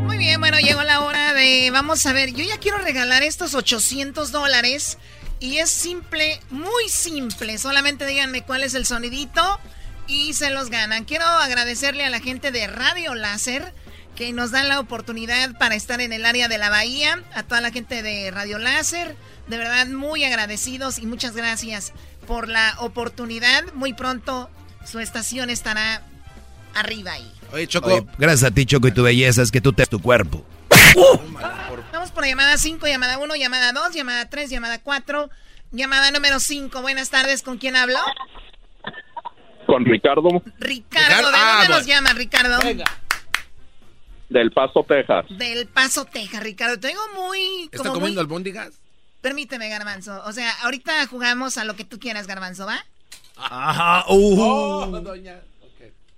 [0.06, 1.70] Muy bien, bueno, llegó la hora de...
[1.72, 4.98] Vamos a ver, yo ya quiero regalar estos 800 dólares.
[5.40, 7.58] Y es simple, muy simple.
[7.58, 9.60] Solamente díganme cuál es el sonidito
[10.08, 11.06] y se los ganan.
[11.06, 13.74] Quiero agradecerle a la gente de Radio Láser
[14.18, 17.24] que nos dan la oportunidad para estar en el área de la bahía.
[17.36, 19.16] A toda la gente de Radio Láser.
[19.48, 21.94] De verdad, muy agradecidos y muchas gracias
[22.26, 23.64] por la oportunidad.
[23.74, 24.50] Muy pronto
[24.86, 26.02] su estación estará
[26.74, 27.32] arriba ahí.
[27.54, 27.90] Oye, Choco.
[27.90, 30.44] Oye, gracias a ti, Choco, y tu belleza es que tú te tu cuerpo.
[31.94, 35.30] Vamos por la llamada 5, llamada 1, llamada 2, llamada 3, llamada 4,
[35.72, 36.82] llamada número 5.
[36.82, 38.00] Buenas tardes, ¿con quién hablo?
[39.68, 41.88] Con Ricardo Ricardo, ¿de Ah, dónde nos bueno.
[41.88, 42.58] llama, Ricardo?
[44.30, 45.26] Del Paso, Texas.
[45.30, 46.80] Del Paso, Texas, Ricardo.
[46.80, 47.64] Te digo muy...
[47.66, 48.74] ¿Está como comiendo muy- albóndigas?
[49.22, 50.22] Permíteme, Garbanzo.
[50.26, 52.86] O sea, ahorita jugamos a lo que tú quieras, Garbanzo, ¿va?
[53.36, 54.04] Ajá.
[54.08, 55.40] Oh, doña.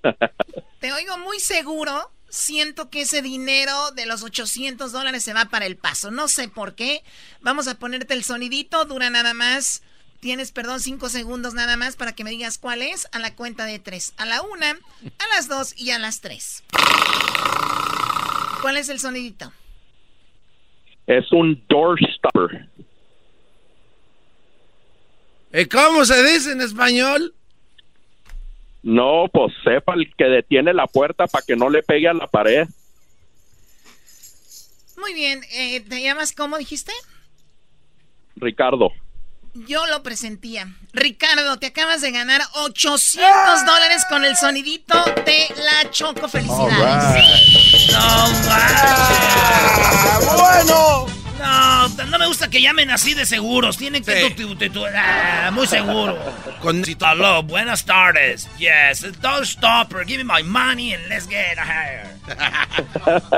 [0.80, 2.12] Te oigo muy seguro.
[2.30, 6.12] Siento que ese dinero de los 800 dólares se va para el paso.
[6.12, 7.04] No sé por qué.
[7.42, 8.86] Vamos a ponerte el sonidito.
[8.86, 9.82] Dura nada más.
[10.20, 13.66] Tienes, perdón, 5 segundos nada más para que me digas cuál es a la cuenta
[13.66, 14.14] de 3.
[14.18, 16.64] A la 1, a las 2 y a las 3.
[18.62, 19.52] ¿Cuál es el sonidito?
[21.08, 22.68] Es un doorstopper.
[25.54, 27.34] ¿Y ¿Cómo se dice en español?
[28.84, 32.28] No, pues sepa el que detiene la puerta para que no le pegue a la
[32.28, 32.68] pared.
[34.98, 35.42] Muy bien.
[35.52, 36.92] eh, ¿Te llamas cómo dijiste?
[38.36, 38.92] Ricardo.
[39.54, 40.68] Yo lo presentía.
[40.92, 46.28] Ricardo, te acabas de ganar 800 dólares con el sonidito de la Choco.
[46.28, 47.92] Felicidades.
[47.92, 48.30] No,
[50.38, 51.06] bueno.
[51.40, 53.78] No, no me gusta que llamen así de seguros.
[53.78, 54.32] Tienen que...
[54.32, 56.18] tu- tu- tu- ah, muy seguro.
[56.62, 56.84] Con...
[57.02, 58.50] Aló, buenas tardes.
[58.58, 60.04] Yes, don't stop her.
[60.06, 62.10] Give me my money and let's get here.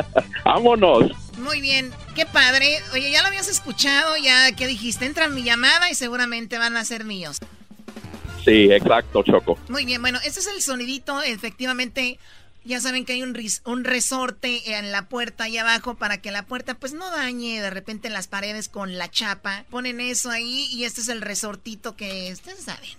[0.45, 1.11] Vámonos.
[1.41, 2.79] Muy bien, qué padre.
[2.93, 6.85] Oye, ya lo habías escuchado, ya que dijiste, entra mi llamada y seguramente van a
[6.85, 7.37] ser míos.
[8.45, 9.57] Sí, exacto, Choco.
[9.69, 12.17] Muy bien, bueno, este es el sonidito, efectivamente,
[12.63, 16.31] ya saben que hay un, ris- un resorte en la puerta ahí abajo para que
[16.31, 19.65] la puerta pues no dañe de repente las paredes con la chapa.
[19.69, 22.89] Ponen eso ahí y este es el resortito que ustedes saben.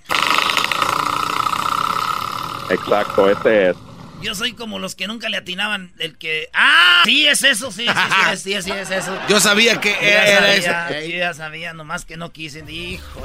[2.70, 3.77] Exacto, ese es.
[4.23, 6.49] Yo soy como los que nunca le atinaban el que...
[6.55, 7.03] ¡Ah!
[7.05, 9.19] Sí, es eso, sí, sí, sí, sí, sí, es eso.
[9.28, 10.70] Yo sabía que Yo era ya eso.
[10.70, 12.65] sabía, yo ya sabía, nomás que no quise.
[12.70, 13.23] Hijo.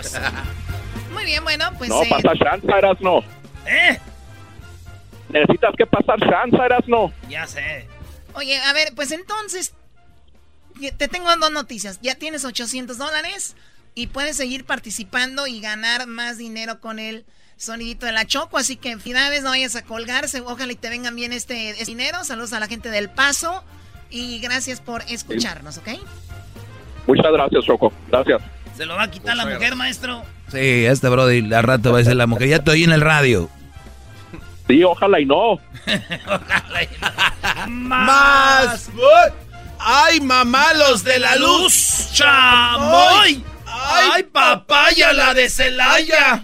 [1.14, 1.90] Muy bien, bueno, pues...
[1.90, 3.20] no, eh, pasa chance, Erasno.
[3.68, 4.00] ¿Eh?
[5.30, 7.14] Necesitas que pasar chance, Erasno.
[7.30, 7.88] Ya sé.
[8.34, 9.74] Oye, a ver, pues entonces,
[10.98, 12.00] te tengo dos noticias.
[12.02, 13.56] Ya tienes 800 dólares
[13.96, 17.26] y puedes seguir participando y ganar más dinero con el
[17.58, 18.58] sonidito de la Choco.
[18.58, 20.42] Así que felicidades, no vayas a colgarse.
[20.42, 22.24] Ojalá y te vengan bien este, este dinero.
[22.24, 23.64] Saludos a la gente del Paso
[24.10, 25.90] y gracias por escucharnos, ¿ok?
[27.08, 27.92] Muchas gracias, Choco.
[28.10, 28.42] Gracias.
[28.76, 30.24] ¿Se lo va a quitar la mujer, maestro?
[30.52, 33.50] Sí, este Brody, al rato va a decir la mujer, ya estoy en el radio.
[34.68, 35.60] Sí, ojalá y no.
[37.68, 38.90] ¡Más!
[39.80, 42.10] ¡Ay, mamá, los de la luz!
[42.14, 43.44] ¡Chamoy!
[43.66, 46.44] ¡Ay, papaya, la de Celaya!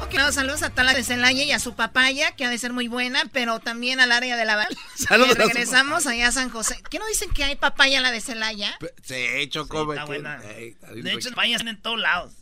[0.00, 2.72] Ok, no, saludos a Tala de Celaya y a su papaya, que ha de ser
[2.72, 6.50] muy buena, pero también al área de la Saludos a su regresamos allá a San
[6.50, 6.82] José.
[6.90, 8.78] ¿Qué no dicen que hay papaya en la de Celaya?
[9.02, 10.40] Sí, está que- buena.
[10.56, 12.32] Ey, está bien De hecho, papayas en todos lados.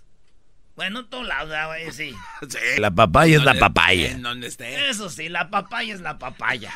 [0.77, 2.15] Bueno, en todos lados, ah, güey, sí.
[2.79, 4.13] La papaya es la papaya.
[4.13, 4.89] En donde esté.
[4.89, 6.73] Eso sí, la papaya es la papaya.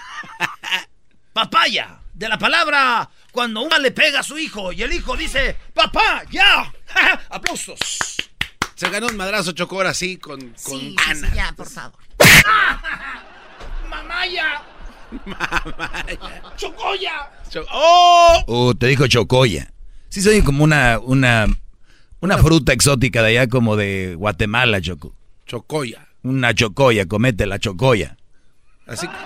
[1.32, 5.56] papaya, de la palabra cuando una le pega a su hijo y el hijo dice,
[5.72, 6.72] papá, ya.
[7.30, 8.16] Aplausos.
[8.82, 10.96] Se ganó un madrazo Choco ahora sí, con, con Sí,
[11.36, 12.00] ya, por favor.
[13.88, 14.60] Mamaya.
[16.56, 17.30] Chocoya.
[17.48, 18.42] Cho- ¡Oh!
[18.48, 19.72] Uh, te dijo chocoya.
[20.09, 21.46] Sí, soy como una, una,
[22.18, 25.14] una fruta exótica de allá, como de Guatemala, Choco.
[25.46, 26.09] Chocoya.
[26.24, 28.16] Una chocoya, comete la chocoya.
[28.88, 29.16] Así Muy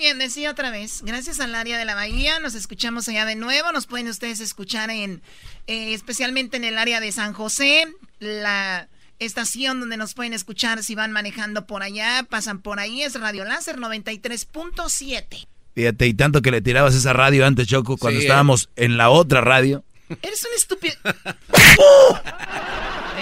[0.00, 1.02] bien, decía otra vez.
[1.02, 3.70] Gracias al área de la bahía, nos escuchamos allá de nuevo.
[3.70, 5.22] Nos pueden ustedes escuchar en,
[5.68, 7.86] eh, especialmente en el área de San José,
[8.18, 13.20] la estación donde nos pueden escuchar si van manejando por allá, pasan por ahí, es
[13.20, 15.46] Radio Láser 93.7.
[15.74, 19.10] Fíjate, y tanto que le tirabas esa radio antes, Choco, cuando Sí, estábamos en la
[19.10, 19.84] otra radio.
[20.22, 20.94] Eres un estúpido.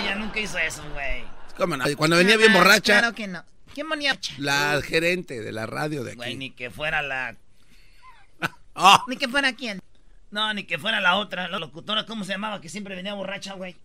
[0.01, 1.25] Ella nunca hizo eso, güey.
[1.57, 1.85] ¿Cómo no?
[1.97, 3.45] Cuando venía bien borracha, Claro que no.
[3.87, 6.37] ¿Quién la gerente de la radio de Güey, aquí.
[6.39, 7.37] ni que fuera la...
[8.75, 9.05] ¡Oh!
[9.09, 9.81] Ni que fuera quién.
[10.31, 12.61] No, ni que fuera la otra, la locutora, ¿cómo se llamaba?
[12.61, 13.77] Que siempre venía borracha, güey.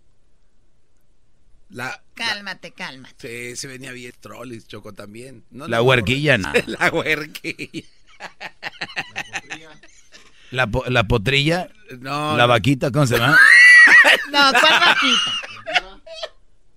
[1.69, 3.15] La, Cálmate, cálmate.
[3.51, 5.43] sí, se venía bien Trollis, Choco también.
[5.49, 6.51] No, La no, huerquilla, no.
[6.67, 7.83] La huerquilla.
[10.51, 12.37] La, po- la potrilla, No.
[12.37, 13.39] la vaquita, ¿cómo se llama?
[14.31, 15.31] No, ¿cuál vaquita?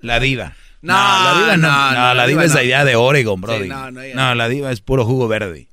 [0.01, 0.55] La diva.
[0.83, 1.93] No, la diva no.
[1.93, 2.59] no, la diva es no.
[2.61, 3.63] allá de Oregon, Brody.
[3.65, 4.35] Sí, no, no, ella no, no.
[4.35, 5.69] la diva es puro jugo verde.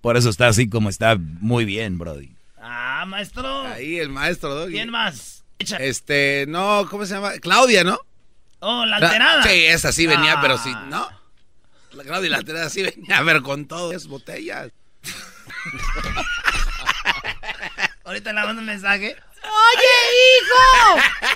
[0.00, 2.30] Por eso está así como está muy bien, Brody.
[2.60, 3.62] Ah, maestro.
[3.66, 4.72] Ahí el maestro Doggy.
[4.72, 5.44] ¿Quién más?
[5.58, 7.32] Echa- Este, no, ¿cómo se llama?
[7.40, 7.98] Claudia, ¿no?
[8.60, 9.42] Oh, la alterada.
[9.42, 10.40] Sí, esa sí venía, Ah.
[10.40, 11.08] pero sí, ¿no?
[11.92, 14.70] La Claudia la alterada sí venía a ver con todas botellas.
[18.04, 19.16] Ahorita le mando un mensaje.
[19.44, 20.64] Oye, hijo.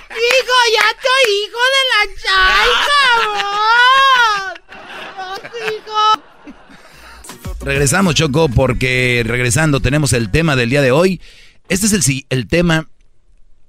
[0.09, 2.69] Hijo, ya estoy hijo de la chay,
[3.35, 4.53] cabrón.
[5.75, 6.03] hijo.
[7.61, 11.21] Regresamos, Choco, porque regresando tenemos el tema del día de hoy.
[11.67, 12.87] Este es el, el tema.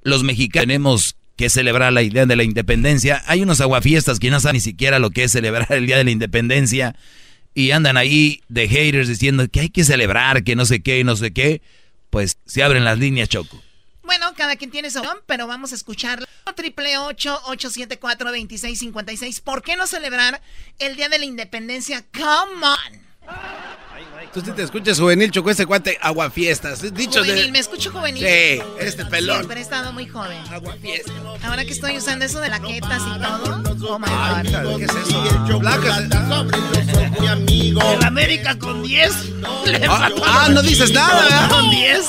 [0.03, 3.23] Los mexicanos tenemos que celebrar la idea de la independencia.
[3.27, 6.05] Hay unos aguafiestas que no saben ni siquiera lo que es celebrar el día de
[6.05, 6.97] la independencia.
[7.55, 11.17] Y andan ahí de haters diciendo que hay que celebrar, que no sé qué no
[11.17, 11.63] sé qué.
[12.11, 13.61] Pues se abren las líneas, Choco.
[14.11, 16.27] Bueno, cada quien tiene su opinión, pero vamos a escucharla.
[16.57, 20.43] Triple 874 2656 ¿Por qué no celebrar
[20.81, 22.05] el Día de la Independencia?
[22.13, 23.01] Come on.
[24.35, 26.93] Tú sí te escuchas juvenil, Choco, ese cuate, aguafiestas.
[26.93, 27.53] Dicho Juvenil, de...
[27.53, 28.21] me escucho juvenil.
[28.21, 29.37] Sí, este pelón.
[29.37, 30.43] Siempre he estado muy joven.
[31.45, 33.95] Ahora que estoy usando eso de laquetas y todo.
[33.95, 34.77] Oh my God.
[34.77, 35.59] ¿Qué es eso?
[35.61, 36.01] Placas.
[37.93, 39.13] El América con 10.
[39.67, 41.49] Le Ah, ah, no dices nada, ¿verdad?
[41.49, 42.09] Con 10.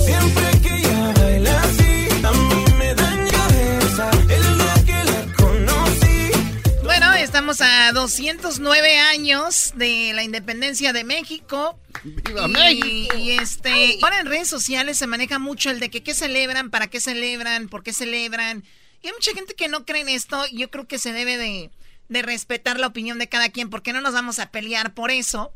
[7.51, 11.77] Estamos a 209 años de la independencia de México.
[12.03, 13.17] ¡Viva y, México!
[13.17, 16.87] y, este, ahora en redes sociales se maneja mucho el de que qué celebran, para
[16.87, 18.63] qué celebran, por qué celebran.
[19.01, 20.45] Y hay mucha gente que no cree en esto.
[20.49, 21.71] y Yo creo que se debe de,
[22.07, 25.51] de respetar la opinión de cada quien, porque no nos vamos a pelear por eso.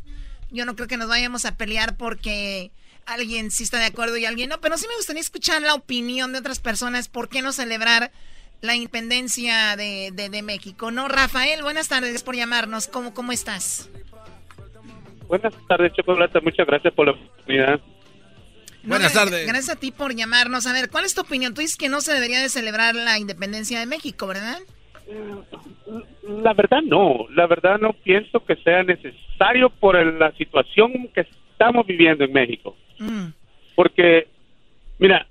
[0.51, 2.71] Yo no creo que nos vayamos a pelear porque
[3.05, 6.33] alguien sí está de acuerdo y alguien no, pero sí me gustaría escuchar la opinión
[6.33, 7.07] de otras personas.
[7.07, 8.11] ¿Por qué no celebrar
[8.61, 10.91] la independencia de, de- de México?
[10.91, 12.87] No, Rafael, buenas tardes por llamarnos.
[12.87, 13.89] ¿Cómo, cómo estás?
[15.27, 16.39] Buenas tardes, Chocolata.
[16.41, 17.79] Muchas gracias por la oportunidad.
[18.83, 19.47] Buenas tardes.
[19.47, 20.67] Gracias a ti por llamarnos.
[20.67, 21.53] A ver, ¿cuál es tu opinión?
[21.55, 24.59] Tú dices que no se debería de celebrar la independencia de México, ¿verdad?
[26.27, 31.85] La verdad no, la verdad no pienso que sea necesario por la situación que estamos
[31.87, 32.75] viviendo en México.
[32.99, 33.27] Mm.
[33.75, 34.27] Porque,
[34.99, 35.27] mira,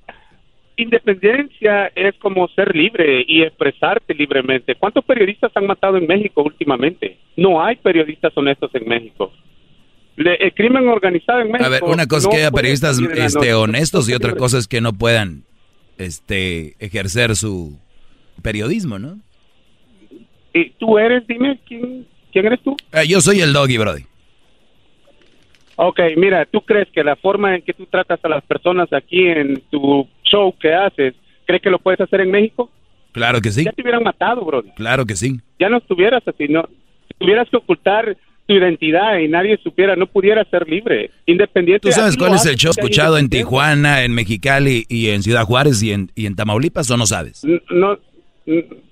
[0.76, 4.74] independencia es como ser libre y expresarte libremente.
[4.74, 7.16] ¿Cuántos periodistas han matado en México últimamente?
[7.36, 9.32] No hay periodistas honestos en México.
[10.16, 11.64] Le- el crimen organizado en México.
[11.64, 14.80] A ver, una cosa es que haya periodistas este, honestos y otra cosa es que
[14.80, 15.42] no puedan
[15.98, 17.78] este, ejercer su
[18.42, 19.18] periodismo, ¿no?
[20.52, 21.26] ¿Y tú eres?
[21.26, 22.76] Dime, ¿quién, quién eres tú?
[22.92, 24.04] Eh, yo soy el doggy, Brody.
[25.76, 29.26] Ok, mira, ¿tú crees que la forma en que tú tratas a las personas aquí
[29.26, 31.14] en tu show que haces,
[31.46, 32.70] crees que lo puedes hacer en México?
[33.12, 34.62] Claro que sí, Ya te hubieran matado, bro.
[34.76, 35.40] claro que sí.
[35.58, 36.68] Ya no estuvieras así, no.
[37.18, 41.88] Tuvieras que ocultar tu identidad y nadie supiera, no pudieras ser libre, independiente.
[41.88, 43.28] ¿Tú sabes cuál es el show escuchado en.
[43.30, 47.42] Tijuana, en Mexicali y en Ciudad Juárez y en, y en Tamaulipas o no sabes?
[47.70, 47.98] No,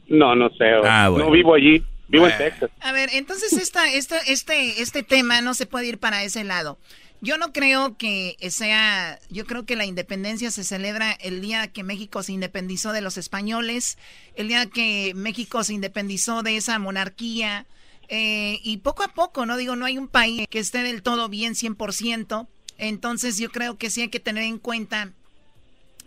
[0.09, 0.65] no, no sé.
[0.85, 1.27] Ah, bueno.
[1.27, 1.83] No vivo allí,
[2.13, 2.71] vivo en Texas.
[2.81, 6.79] A ver, entonces esta, esta, este, este tema no se puede ir para ese lado.
[7.21, 11.85] Yo no creo que sea, yo creo que la independencia se celebra el día que
[11.85, 13.97] México se independizó de los españoles,
[14.35, 17.67] el día que México se independizó de esa monarquía,
[18.09, 21.29] eh, y poco a poco, no digo, no hay un país que esté del todo
[21.29, 25.13] bien 100%, entonces yo creo que sí hay que tener en cuenta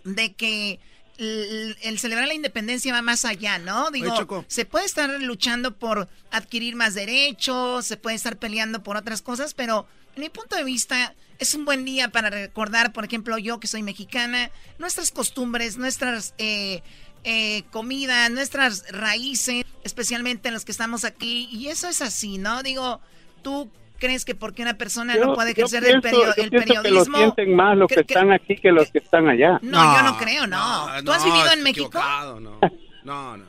[0.03, 0.79] de que
[1.17, 3.91] el, el celebrar la independencia va más allá, ¿no?
[3.91, 8.97] Digo, Oye, se puede estar luchando por adquirir más derechos, se puede estar peleando por
[8.97, 13.05] otras cosas, pero en mi punto de vista es un buen día para recordar, por
[13.05, 16.81] ejemplo, yo que soy mexicana, nuestras costumbres, nuestras eh,
[17.23, 22.63] eh, comidas, nuestras raíces, especialmente los que estamos aquí, y eso es así, ¿no?
[22.63, 23.01] Digo,
[23.41, 26.75] tú crees que porque una persona no puede ejercer el, perio- yo el pienso que
[26.75, 27.17] lo periodismo...
[27.17, 29.59] sienten más los que, están aquí que los que están allá.
[29.61, 30.87] no, yo no creo, no.
[31.03, 31.99] ¿Tú has no, vivido en México?
[32.39, 32.59] no.
[33.03, 33.45] No, no.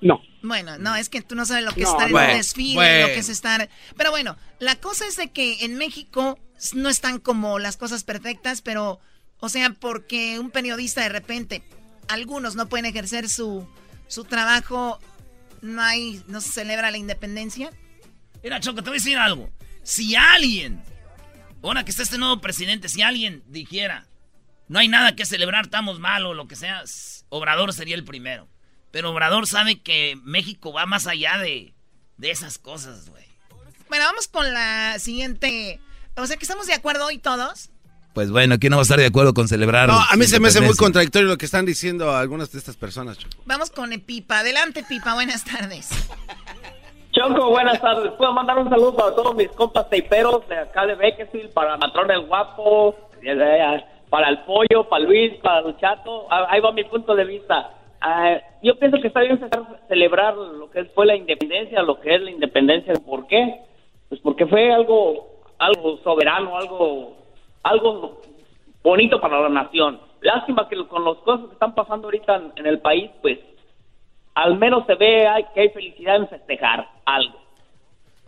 [0.00, 0.20] No.
[0.42, 2.74] Bueno, no, es que tú no sabes lo que es No, estar en un desfile,
[2.76, 3.08] bueno.
[3.08, 3.68] lo que es estar...
[3.96, 6.38] Pero bueno, la cosa es de que en México
[6.74, 9.00] no están como las cosas perfectas, pero,
[9.40, 11.64] o sea, porque un periodista de repente,
[12.06, 13.66] algunos no pueden ejercer su,
[14.06, 15.00] su trabajo,
[15.62, 17.70] no hay, no se celebra la independencia.
[18.44, 19.50] Mira, Choco, te voy a decir algo.
[19.86, 20.82] Si alguien,
[21.62, 24.08] ahora que está este nuevo presidente, si alguien dijera,
[24.66, 26.82] no hay nada que celebrar, estamos mal o lo que sea,
[27.28, 28.48] Obrador sería el primero.
[28.90, 31.72] Pero Obrador sabe que México va más allá de,
[32.16, 33.24] de esas cosas, güey.
[33.88, 35.80] Bueno, vamos con la siguiente...
[36.16, 37.70] O sea, que estamos de acuerdo hoy todos.
[38.12, 39.88] Pues bueno, ¿quién no va a estar de acuerdo con celebrar?
[39.88, 42.74] No, a mí se me hace muy contradictorio lo que están diciendo algunas de estas
[42.74, 43.40] personas, Choco.
[43.46, 44.40] Vamos con Pipa.
[44.40, 45.14] Adelante, Pipa.
[45.14, 45.90] Buenas tardes.
[47.16, 48.12] Choco, buenas tardes.
[48.12, 52.10] Puedo mandar un saludo para todos mis compas teiperos de acá de Bakersfield, para Matrón
[52.10, 56.26] el Guapo, eh, para el Pollo, para Luis, para Luchato.
[56.28, 57.70] Ah, Ahí va mi punto de vista.
[58.02, 59.40] Ah, yo pienso que está bien
[59.88, 62.92] celebrar- lo que fue la independencia, lo que es la independencia.
[62.94, 63.62] ¿Por qué?
[64.10, 65.26] Pues porque fue algo,
[65.58, 67.14] algo soberano, algo,
[67.62, 68.20] algo
[68.82, 69.98] bonito para la nación.
[70.20, 73.38] Lástima que con las cosas que están pasando ahorita en el país, pues
[74.36, 77.42] al menos se ve hay- que hay felicidad en festejar algo.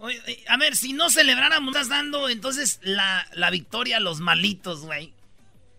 [0.01, 4.21] Oye, eh, a ver, si no celebráramos, estás dando entonces la, la victoria a los
[4.21, 5.13] malitos, güey.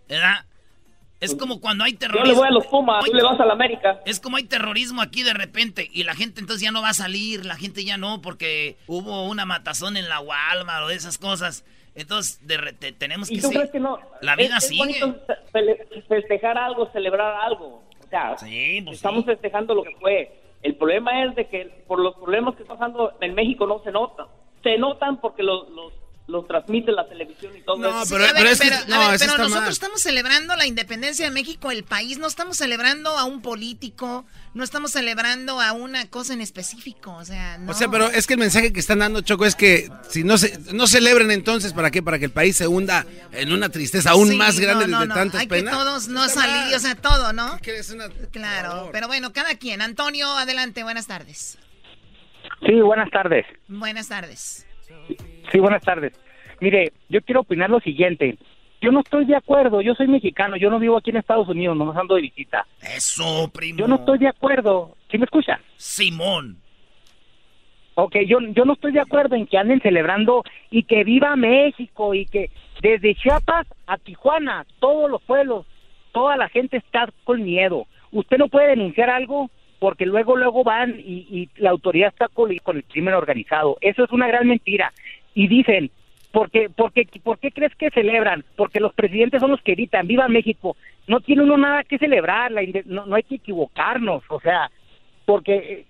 [0.07, 0.45] ¿Verdad?
[1.19, 2.25] Es como cuando hay terrorismo.
[2.27, 3.99] Yo le voy a los Pumas, tú le vas a la América.
[4.05, 6.93] Es como hay terrorismo aquí de repente y la gente entonces ya no va a
[6.93, 11.17] salir, la gente ya no, porque hubo una matazón en la Walmart o de esas
[11.17, 11.65] cosas.
[11.95, 13.99] Entonces, de re- te- tenemos ¿Y que tú sí, crees que no?
[14.21, 15.15] La vida es, es sigue.
[16.07, 17.83] festejar algo, celebrar algo.
[18.09, 18.47] O sea,
[18.83, 20.31] pues estamos festejando lo que fue.
[20.61, 23.91] El problema es de que por los problemas que están pasando en México no se
[23.91, 24.27] notan.
[24.63, 25.93] Se notan porque los, los,
[26.29, 28.05] los transmite la televisión y todo eso.
[28.05, 31.83] Sí, a ver, pero, a ver, pero nosotros estamos celebrando la independencia de México, el
[31.83, 37.13] país, no estamos celebrando a un político, no estamos celebrando a una cosa en específico,
[37.15, 37.71] o sea, no.
[37.71, 40.37] O sea, pero es que el mensaje que están dando, Choco, es que si no
[40.37, 42.03] se no celebren entonces, ¿para qué?
[42.03, 44.99] Para que el país se hunda en una tristeza aún Sí, más grande no, no,
[45.01, 45.73] de no, tantas Hay que penas.
[45.73, 47.59] todos no salir, o sea, todo, ¿no?
[47.93, 49.81] una- Claro, pero bueno, cada quien.
[49.81, 51.57] Antonio, adelante, buenas tardes.
[52.65, 53.45] Sí, buenas tardes.
[53.67, 54.65] Buenas tardes.
[55.51, 56.13] Sí, buenas tardes.
[56.59, 58.37] Mire, yo quiero opinar lo siguiente.
[58.81, 61.75] Yo no estoy de acuerdo, yo soy mexicano, yo no vivo aquí en Estados Unidos,
[61.75, 62.65] no ando de visita.
[62.81, 63.79] Eso, primo.
[63.79, 64.95] Yo no estoy de acuerdo.
[65.11, 65.59] ¿Sí me escucha?
[65.75, 66.57] Simón.
[67.95, 72.13] Ok, yo, yo no estoy de acuerdo en que anden celebrando y que viva México
[72.13, 72.49] y que
[72.81, 75.65] desde Chiapas a Tijuana, todos los pueblos,
[76.13, 77.87] toda la gente está con miedo.
[78.11, 79.49] Usted no puede denunciar algo
[79.79, 83.77] porque luego, luego van y, y la autoridad está con, con el crimen organizado.
[83.81, 84.93] Eso es una gran mentira.
[85.33, 85.91] Y dicen,
[86.31, 88.45] Porque, porque, ¿Por qué crees que celebran?
[88.55, 90.75] Porque los presidentes son los que gritan, ¡Viva México!
[91.07, 94.69] No tiene uno nada que celebrar, la no, no hay que equivocarnos, o sea,
[95.25, 95.85] porque eh,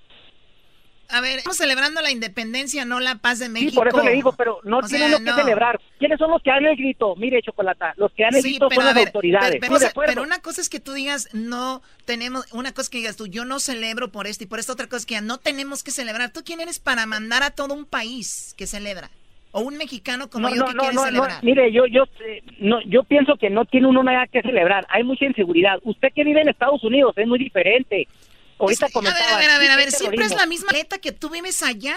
[1.10, 3.72] A ver, estamos celebrando la independencia, no la paz de México.
[3.72, 5.80] Sí, por eso le digo, pero no O sea, lo que celebrar.
[5.98, 7.16] ¿Quiénes son los que dan el grito?
[7.18, 9.60] Mire, Chocolata, los que dan el Sí, grito son las ver, autoridades.
[9.94, 13.28] Pero, una cosa es que tú digas, no tenemos, una cosa es que digas tú,
[13.28, 15.84] yo no celebro por esto y por esto otra cosa es que ya no tenemos
[15.84, 16.32] que celebrar.
[16.32, 19.10] ¿Tú quién eres para mandar a todo un país que celebra?
[19.51, 21.43] O un mexicano como no, yo no, que no, quiere no, no, celebrar.
[21.43, 22.03] mire, yo, yo,
[22.59, 24.85] no, yo pienso que no tiene uno nada que celebrar.
[24.89, 25.80] Hay mucha inseguridad.
[25.84, 28.07] Usted que vive en Estados Unidos es muy diferente.
[28.59, 30.71] Ahorita a ver, comentaba, a ver, a ver, a ver, sí, siempre es la misma
[30.73, 31.95] letra que tú vives allá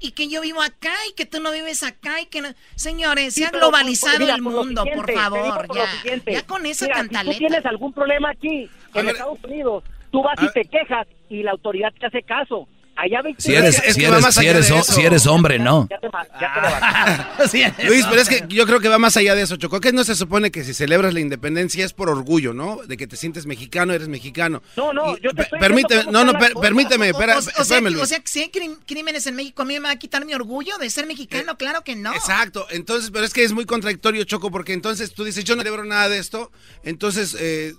[0.00, 2.48] y que yo vivo acá y que tú no vives acá y que no...
[2.74, 5.86] Señores, Sí, se ha globalizado mira, el mundo, por favor, por ya.
[6.26, 7.32] Ya con esa Mira, cantaleta.
[7.34, 11.42] Si tú tienes algún problema aquí, en Estados Unidos, tú vas y te quejas y
[11.42, 12.66] la autoridad te hace caso.
[13.00, 15.86] Allá Si eres, si eres, si eres, ho- si eres hombre, no.
[15.88, 16.08] Ya te,
[16.40, 17.72] ya te levantaste.
[17.86, 19.78] Luis, pero es que yo creo que va más allá de eso, Choco.
[19.80, 22.80] Que no se supone que si celebras la independencia es por orgullo, ¿no?
[22.88, 24.64] De que te sientes mexicano, eres mexicano.
[24.76, 27.80] No, no, yo te estoy Permíteme, no, no, per- permíteme, O- espera, o- o sea,
[27.80, 27.98] Luis.
[28.02, 28.50] o sea, si hay
[28.84, 31.56] crímenes en México, ¿a mí me va a quitar mi orgullo de ser mexicano?
[31.56, 32.12] Claro que no.
[32.12, 35.62] Exacto, entonces, pero es que es muy contradictorio, Choco, porque entonces tú dices, yo no
[35.62, 36.50] celebro nada de esto,
[36.82, 37.74] entonces eh,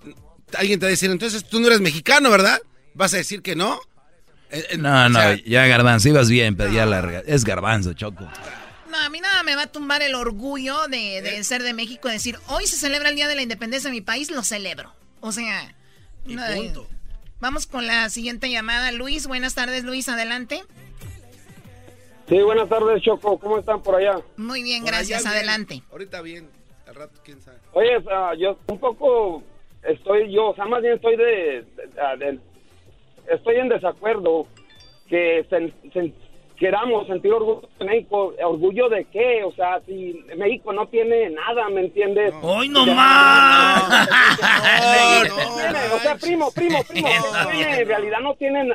[0.57, 2.59] alguien te va a decir, entonces tú no eres mexicano, ¿verdad?
[2.93, 3.79] ¿Vas a decir que no?
[4.51, 7.21] Eh, eh, No, o no, sea, ya garbanzo, ibas bien, pero ya larga.
[7.25, 8.27] Es garbanzo, Choco.
[8.89, 12.07] No, a mí nada me va a tumbar el orgullo de, de ser de México,
[12.07, 14.91] de decir, hoy se celebra el Día de la Independencia de mi país, lo celebro.
[15.21, 15.75] O sea,
[16.25, 16.41] no,
[17.39, 18.91] vamos con la siguiente llamada.
[18.91, 20.63] Luis, buenas tardes, Luis, adelante.
[22.27, 23.39] Sí, buenas tardes, Choco.
[23.39, 24.19] ¿Cómo están por allá?
[24.37, 25.33] Muy bien, por gracias, bien.
[25.33, 25.83] adelante.
[25.91, 26.47] Ahorita bien,
[26.87, 27.57] al rato quién sabe.
[27.73, 29.43] Oye, ah, yo un poco
[29.83, 32.39] estoy yo, o sea, más bien estoy de, de- de-
[33.29, 34.47] estoy en desacuerdo
[35.07, 36.13] que sen- sen-
[36.57, 38.33] queramos sentir orgullo de México.
[38.43, 39.43] ¿Orgullo de qué?
[39.43, 42.33] O sea, si México no tiene nada, ¿me entiendes?
[42.41, 43.83] ¡Hoy no más!
[45.93, 47.07] o sea, primo, primo, primo,
[47.43, 48.73] no en realidad no tienen...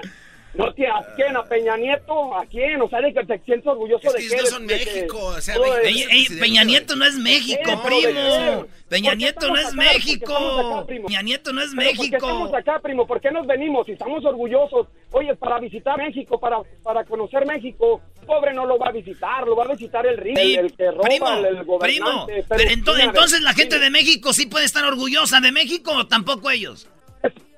[0.54, 1.36] No tiene, ¿A quién?
[1.36, 2.34] ¿A Peña Nieto?
[2.36, 2.80] ¿A quién?
[2.80, 4.36] O sea, de que te sientes orgulloso de qué.
[4.36, 7.60] no son de que- México, o sea, México- Ey, ey, Peña Nieto no es México,
[7.66, 8.66] No, ¿de primo.
[8.88, 10.32] Peña ¿Por qué Nieto no es México.
[10.36, 11.06] acá, primo?
[11.08, 12.16] Peña Nieto no es Pero ¿Por qué México.
[12.28, 13.06] estamos acá, primo?
[13.06, 13.84] ¿Por qué nos venimos?
[13.86, 14.86] Si estamos orgullosos.
[15.10, 19.56] Oye, para visitar México, para, para conocer México, pobre no lo va a visitar, lo
[19.56, 21.64] va a visitar el Sí, el, el que roba, primo, el, el primo.
[21.64, 22.44] gobernante.
[22.48, 26.50] Pero ento- entonces la gente de México sí puede estar orgullosa de México o tampoco
[26.50, 26.88] ellos.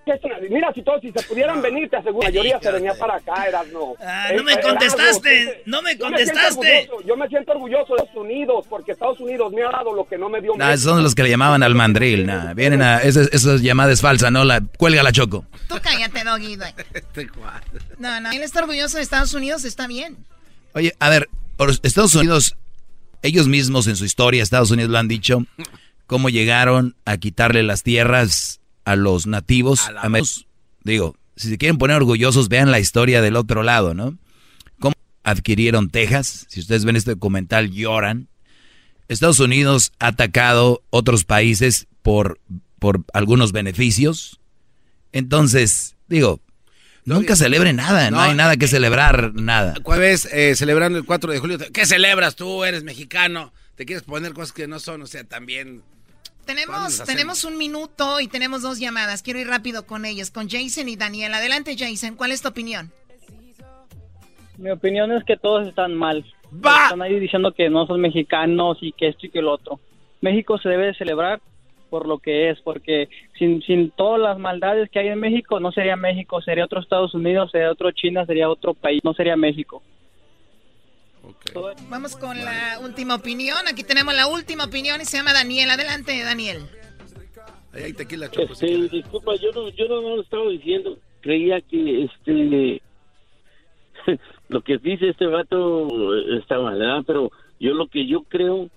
[0.07, 2.71] ¿Qué es una- Mira, si todos, si se pudieran venir, te aseguro, la mayoría se
[2.73, 3.95] venía para acá, eras no.
[4.01, 6.89] Ah, no me contestaste, no me contestaste.
[7.05, 10.17] Yo me siento orgulloso de Estados Unidos, porque Estados Unidos me ha dado lo que
[10.17, 10.73] no me dio No, México.
[10.75, 12.25] esos son los que le llamaban al mandril.
[12.25, 12.99] nah, vienen a.
[13.03, 14.45] Esa, esa llamada es falsa, ¿no?
[14.45, 15.45] La, cuelga la Choco.
[15.69, 16.57] Tú cállate, Doggy.
[16.95, 17.27] Este
[17.99, 20.17] No, no, él está orgulloso de Estados Unidos, está bien.
[20.75, 21.29] Oye, a ver,
[21.83, 22.55] Estados Unidos,
[23.23, 25.45] ellos mismos en su historia, Estados Unidos lo han dicho,
[26.07, 29.81] cómo llegaron a quitarle las tierras a los nativos.
[29.81, 30.09] A
[30.83, 34.17] Digo, si se quieren poner orgullosos, vean la historia del otro lado, ¿no?
[34.79, 34.95] Cómo
[35.25, 36.47] adquirieron Texas.
[36.49, 38.29] Si ustedes ven este documental, lloran.
[39.09, 42.39] Estados Unidos ha atacado otros países por,
[42.79, 44.41] por algunos beneficios.
[45.13, 46.41] Entonces, digo,
[47.05, 49.75] nunca celebre nada, no, no, hay nada que celebrar, nada.
[49.83, 51.59] ¿Cuál vez eh, celebrando el 4 de julio?
[51.73, 52.63] ¿Qué celebras tú?
[52.63, 53.53] Eres mexicano.
[53.75, 55.83] Te quieres poner cosas que no son, o sea, también...
[56.47, 59.23] ¿Cuándo Tenemos, tenemos un minuto y tenemos dos llamadas.
[59.23, 61.35] Quiero ir rápido con ellos, con Jason y Daniel.
[61.35, 62.15] Adelante, Jason.
[62.15, 62.93] ¿Cuál es tu opinión?
[64.57, 66.25] Mi opinión es que todos están mal.
[66.55, 69.81] Están ahí diciendo que no son mexicanos y que esto y que lo otro.
[70.21, 71.41] México se debe de celebrar
[71.91, 73.09] por lo que es, porque
[73.39, 77.15] sin, sin todas las maldades que hay en México, no sería México, sería otro Estados
[77.15, 79.83] Unidos, sería otro China, sería otro país, no sería México.
[81.89, 83.59] Vamos con la última opinión.
[83.69, 85.71] Aquí tenemos la última opinión y se llama Daniel.
[85.71, 86.63] Adelante, Daniel.
[87.73, 88.53] Ahí hay tequila, Choco.
[88.53, 90.99] Este, disculpa, yo no, yo no, no lo estaba diciendo.
[91.21, 92.83] Creía que este
[94.49, 97.03] lo que dice este vato está mal, ¿verdad?
[97.07, 98.69] Pero yo lo que yo creo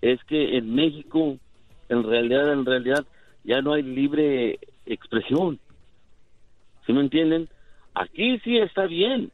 [0.00, 1.38] es que en México,
[1.88, 3.04] en realidad, en realidad,
[3.44, 5.58] ya no hay libre expresión.
[6.86, 7.48] ¿Sí me entienden?
[7.94, 9.30] Aquí sí está bien.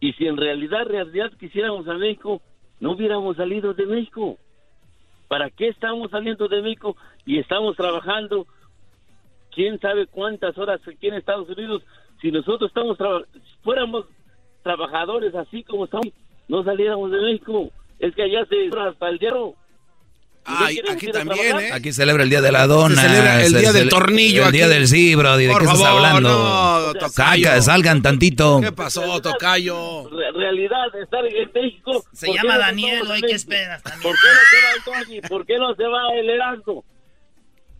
[0.00, 2.40] Y si en realidad, realidad quisiéramos a México,
[2.80, 4.38] no hubiéramos salido de México.
[5.26, 6.96] ¿Para qué estamos saliendo de México
[7.26, 8.46] y estamos trabajando
[9.54, 11.82] quién sabe cuántas horas aquí en Estados Unidos?
[12.20, 12.96] Si nosotros estamos
[13.62, 14.06] fuéramos
[14.62, 16.12] trabajadores así como estamos,
[16.48, 17.70] no saliéramos de México.
[17.98, 19.56] Es que allá se hasta.
[20.48, 21.72] Ay, aquí también, ¿eh?
[21.72, 22.94] Aquí celebra el día de la dona.
[23.02, 25.10] Se celebra el se día del tornillo El día del sí.
[25.10, 26.28] ¿De Por qué estás hablando?
[26.30, 27.48] no, tocayo.
[27.48, 28.60] Saca, salgan tantito.
[28.62, 30.08] ¿Qué pasó, tocayo?
[30.08, 32.04] Re- realidad, estar en México.
[32.12, 34.02] Se ¿por qué llama no Daniel, güey, ¿qué esperas también?
[34.02, 35.20] ¿Por qué no se va el Tony?
[35.28, 36.84] ¿Por qué no se va el Erasmo?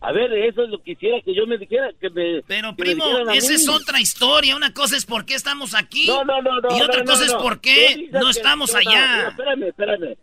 [0.01, 2.41] A ver, eso es lo que quisiera que yo me dijera, que me...
[2.47, 4.55] Pero que me primo, a esa es otra historia.
[4.55, 6.07] Una cosa es por qué estamos aquí.
[6.07, 6.77] No, no, no, no.
[6.77, 9.23] y otra no, cosa no, es por qué no estamos allá.
[9.23, 10.15] no, espérame, espérame.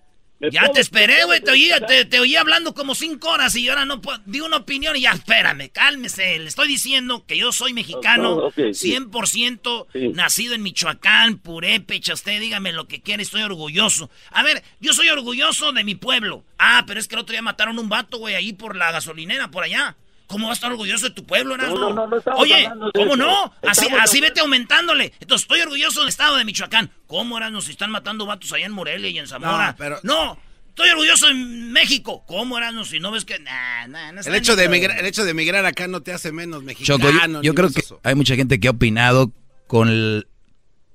[0.50, 3.68] Ya te esperé, güey, te oí, puedo te, te oí hablando como cinco horas y
[3.68, 7.52] ahora no puedo, di una opinión y ya, espérame, cálmese, le estoy diciendo que yo
[7.52, 8.92] soy mexicano, Oh, ok, sí.
[8.96, 10.08] 100% Sí.
[10.08, 14.10] nacido en Michoacán, purépecha, usted dígame lo que quiere, estoy orgulloso.
[14.30, 16.44] A ver, yo soy orgulloso de mi pueblo.
[16.58, 19.50] Ah, pero es que el otro día mataron un vato, güey, ahí por la gasolinera,
[19.50, 19.96] por allá.
[20.26, 21.78] ¿Cómo vas a estar orgulloso de tu pueblo, Erasmo?
[21.78, 23.16] No, no, no, no Oye, ¿cómo eso.
[23.16, 23.54] no?
[23.68, 25.12] Así, así vete aumentándole.
[25.20, 26.90] Entonces, estoy orgulloso del estado de Michoacán.
[27.06, 29.68] ¿Cómo, Erasmo, si están matando vatos allá en Morelia y en Zamora?
[29.70, 30.38] No, pero- No,
[30.68, 32.24] estoy orgulloso de México.
[32.26, 33.38] ¿Cómo, Erasmo, si no ves que...
[33.38, 36.32] Nah, nah, no El hecho, de emigrar, el hecho de emigrar acá no te hace
[36.32, 36.98] menos mexicano.
[36.98, 38.00] Choco, yo, creo que eso.
[38.02, 39.30] hay mucha gente que ha opinado
[39.68, 40.26] con, el-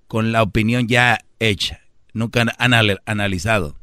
[0.08, 1.80] con la opinión ya hecha.
[2.14, 3.78] Nunca han anal- analizado.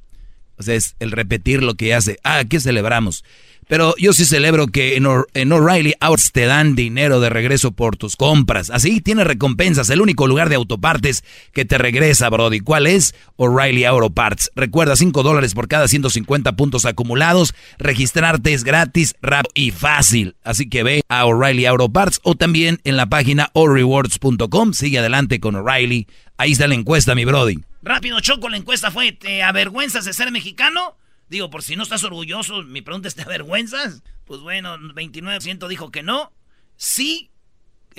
[0.59, 2.19] O sea, es el repetir lo que hace.
[2.25, 3.25] Ah, ¿qué celebramos?
[3.69, 7.73] Pero yo sí celebro que en, O'R- en O'Reilly Autos te dan dinero de regreso
[7.73, 8.71] por tus compras.
[8.71, 9.91] Así tienes recompensas.
[9.91, 11.23] El único lugar de autopartes
[11.53, 12.61] que te regresa, Brody.
[12.61, 13.15] ¿Cuál es?
[13.37, 14.51] O'Reilly Auto Parts.
[14.57, 17.55] Recuerda, 5 dólares por cada 150 puntos acumulados.
[17.79, 20.37] Registrarte es gratis, rápido y fácil.
[20.45, 24.73] Así que ve a O'Reilly Auto Parts o también en la página allrewards.com.
[24.73, 26.07] Sigue adelante con O'Reilly.
[26.37, 27.59] Ahí está la encuesta, mi Brody.
[27.83, 30.97] Rápido, Choco, la encuesta fue, ¿te avergüenzas de ser mexicano?
[31.29, 34.03] Digo, por si no estás orgulloso, mi pregunta es, ¿te avergüenzas?
[34.25, 36.33] Pues bueno, 29% dijo que no.
[36.77, 37.31] Sí,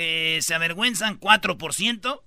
[0.02, 2.22] eh, se avergüenzan 4%.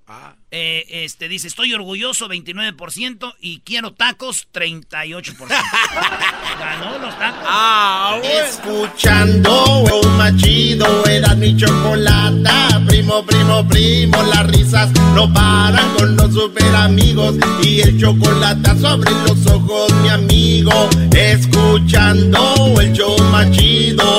[0.51, 5.49] Eh, este dice, estoy orgulloso 29% y quiero tacos 38%.
[6.59, 7.45] Ganó los tacos.
[7.47, 12.83] Ah, Escuchando el más chido era mi chocolata.
[12.87, 17.37] Primo, primo, primo, las risas no paran con los super amigos.
[17.63, 20.91] Y el chocolate sobre los ojos, mi amigo.
[21.17, 24.19] Escuchando el show más chido.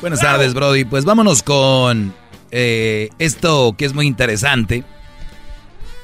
[0.00, 0.86] Buenas tardes, Brody.
[0.86, 2.14] Pues vámonos con
[2.50, 4.82] eh, esto que es muy interesante.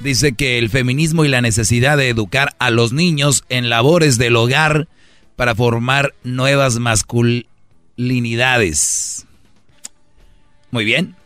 [0.00, 4.36] Dice que el feminismo y la necesidad de educar a los niños en labores del
[4.36, 4.86] hogar
[5.34, 9.26] para formar nuevas masculinidades.
[10.70, 11.16] Muy bien.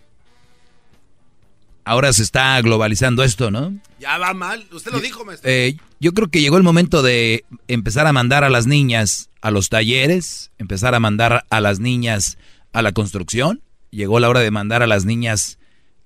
[1.84, 3.74] Ahora se está globalizando esto, ¿no?
[3.98, 4.64] Ya va mal.
[4.70, 5.50] Usted lo dijo, maestro.
[5.50, 9.50] Eh, yo creo que llegó el momento de empezar a mandar a las niñas a
[9.50, 12.38] los talleres, empezar a mandar a las niñas
[12.72, 13.62] a la construcción.
[13.90, 15.58] Llegó la hora de mandar a las niñas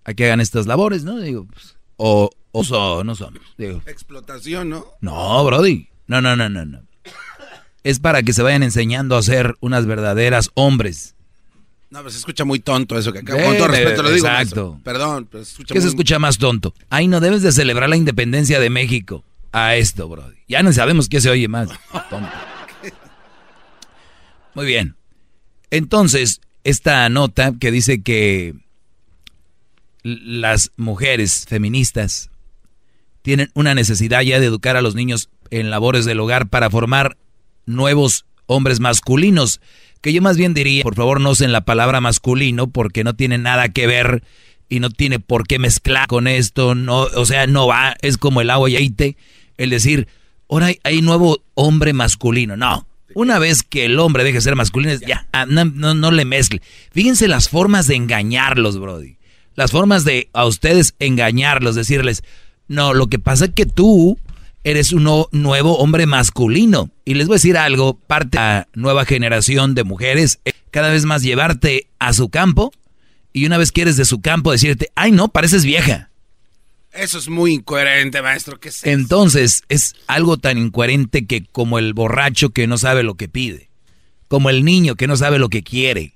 [0.04, 1.18] a que hagan estas labores, ¿no?
[1.20, 3.38] Digo, pues, o, o so- no son.
[3.58, 4.86] Digo, Explotación, ¿no?
[5.00, 5.88] no, Brody.
[6.06, 6.82] No, no, no, no, no.
[7.82, 11.14] Es para que se vayan enseñando a ser unas verdaderas hombres.
[11.90, 13.42] No, pero se escucha muy tonto eso que acabo.
[13.42, 14.26] Con todo respeto lo digo.
[14.26, 14.80] exacto.
[14.82, 16.74] Perdón, pero se escucha ¿Qué se escucha más tonto?
[16.90, 19.22] Ay, no debes de celebrar la independencia de México.
[19.52, 20.34] A esto, Brody.
[20.48, 21.68] Ya no sabemos qué se oye más.
[22.10, 22.28] Tonto.
[24.54, 24.96] Muy bien.
[25.70, 28.54] Entonces, esta nota que dice que
[30.02, 32.30] las mujeres feministas
[33.22, 37.16] tienen una necesidad ya de educar a los niños en labores del hogar para formar
[37.66, 39.60] nuevos hombres masculinos.
[40.00, 43.38] Que yo más bien diría, por favor no usen la palabra masculino porque no tiene
[43.38, 44.22] nada que ver
[44.68, 48.40] y no tiene por qué mezclar con esto, no, o sea, no va, es como
[48.40, 49.16] el agua y aceite,
[49.56, 50.08] el decir,
[50.48, 52.86] ahora hay, hay nuevo hombre masculino, no.
[53.14, 56.24] Una vez que el hombre deje de ser masculino, ya, ah, no, no, no le
[56.24, 56.62] mezcle.
[56.92, 59.16] Fíjense las formas de engañarlos, Brody.
[59.54, 62.24] Las formas de a ustedes engañarlos, decirles,
[62.66, 64.18] no, lo que pasa es que tú
[64.64, 66.90] eres un nuevo hombre masculino.
[67.04, 70.90] Y les voy a decir algo, parte de la nueva generación de mujeres, es cada
[70.90, 72.72] vez más llevarte a su campo
[73.32, 76.10] y una vez que eres de su campo decirte, ay no, pareces vieja.
[76.94, 78.58] Eso es muy incoherente, maestro.
[78.60, 78.88] ¿Qué es eso?
[78.88, 83.68] Entonces es algo tan incoherente que como el borracho que no sabe lo que pide,
[84.28, 86.14] como el niño que no sabe lo que quiere.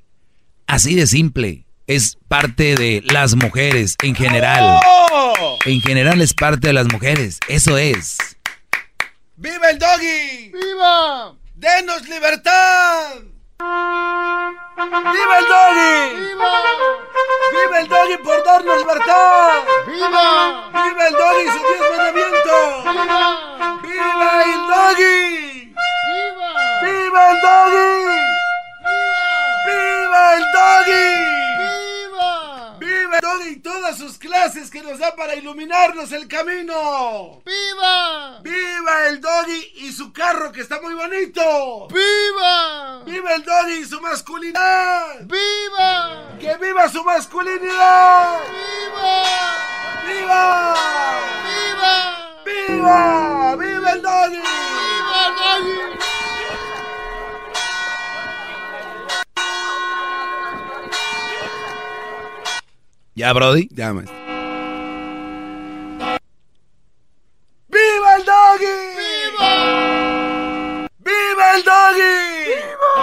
[0.66, 1.64] Así de simple.
[1.88, 4.80] es parte de las mujeres en general.
[4.86, 5.58] ¡Oh!
[5.64, 7.40] En general es parte de las mujeres.
[7.48, 8.18] Eso es.
[9.36, 10.52] ¡Viva el doggy!
[10.52, 11.34] ¡Viva!
[11.54, 13.22] ¡Denos libertad!
[14.78, 16.16] ¡Viva el doggy!
[16.16, 16.52] ¡Viva!
[17.52, 19.62] ¡Viva el doggy por darnos libertad!
[19.86, 20.70] ¡Viva!
[20.70, 22.84] ¡Viva el doggy y su diez mandamientos!
[22.84, 23.80] ¡Viva!
[23.82, 25.74] ¡Viva el doggy!
[26.08, 26.50] ¡Viva!
[26.82, 28.20] ¡Viva el doggy!
[29.66, 31.47] ¡Viva el doggy!
[33.08, 33.20] ¡Viva!
[33.20, 37.40] ¡Viva el doggy y todas sus clases que nos da para iluminarnos el camino!
[37.44, 38.40] ¡Viva!
[38.42, 41.88] ¡Viva el doggy y su carro que está muy bonito!
[41.88, 43.02] ¡Viva!
[43.04, 45.20] ¡Viva el doggy y su masculinidad!
[45.22, 46.36] ¡Viva!
[46.38, 48.40] ¡Que viva su masculinidad!
[48.50, 49.24] ¡Viva!
[50.06, 50.74] ¡Viva!
[51.44, 52.42] ¡Viva!
[52.44, 53.56] ¡Viva!
[53.56, 54.36] ¡Viva el doggy!
[54.36, 56.07] ¡Viva el doggy!
[63.18, 63.68] ¿Ya, Brody?
[63.72, 64.14] Ya, maestro.
[67.66, 68.76] ¡Viva el doggy!
[69.00, 70.86] ¡Viva!
[71.00, 72.14] ¡Viva el doggy!
[72.46, 72.94] ¡Viva!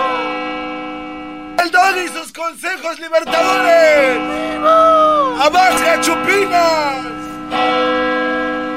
[1.62, 4.16] ¡El doggy y sus consejos libertadores!
[4.16, 5.46] ¡Viva!
[5.48, 7.06] ¡Abaja chupinas!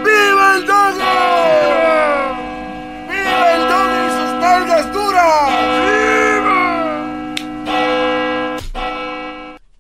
[0.05, 1.05] ¡Viva el doggy!
[3.10, 5.51] ¡Viva el doggy y sus nalgas duras!
[5.85, 6.59] ¡Viva!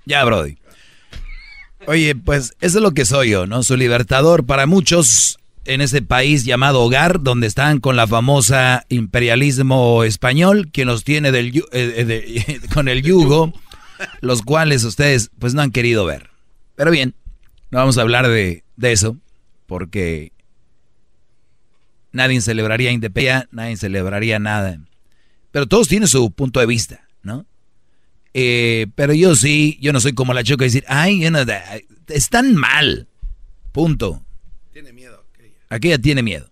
[0.06, 0.56] Ya, Brody.
[1.88, 3.62] Oye, pues eso es lo que soy yo, ¿no?
[3.62, 10.04] Su libertador para muchos en ese país llamado hogar, donde están con la famosa imperialismo
[10.04, 13.54] español, que nos tiene del, eh, eh, de- con el yugo,
[14.20, 16.28] los cuales ustedes pues no han querido ver.
[16.76, 17.14] Pero bien,
[17.70, 19.16] no vamos a hablar de, de eso,
[19.66, 20.32] porque
[22.12, 24.78] nadie celebraría independencia, nadie celebraría nada.
[25.52, 27.46] Pero todos tienen su punto de vista, ¿no?
[28.40, 31.64] Eh, pero yo sí, yo no soy como la choca decir, ay, yo no, da-
[32.06, 33.08] están mal.
[33.72, 34.22] Punto.
[34.72, 35.24] Tiene miedo.
[35.68, 36.48] Aquella tiene miedo.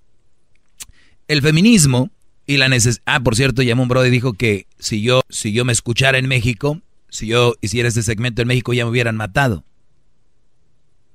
[1.29, 2.11] El feminismo
[2.45, 3.05] y la necesidad.
[3.07, 6.19] Ah, por cierto, llamó un brother y dijo que si yo, si yo me escuchara
[6.19, 9.63] en México, si yo hiciera este segmento en México, ya me hubieran matado.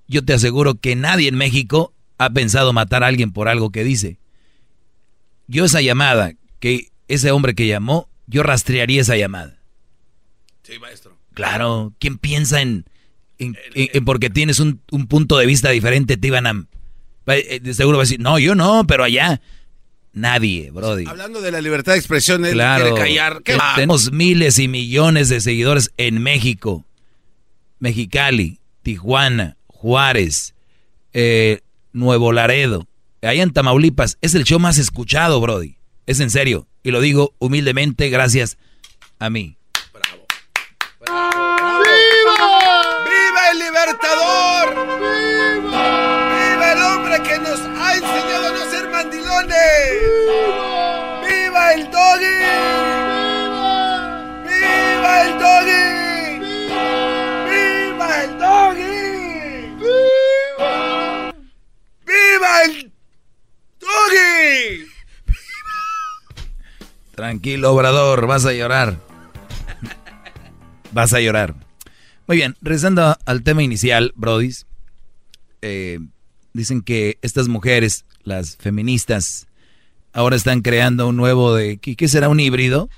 [0.07, 3.83] Yo te aseguro que nadie en México ha pensado matar a alguien por algo que
[3.83, 4.19] dice.
[5.47, 6.31] Yo esa llamada,
[6.61, 9.57] que ese hombre que llamó, yo rastrearía esa llamada.
[10.63, 11.17] Sí, maestro.
[11.33, 12.85] Claro, ¿quién piensa en,
[13.39, 16.53] en, en- en porque tienes un, un punto de vista diferente te iban a...
[16.53, 19.41] va- eh, de seguro va a decir, no, yo no, pero allá.
[20.13, 21.05] Nadie, Brody.
[21.07, 22.83] Hablando de la libertad de expresión, él Claro.
[22.83, 23.41] quiere callar.
[23.43, 23.75] ¿Qué va?
[23.75, 26.85] Tenemos miles y millones de seguidores en México.
[27.79, 30.53] Mexicali, Tijuana, Juárez,
[31.13, 31.61] eh,
[31.93, 32.87] Nuevo Laredo.
[33.21, 35.77] Allá en Tamaulipas es el show más escuchado, Brody.
[36.07, 36.67] Es en serio.
[36.83, 38.57] Y lo digo humildemente gracias
[39.19, 39.57] a mí.
[64.11, 64.85] Doggy!
[67.15, 68.97] Tranquilo, obrador, vas a llorar.
[70.93, 71.55] Vas a llorar.
[72.27, 74.65] Muy bien, regresando al tema inicial, Brodis.
[75.61, 75.99] eh,
[76.53, 79.47] dicen que estas mujeres, las feministas,
[80.11, 81.77] ahora están creando un nuevo de...
[81.77, 82.27] ¿Qué, será?
[82.27, 82.89] ¿Un híbrido?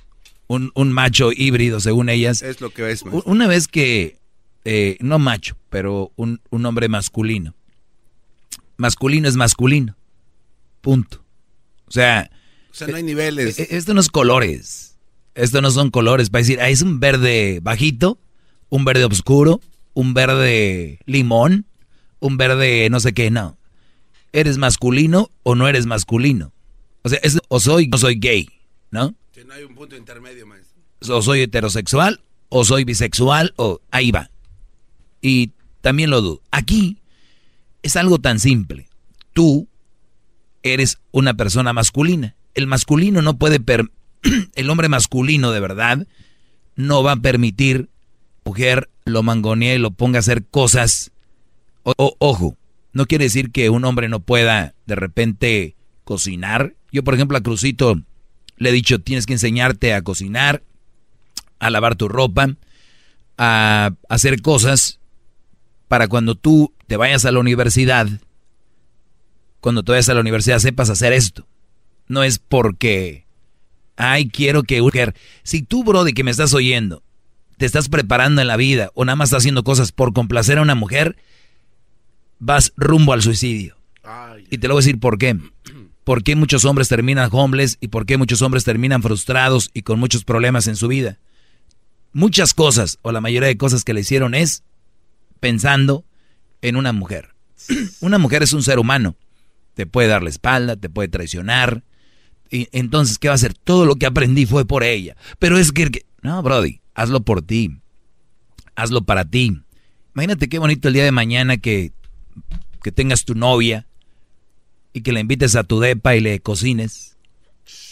[0.47, 2.41] Un, un macho híbrido, según ellas.
[2.41, 3.31] Es lo que es, maestro.
[3.31, 4.17] Una vez que,
[4.65, 7.53] eh, no macho, pero un, un hombre masculino.
[8.77, 9.95] Masculino es masculino.
[10.83, 11.23] Punto.
[11.87, 12.29] O sea,
[12.69, 13.57] O sea, no hay niveles.
[13.57, 14.97] esto no es colores.
[15.33, 16.29] Esto no son colores.
[16.29, 18.19] Para decir, ah, es un verde bajito,
[18.67, 19.61] un verde oscuro,
[19.93, 21.65] un verde limón,
[22.19, 23.57] un verde no sé qué, no.
[24.33, 26.51] ¿Eres masculino o no eres masculino?
[27.03, 28.49] O sea, es, o soy o soy gay,
[28.91, 29.15] ¿no?
[29.47, 30.81] No hay un punto intermedio, maestro.
[31.15, 32.19] o soy heterosexual,
[32.49, 34.29] o soy bisexual, o ahí va.
[35.21, 36.41] Y también lo dudo.
[36.51, 36.97] Aquí
[37.83, 38.89] es algo tan simple.
[39.31, 39.69] Tú
[40.63, 42.35] eres una persona masculina.
[42.55, 43.91] El masculino no puede, per-
[44.55, 46.07] el hombre masculino de verdad
[46.75, 47.89] no va a permitir
[48.45, 51.11] mujer lo mangonee y lo ponga a hacer cosas.
[51.83, 52.57] O- ojo,
[52.93, 56.73] no quiere decir que un hombre no pueda de repente cocinar.
[56.91, 58.01] Yo, por ejemplo, a Crucito
[58.57, 60.63] le he dicho, tienes que enseñarte a cocinar,
[61.59, 62.55] a lavar tu ropa,
[63.37, 64.99] a hacer cosas
[65.87, 68.07] para cuando tú te vayas a la universidad,
[69.63, 71.47] cuando te vayas a la universidad sepas hacer esto.
[72.09, 73.25] No es porque,
[73.95, 74.81] ay, quiero que...
[74.81, 75.15] mujer.
[75.43, 77.01] Si tú, Brody, que me estás oyendo,
[77.55, 80.63] te estás preparando en la vida o nada más estás haciendo cosas por complacer a
[80.63, 81.15] una mujer,
[82.39, 83.77] vas rumbo al suicidio.
[84.49, 85.39] y te lo voy a decir por qué.
[86.03, 89.97] ¿Por qué muchos hombres terminan homeless y por qué muchos hombres terminan frustrados y con
[89.97, 91.19] muchos problemas en su vida?
[92.11, 94.63] Muchas cosas, o la mayoría de cosas que le hicieron es
[95.39, 96.03] pensando
[96.61, 97.33] en una mujer.
[98.01, 99.15] una mujer es un ser humano.
[99.73, 101.83] Te puede dar la espalda, te puede traicionar.
[102.49, 103.53] Y entonces, ¿qué va a hacer?
[103.53, 105.15] Todo lo que aprendí fue por ella.
[105.39, 106.05] Pero es que...
[106.21, 107.79] No, Brody, hazlo por ti.
[108.75, 109.59] Hazlo para ti.
[110.13, 111.91] Imagínate qué bonito el día de mañana que,
[112.83, 113.87] que tengas tu novia
[114.93, 117.17] y que le invites a tu depa y le cocines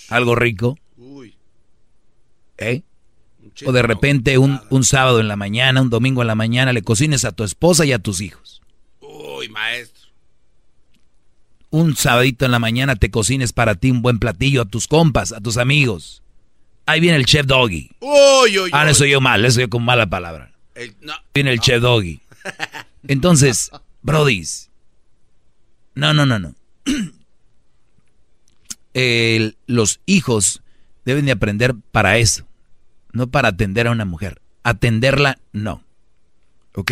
[0.10, 0.78] algo rico.
[2.58, 2.84] ¿Eh?
[3.66, 6.84] O de repente un, un, sábado en la mañana, un domingo en la mañana, le
[6.84, 8.62] cocines a tu esposa y a tus hijos.
[9.00, 10.01] Uy, maestro.
[11.72, 15.32] Un sabadito en la mañana te cocines para ti un buen platillo a tus compas,
[15.32, 16.22] a tus amigos.
[16.86, 17.90] Ahí viene el chef doggy.
[18.74, 20.52] Ah, eso yo mal, eso yo con mala palabra.
[21.34, 22.20] Viene el chef doggy.
[23.08, 23.72] Entonces,
[24.02, 24.70] brodis.
[25.96, 26.56] No, no, no, no.
[29.68, 30.62] los hijos
[31.06, 32.46] deben de aprender para eso,
[33.14, 34.42] no para atender a una mujer.
[34.64, 35.84] Atenderla, no.
[36.76, 36.92] ¿Ok?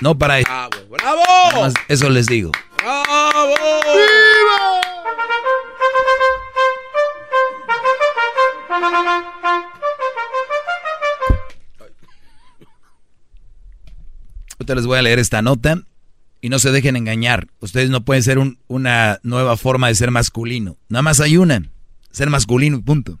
[0.00, 0.50] No para eso.
[0.90, 1.72] ¡Bravo!
[1.88, 2.52] eso les digo.
[3.20, 3.54] ¡Bravo!
[3.84, 4.80] ¡Viva!
[14.58, 15.82] Ahorita les voy a leer esta nota
[16.40, 17.48] y no se dejen engañar.
[17.60, 18.38] Ustedes no pueden ser
[18.68, 20.78] una nueva forma de ser masculino.
[20.88, 21.62] Nada más hay una.
[22.10, 23.18] Ser masculino y punto.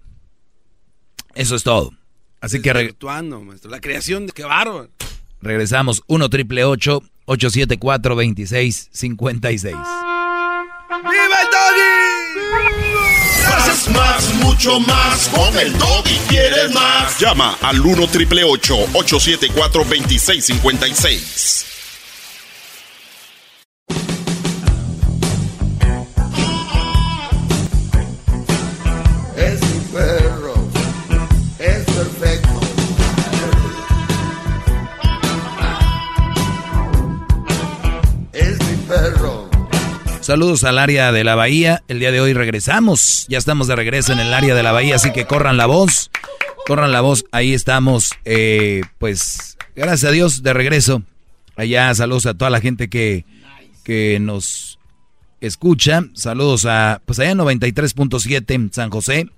[1.34, 1.92] Eso es todo.
[2.40, 2.94] Así que...
[3.44, 3.70] maestro.
[3.70, 4.32] La creación de...
[4.32, 4.88] ¡Qué bárbaro!
[5.40, 6.02] Regresamos.
[6.06, 9.74] 1 triple 874 2656.
[9.74, 12.10] ¡Viva el doggy!
[13.48, 15.28] Más, más, mucho más.
[15.28, 17.18] Con el doggy quieres más.
[17.18, 21.66] Llama al 1 triple 874 2656.
[40.30, 41.82] Saludos al área de la bahía.
[41.88, 43.26] El día de hoy regresamos.
[43.28, 46.12] Ya estamos de regreso en el área de la bahía, así que corran la voz.
[46.68, 47.24] Corran la voz.
[47.32, 48.12] Ahí estamos.
[48.24, 51.02] Eh, pues, gracias a Dios, de regreso.
[51.56, 53.24] Allá saludos a toda la gente que,
[53.82, 54.78] que nos
[55.40, 56.04] escucha.
[56.14, 59.28] Saludos a, pues allá 93.7 en San José.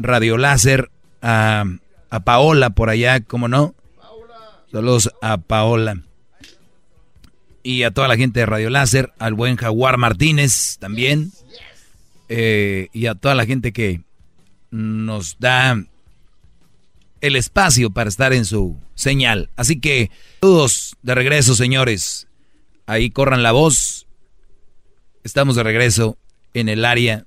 [0.00, 0.90] Radio Láser.
[1.22, 1.64] A,
[2.10, 3.76] a Paola por allá, ¿cómo no?
[4.72, 6.02] Saludos a Paola
[7.64, 11.32] y a toda la gente de Radio Láser, al buen Jaguar Martínez también,
[12.28, 14.02] eh, y a toda la gente que
[14.70, 15.82] nos da
[17.22, 19.48] el espacio para estar en su señal.
[19.56, 20.10] Así que,
[20.40, 22.28] todos de regreso, señores.
[22.86, 24.06] Ahí corran la voz.
[25.22, 26.18] Estamos de regreso
[26.52, 27.26] en el área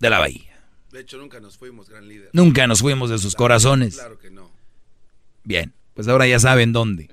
[0.00, 0.60] de la bahía.
[0.92, 2.28] De hecho, nunca nos fuimos, gran líder.
[2.34, 3.94] Nunca nos fuimos de sus corazones.
[3.94, 4.50] Claro que no.
[5.44, 7.08] Bien, pues ahora ya saben dónde.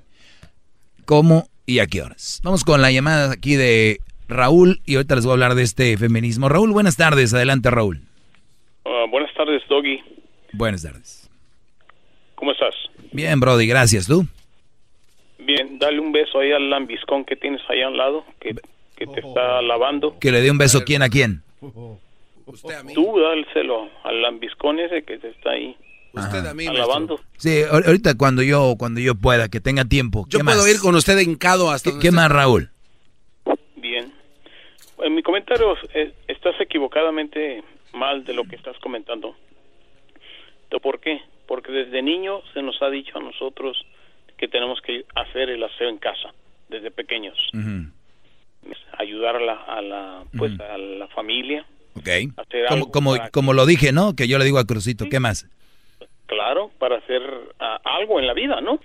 [1.06, 2.40] ¿Cómo y a qué horas.
[2.44, 3.98] Vamos con la llamada aquí de
[4.28, 6.48] Raúl y ahorita les voy a hablar de este feminismo.
[6.48, 7.34] Raúl, buenas tardes.
[7.34, 8.00] Adelante, Raúl.
[8.84, 10.00] Ah, buenas tardes, Doggy.
[10.52, 11.30] Buenas tardes.
[12.36, 12.74] ¿Cómo estás?
[13.12, 14.06] Bien, Brody, gracias.
[14.06, 14.26] ¿Tú?
[15.38, 19.62] Bien, dale un beso ahí al lambiscón que tienes ahí al lado, que, te está
[19.62, 20.18] lavando.
[20.18, 21.42] ¿Que le dé un beso quién a quién?
[22.46, 22.94] Usted a mí.
[22.94, 25.76] Tú dálselo al lambiscón ese que te está ahí.
[26.16, 27.20] Usted a mí, Alabando.
[27.36, 30.26] Sí, ahorita cuando yo cuando yo pueda, que tenga tiempo.
[30.28, 32.70] Yo puedo ir con usted hincado hasta ¿Qué, ¿qué más, Raúl?
[33.76, 34.12] Bien.
[34.98, 37.62] En mi comentario eh, estás equivocadamente
[37.92, 39.36] mal de lo que estás comentando.
[40.82, 41.20] ¿Por qué?
[41.46, 43.76] Porque desde niño se nos ha dicho a nosotros
[44.36, 46.32] que tenemos que hacer el aseo en casa,
[46.68, 47.36] desde pequeños.
[48.98, 51.66] Ayudar a la, a la pues, a la familia.
[51.94, 52.08] Ok.
[52.68, 54.14] Como, como, como, lo dije, ¿no?
[54.14, 55.48] Que yo le digo a Crucito, ¿qué más?
[56.26, 57.22] Claro, para hacer
[57.60, 58.80] ah, algo en la vida, ¿no?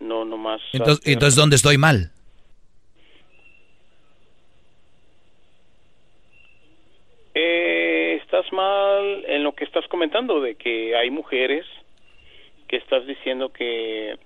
[0.00, 0.60] No, nomás.
[0.72, 2.10] Entonces, entonces ¿dónde estoy mal?
[7.34, 11.64] Eh, estás mal en lo que estás comentando, de que hay mujeres
[12.68, 14.18] que estás diciendo que...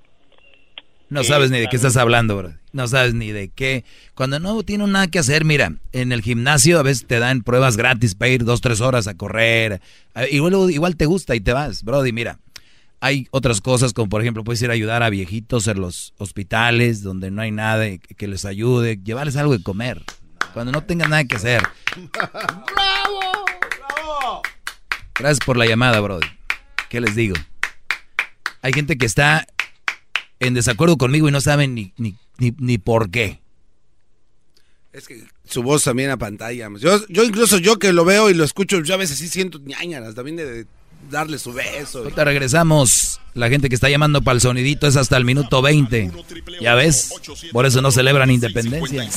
[1.08, 2.50] No sabes ni de qué estás hablando, bro.
[2.72, 3.84] No sabes ni de qué.
[4.14, 7.76] Cuando no tiene nada que hacer, mira, en el gimnasio a veces te dan pruebas
[7.76, 9.80] gratis para ir dos, tres horas a correr.
[10.32, 12.10] Igual, igual te gusta y te vas, Brody.
[12.10, 12.40] Mira,
[13.06, 17.02] hay otras cosas como por ejemplo puedes ir a ayudar a viejitos en los hospitales
[17.02, 20.04] donde no hay nada que les ayude, llevarles algo de comer
[20.52, 21.62] cuando no tengan nada que hacer.
[22.12, 23.44] ¡Bravo!
[23.78, 24.42] ¡Bravo!
[25.18, 26.26] Gracias por la llamada, Brody.
[26.88, 27.36] ¿Qué les digo?
[28.62, 29.46] Hay gente que está
[30.40, 33.40] en desacuerdo conmigo y no saben ni, ni, ni, por qué.
[34.92, 36.68] Es que su voz también a pantalla.
[36.78, 39.58] Yo, yo incluso yo que lo veo y lo escucho, yo a veces sí siento
[39.58, 40.66] ñañaras también de,
[41.10, 42.02] darle su beso.
[42.02, 43.20] Te regresamos.
[43.34, 46.10] La gente que está llamando para el sonidito es hasta el minuto 20.
[46.60, 47.12] Ya ves,
[47.52, 49.08] por eso no celebran independencia.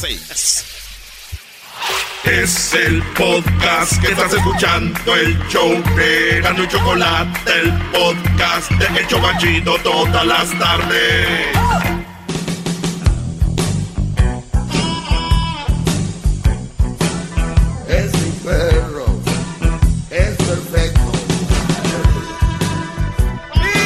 [2.26, 9.02] Es el podcast que estás escuchando, el show de Gano y Chocolate, el podcast de
[9.02, 11.99] Hecho Banchito todas las tardes.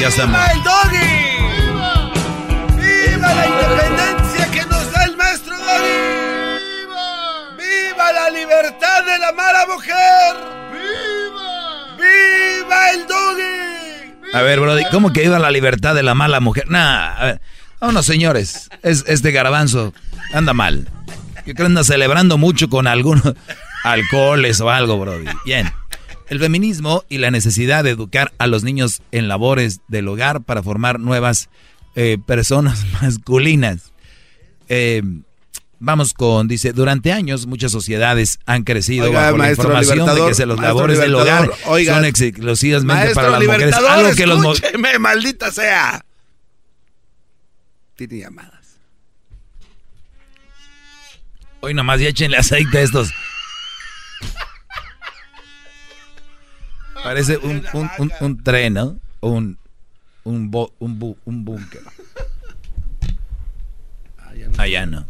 [0.04, 0.38] Ya estamos.
[0.38, 0.98] ¡Viva el doggy!
[2.76, 5.98] ¡Viva la independencia que nos da el maestro doggy!
[7.58, 10.36] ¡Viva la libertad de la mala mujer!
[10.74, 11.96] ¡Viva!
[11.96, 14.34] ¡Viva el doggy!
[14.34, 16.66] A ver, Brody, ¿cómo que viva la libertad de la mala mujer?
[16.68, 17.42] Nah, a ver,
[17.80, 18.70] vámonos, señores.
[18.82, 19.94] Es, este garbanzo
[20.34, 20.86] anda mal.
[21.46, 23.36] Yo creo que anda celebrando mucho con algunos
[23.86, 25.30] alcoholes o algo, Brody.
[25.46, 25.72] Bien.
[26.34, 30.64] El feminismo y la necesidad de educar a los niños en labores del hogar para
[30.64, 31.48] formar nuevas
[31.96, 33.94] eh, personas masculinas.
[34.68, 35.04] Eh,
[35.86, 40.46] Vamos con, dice, durante años muchas sociedades han crecido bajo la información de que se
[40.46, 41.52] los labores del hogar
[41.86, 43.76] son exclusivamente para las mujeres.
[43.76, 44.62] Algo que los
[45.00, 46.04] maldita sea.
[47.96, 48.80] Tiene llamadas.
[51.60, 53.10] Hoy nomás ya échenle aceite a estos.
[57.04, 58.98] Parece un, un, un, tren, ¿no?
[59.20, 59.58] Un,
[60.24, 61.82] un, bo, un, bu, un búnker.
[64.58, 65.06] Allá no.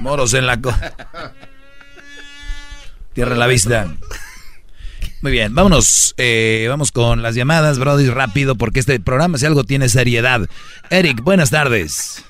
[0.00, 0.72] Moros en la co.
[3.12, 3.96] Tierra la vista.
[5.20, 9.64] Muy bien, vámonos, eh, vamos con las llamadas, Brody, rápido, porque este programa, si algo
[9.64, 10.48] tiene seriedad.
[10.90, 12.24] Eric, buenas tardes.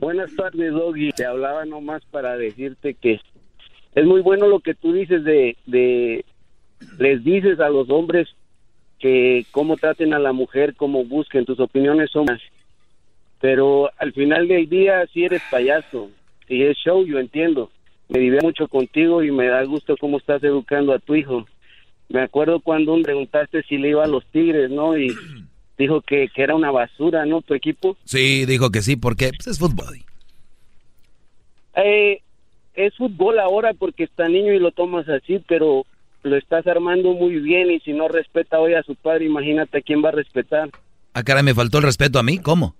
[0.00, 1.12] Buenas tardes, Doggy.
[1.12, 3.20] Te hablaba nomás para decirte que
[3.94, 6.24] es muy bueno lo que tú dices de, de
[6.98, 8.28] les dices a los hombres
[8.98, 12.40] que cómo traten a la mujer, cómo busquen, tus opiniones son más.
[13.40, 16.10] Pero al final del día, si eres payaso,
[16.48, 17.70] si es show, yo entiendo.
[18.08, 21.46] Me divierto mucho contigo y me da gusto cómo estás educando a tu hijo.
[22.08, 24.96] Me acuerdo cuando me preguntaste si le iba a los Tigres, ¿no?
[24.98, 25.14] Y
[25.78, 27.42] dijo que, que era una basura, ¿no?
[27.42, 27.96] Tu equipo.
[28.04, 29.98] Sí, dijo que sí, porque pues, es fútbol.
[31.76, 32.22] Eh,
[32.78, 35.84] es fútbol ahora porque está niño y lo tomas así, pero
[36.22, 39.80] lo estás armando muy bien y si no respeta hoy a su padre, imagínate a
[39.80, 40.70] quién va a respetar.
[41.12, 42.76] Ah, cara, me faltó el respeto a mí, ¿cómo?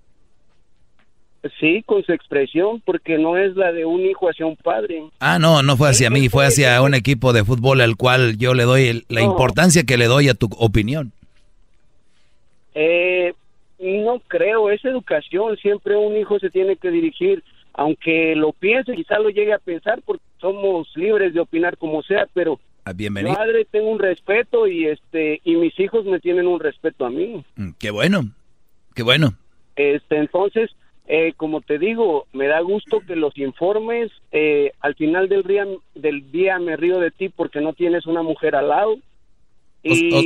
[1.59, 5.03] Sí, con su expresión, porque no es la de un hijo hacia un padre.
[5.19, 8.53] Ah, no, no fue hacia mí, fue hacia un equipo de fútbol al cual yo
[8.53, 11.11] le doy la importancia que le doy a tu opinión.
[12.73, 13.33] Eh,
[13.79, 17.43] no creo, es educación, siempre un hijo se tiene que dirigir,
[17.79, 22.27] aunque lo piense, quizá lo llegue a pensar, porque somos libres de opinar como sea,
[22.33, 23.33] pero ah, Bienvenido.
[23.33, 27.41] madre tengo un respeto y este y mis hijos me tienen un respeto a mí.
[27.55, 28.31] Mm, qué bueno,
[28.95, 29.33] qué bueno.
[29.77, 30.71] Este, entonces,
[31.07, 34.11] eh, como te digo, me da gusto que los informes.
[34.33, 35.65] Eh, al final del día,
[35.95, 38.97] del día me río de ti porque no tienes una mujer al lado.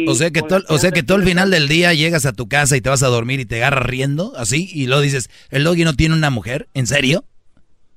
[0.07, 2.47] o, sea que todo, o sea que todo el final del día llegas a tu
[2.47, 5.63] casa y te vas a dormir y te agarras riendo, así, y luego dices, ¿el
[5.63, 6.67] doggy no tiene una mujer?
[6.73, 7.25] ¿En serio?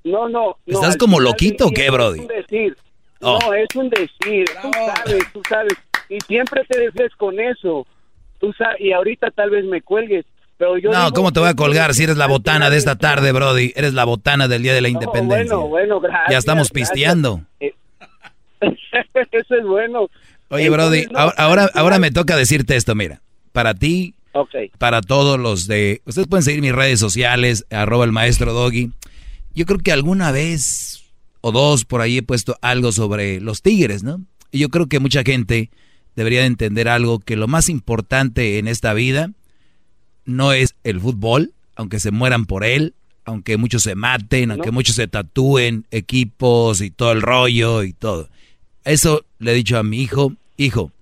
[0.06, 0.56] No, no.
[0.66, 2.20] ¿Estás como loquito o qué, Brody?
[2.20, 2.76] Es un decir.
[3.20, 3.38] Oh.
[3.40, 4.44] No, es un decir.
[4.62, 5.74] Tú sabes, tú sabes.
[6.08, 7.86] Y siempre te dejes con eso.
[8.38, 10.24] Tú sabes, y ahorita tal vez me cuelgues
[10.58, 13.72] no, ¿cómo te voy a colgar si eres la botana de esta tarde, Brody?
[13.76, 15.54] Eres la botana del Día de la Independencia.
[15.54, 16.30] bueno, bueno, gracias.
[16.30, 17.42] Ya estamos pisteando.
[17.60, 17.74] Eh,
[19.32, 20.08] eso es bueno.
[20.48, 23.20] Oye, Brody, ahora, ahora me toca decirte esto, mira.
[23.52, 24.14] Para ti,
[24.78, 26.00] para todos los de...
[26.06, 28.92] Ustedes pueden seguir mis redes sociales, arroba el maestro Doggy.
[29.56, 31.02] Yo creo que alguna vez
[31.40, 34.20] o dos por ahí he puesto algo sobre los tigres, ¿no?
[34.52, 35.70] Y yo creo que mucha gente
[36.14, 39.32] debería de entender algo, que lo más importante en esta vida
[40.26, 44.96] no es el fútbol, aunque se mueran por él, aunque muchos se maten, aunque muchos
[44.96, 48.28] se tatúen equipos y todo el rollo y todo.
[48.84, 50.92] Eso le he dicho a mi hijo, hijo,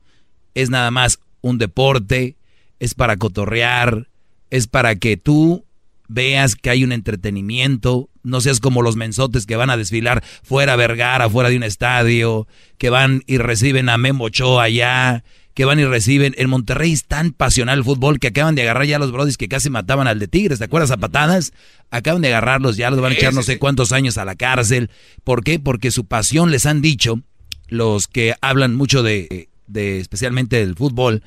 [0.54, 2.36] es nada más un deporte,
[2.78, 4.06] es para cotorrear,
[4.50, 5.63] es para que tú
[6.08, 10.76] veas que hay un entretenimiento, no seas como los mensotes que van a desfilar fuera
[10.76, 12.46] Vergara, fuera de un estadio,
[12.78, 15.24] que van y reciben a Memo Ochoa allá,
[15.54, 16.34] que van y reciben.
[16.36, 19.36] En Monterrey es tan pasional el fútbol que acaban de agarrar ya a los brodis
[19.36, 20.90] que casi mataban al de Tigres, ¿te acuerdas?
[20.90, 21.52] A patadas.
[21.90, 24.90] Acaban de agarrarlos, ya los van a echar no sé cuántos años a la cárcel.
[25.22, 25.60] ¿Por qué?
[25.60, 27.20] Porque su pasión les han dicho,
[27.68, 31.22] los que hablan mucho de, de especialmente del fútbol,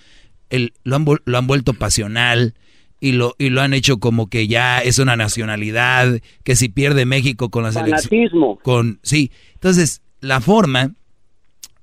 [0.50, 2.54] el, lo, han, lo han vuelto pasional.
[3.00, 7.06] Y lo, y lo han hecho como que ya es una nacionalidad, que si pierde
[7.06, 8.30] México con la selección.
[8.64, 9.32] Con, sí.
[9.54, 10.94] Entonces, la forma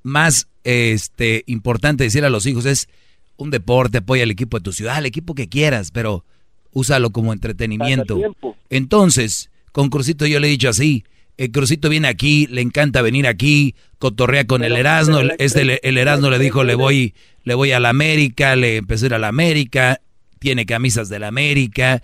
[0.03, 2.89] más este, importante de decir a los hijos es
[3.37, 6.25] un deporte, apoya al equipo de tu ciudad, al equipo que quieras, pero
[6.73, 8.19] úsalo como entretenimiento.
[8.71, 11.05] Entonces, con Crucito yo le he dicho así,
[11.37, 15.99] el Crucito viene aquí, le encanta venir aquí, cotorrea con el Erasmo, este, el, el
[15.99, 19.19] Erasmo le dijo, le voy, le voy a la América, le empecé a ir a
[19.19, 20.01] la América,
[20.45, 22.03] tiene camisas de la América.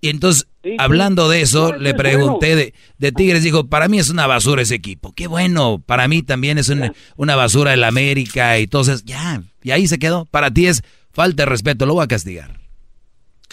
[0.00, 0.48] Y entonces,
[0.78, 4.74] hablando de eso, le pregunté de, de, Tigres, dijo, para mí es una basura ese
[4.74, 5.12] equipo.
[5.14, 8.58] Qué bueno, para mí también es una, una basura el América.
[8.58, 10.26] Y entonces, ya, y ahí se quedó.
[10.26, 10.82] Para ti es
[11.12, 12.58] falta de respeto, lo voy a castigar.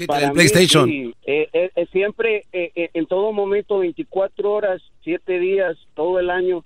[0.07, 0.89] Para el PlayStation.
[0.89, 1.13] Eh,
[1.53, 6.65] eh, eh, siempre, en todo momento, 24 horas, 7 días, todo el año,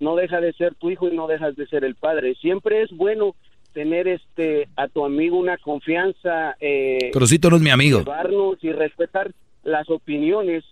[0.00, 2.34] no deja de ser tu hijo y no dejas de ser el padre.
[2.36, 3.36] Siempre es bueno
[3.72, 6.56] tener este a tu amigo una confianza.
[6.60, 8.00] Eh, Crucito no es mi amigo.
[8.00, 9.32] Llevarnos y respetar
[9.64, 10.64] las opiniones.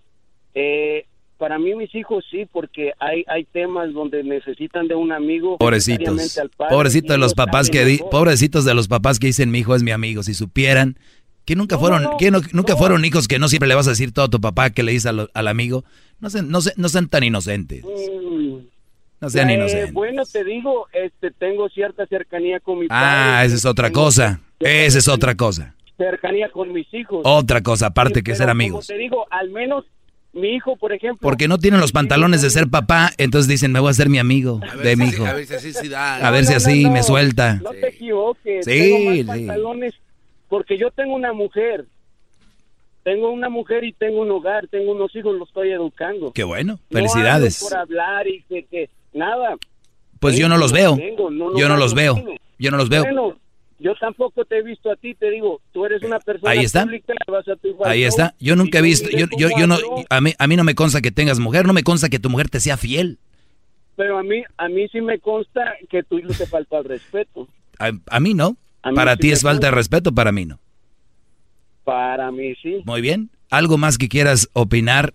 [1.39, 5.59] para mí mis hijos sí, porque hay hay temas donde necesitan de un amigo.
[5.59, 6.39] Pobrecitos.
[6.69, 9.83] Pobrecitos de los papás que di, pobrecitos de los papás que dicen mi hijo es
[9.83, 10.23] mi amigo.
[10.23, 10.97] Si supieran
[11.47, 14.25] que nunca fueron, que nunca fueron hijos que no siempre le vas a decir todo
[14.25, 15.85] a tu papá que le dices al, amigo.
[16.19, 17.85] No sean, no, no sean tan inocentes.
[17.85, 18.76] Mm.
[19.21, 19.93] No sean eh, inocentes.
[19.93, 24.41] Bueno, te digo, este, tengo cierta cercanía con mi Ah, esa es otra cosa.
[24.61, 25.75] Esa es otra cosa.
[25.97, 27.23] Cercanía con mis hijos.
[27.25, 28.87] Otra cosa, aparte que ser amigos.
[28.87, 29.85] te digo, al menos
[30.33, 31.21] mi hijo, por ejemplo.
[31.23, 34.19] Porque no tienen los pantalones de ser papá, entonces dicen, me voy a hacer mi
[34.19, 35.25] amigo de mi hijo.
[35.25, 36.17] a ver si así, da.
[36.17, 37.55] A ver si así me suelta.
[37.55, 38.67] No te equivoques.
[38.67, 39.95] Sí, tengo pantalones
[40.49, 41.87] porque yo tengo una mujer,
[43.03, 46.33] tengo una mujer y tengo un hogar, tengo unos hijos, los estoy educando.
[46.33, 47.61] Qué bueno, felicidades.
[47.63, 49.57] por hablar y que, nada.
[50.21, 50.97] Pues yo no los veo.
[51.57, 52.23] yo no los veo.
[52.59, 53.03] Yo no los veo.
[53.03, 53.37] Bueno,
[53.79, 56.85] yo tampoco te he visto a ti, te digo, tú eres una persona Ahí está.
[56.85, 58.35] Pública, vas a tu Ahí está.
[58.39, 59.77] Yo nunca he visto, yo, yo, yo no,
[60.09, 62.31] a mí, a mí no me consta que tengas mujer, no me consta que tu
[62.31, 63.19] mujer te sea fiel.
[63.97, 67.49] Pero a mí, a mí sí me consta que tú no te falta el respeto.
[67.79, 68.57] a mí no
[68.95, 70.59] para ti es falta de respeto, para mí no.
[71.85, 72.83] Para mí sí.
[72.85, 73.31] Muy bien.
[73.51, 75.15] ¿Algo más que quieras opinar?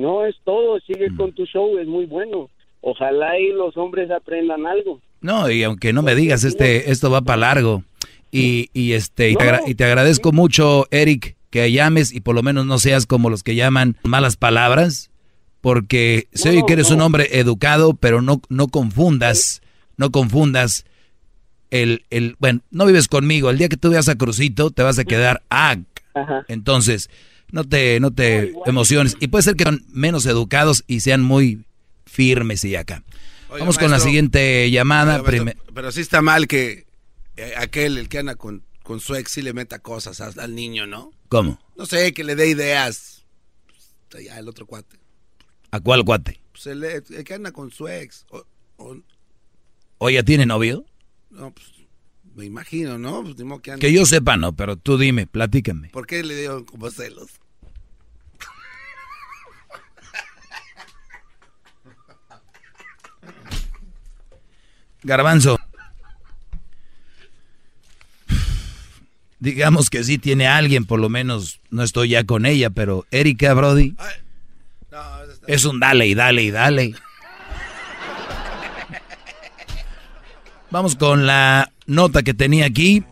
[0.00, 0.80] No, es todo.
[0.80, 1.16] Sigue mm.
[1.16, 2.48] con tu show, es muy bueno.
[2.80, 5.00] Ojalá y los hombres aprendan algo.
[5.20, 7.84] No, y aunque no me digas, este, esto va para largo.
[8.32, 12.78] Y, y este, y, te agradezco mucho, Eric, que llames y por lo menos no
[12.78, 15.10] seas como los que llaman malas palabras,
[15.60, 19.62] porque sé que eres un hombre educado, pero no, no confundas,
[19.96, 20.86] no confundas
[21.70, 24.98] el, el, bueno, no vives conmigo, el día que tú veas a Crucito te vas
[24.98, 25.76] a quedar ah,
[26.48, 27.10] entonces
[27.52, 31.64] no te, no te emociones y puede ser que son menos educados y sean muy
[32.06, 33.04] firmes y acá.
[33.48, 35.22] Vamos con la siguiente llamada.
[35.22, 36.86] pero, sí está mal que
[37.36, 40.86] eh, aquel, el que anda con, con su ex, sí le meta cosas al niño,
[40.86, 41.12] ¿no?
[41.28, 41.60] ¿Cómo?
[41.76, 43.24] No sé, que le dé ideas.
[44.10, 44.98] Pues, ya el otro cuate.
[45.70, 46.40] ¿A cuál cuate?
[46.52, 48.26] Pues el, que anda con su ex.
[49.98, 50.84] O, ya tiene novio?
[51.30, 51.66] No, pues
[52.34, 53.22] me imagino, ¿no?
[53.22, 55.90] Pues, que, yo sepa, no, pero tú dime, platícame.
[55.90, 57.39] ¿Por qué le dio como celos?
[65.02, 65.58] Garbanzo.
[69.38, 73.54] Digamos que sí tiene alguien, por lo menos no estoy ya con ella, pero Erika
[73.54, 73.94] Brody
[75.46, 76.94] es un dale y dale y dale.
[80.70, 83.02] Vamos con la nota que tenía aquí.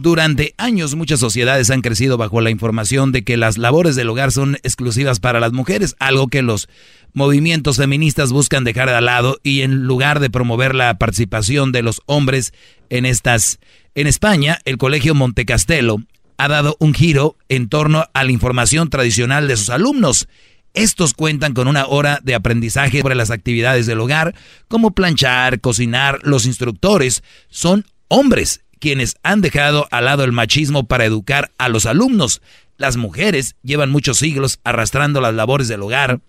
[0.00, 4.30] Durante años muchas sociedades han crecido bajo la información de que las labores del hogar
[4.30, 6.68] son exclusivas para las mujeres, algo que los
[7.14, 12.00] movimientos feministas buscan dejar de lado y en lugar de promover la participación de los
[12.06, 12.52] hombres
[12.90, 13.58] en estas.
[13.96, 15.96] En España, el Colegio Montecastelo
[16.36, 20.28] ha dado un giro en torno a la información tradicional de sus alumnos
[20.74, 24.36] estos cuentan con una hora de aprendizaje sobre las actividades del hogar,
[24.68, 26.20] como planchar, cocinar.
[26.22, 31.86] Los instructores son hombres quienes han dejado al lado el machismo para educar a los
[31.86, 32.42] alumnos.
[32.76, 36.20] Las mujeres llevan muchos siglos arrastrando las labores del hogar,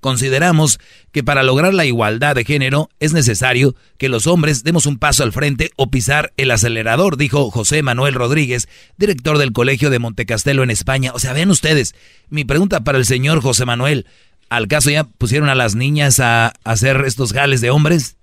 [0.00, 0.78] Consideramos
[1.10, 5.24] que para lograr la igualdad de género es necesario que los hombres demos un paso
[5.24, 10.62] al frente o pisar el acelerador, dijo José Manuel Rodríguez, director del Colegio de Montecastelo
[10.62, 11.12] en España.
[11.14, 11.94] O sea, vean ustedes,
[12.28, 14.06] mi pregunta para el señor José Manuel,
[14.50, 18.17] ¿al caso ya pusieron a las niñas a hacer estos jales de hombres?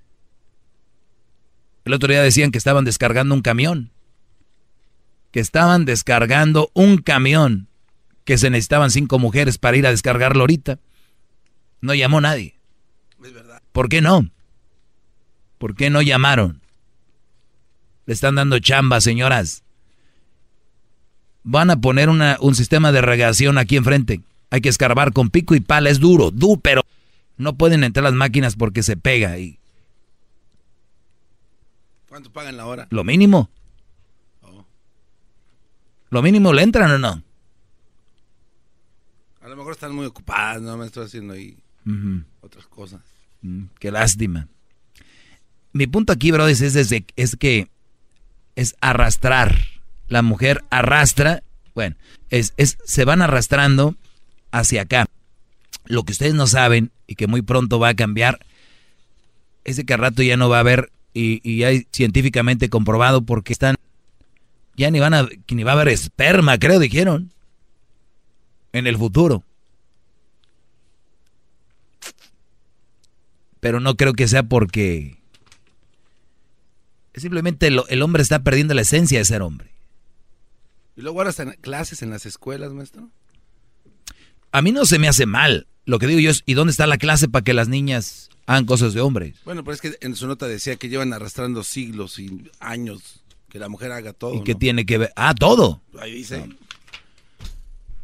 [1.85, 3.91] El otro día decían que estaban descargando un camión,
[5.31, 7.67] que estaban descargando un camión,
[8.23, 10.79] que se necesitaban cinco mujeres para ir a descargarlo ahorita.
[11.81, 12.59] No llamó nadie.
[13.23, 13.61] Es verdad.
[13.71, 14.31] ¿Por qué no?
[15.59, 16.61] ¿Por qué no llamaron?
[18.07, 19.63] Le están dando chamba, señoras.
[21.43, 24.21] van a poner una, un sistema de regación aquí enfrente.
[24.49, 26.81] Hay que escarbar con pico y pala, es duro, duro, pero
[27.37, 29.59] no pueden entrar las máquinas porque se pega y
[32.15, 32.87] ¿Cuánto pagan la hora?
[32.91, 33.49] lo mínimo.
[34.41, 34.65] Oh.
[36.09, 37.21] Lo mínimo le entran o no?
[39.41, 41.57] A lo mejor están muy ocupadas, no me estoy haciendo ahí
[42.39, 43.01] otras cosas.
[43.41, 44.47] Mm, qué lástima.
[45.73, 47.67] Mi punto aquí, bro, es, es, es que
[48.55, 49.53] es arrastrar.
[50.07, 51.43] La mujer arrastra,
[51.73, 51.97] bueno,
[52.29, 53.93] es, es, se van arrastrando
[54.51, 55.05] hacia acá.
[55.83, 58.39] Lo que ustedes no saben y que muy pronto va a cambiar
[59.65, 63.53] es que al rato ya no va a haber y, y hay científicamente comprobado porque
[63.53, 63.75] están
[64.75, 67.31] ya ni van a ni va a haber esperma, creo dijeron
[68.73, 69.43] en el futuro.
[73.61, 75.17] Pero no creo que sea porque
[77.15, 79.71] simplemente el hombre está perdiendo la esencia de ser hombre.
[80.97, 83.09] ¿Y luego ahora están clases en las escuelas, maestro?
[84.51, 85.67] A mí no se me hace mal.
[85.85, 88.65] Lo que digo yo es, ¿y dónde está la clase para que las niñas hagan
[88.65, 89.35] cosas de hombres?
[89.45, 93.59] Bueno, pero es que en su nota decía que llevan arrastrando siglos y años que
[93.59, 94.33] la mujer haga todo.
[94.33, 95.13] ¿Y qué tiene que ver?
[95.15, 95.81] Ah, todo.
[95.99, 96.49] Ahí dice.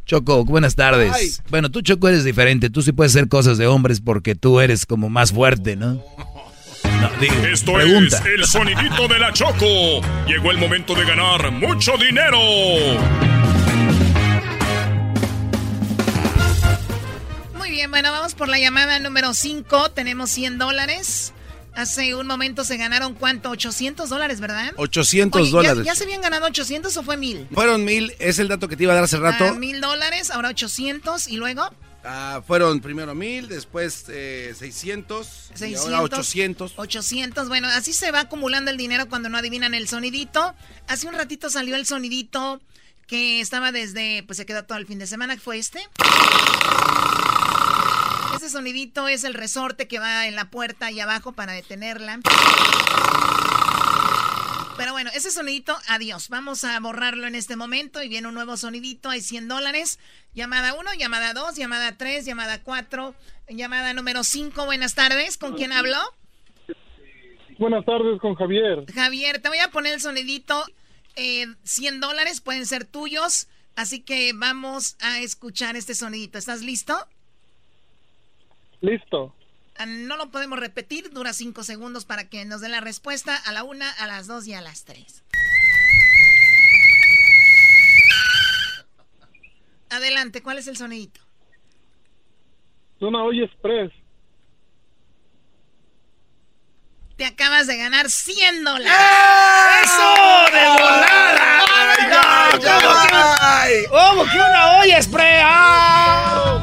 [0.06, 1.42] Choco, buenas tardes.
[1.50, 2.70] Bueno, tú Choco eres diferente.
[2.70, 6.04] Tú sí puedes hacer cosas de hombres porque tú eres como más fuerte, ¿no?
[7.52, 10.02] Esto es el sonidito de la Choco.
[10.28, 12.38] Llegó el momento de ganar mucho dinero.
[17.72, 19.92] Bien, bueno, vamos por la llamada número 5.
[19.92, 21.32] Tenemos 100 dólares.
[21.74, 23.50] Hace un momento se ganaron cuánto?
[23.50, 24.74] 800 dólares, ¿verdad?
[24.76, 25.86] 800 dólares.
[25.86, 27.48] ¿ya, se habían ganado 800 o fue mil?
[27.54, 29.46] Fueron mil, es el dato que te iba a dar hace rato.
[29.46, 31.64] Ah, mil dólares, ahora 800 y luego.
[32.04, 36.74] Ah, fueron primero mil, después eh, 600, 600 y ahora 800.
[36.76, 40.54] 800, bueno, así se va acumulando el dinero cuando no adivinan el sonidito.
[40.90, 42.60] Hace un ratito salió el sonidito
[43.08, 45.80] que estaba desde, pues se quedó todo el fin de semana, ¿fue este?
[48.42, 52.20] Ese sonidito es el resorte que va en la puerta ahí abajo para detenerla.
[54.78, 56.28] Pero bueno, ese sonidito, adiós.
[56.30, 59.12] Vamos a borrarlo en este momento y viene un nuevo sonidito.
[59.12, 60.00] Hay 100 dólares.
[60.34, 63.14] Llamada 1, llamada 2, llamada 3, llamada 4,
[63.50, 64.66] llamada número 5.
[64.66, 65.38] Buenas tardes.
[65.38, 66.00] ¿Con quién hablo?
[67.60, 68.92] Buenas tardes, con Javier.
[68.92, 70.66] Javier, te voy a poner el sonidito.
[71.16, 73.50] Eh, 100 dólares pueden ser tuyos.
[73.76, 76.40] Así que vamos a escuchar este sonidito.
[76.40, 77.08] ¿Estás listo?
[78.82, 79.34] Listo.
[79.78, 83.52] Ah, no lo podemos repetir, dura cinco segundos para que nos den la respuesta a
[83.52, 85.24] la una, a las dos y a las tres.
[89.90, 91.22] Adelante, ¿cuál es el sonidito?
[93.00, 93.92] Una olla express.
[97.18, 98.92] Te acabas de ganar 100 dólares.
[99.84, 100.16] ¡Eso!
[100.52, 101.66] ¡De volada!
[103.42, 105.42] ¡Ay, ¿Cómo que una olla express?
[105.44, 106.61] ¡Ah!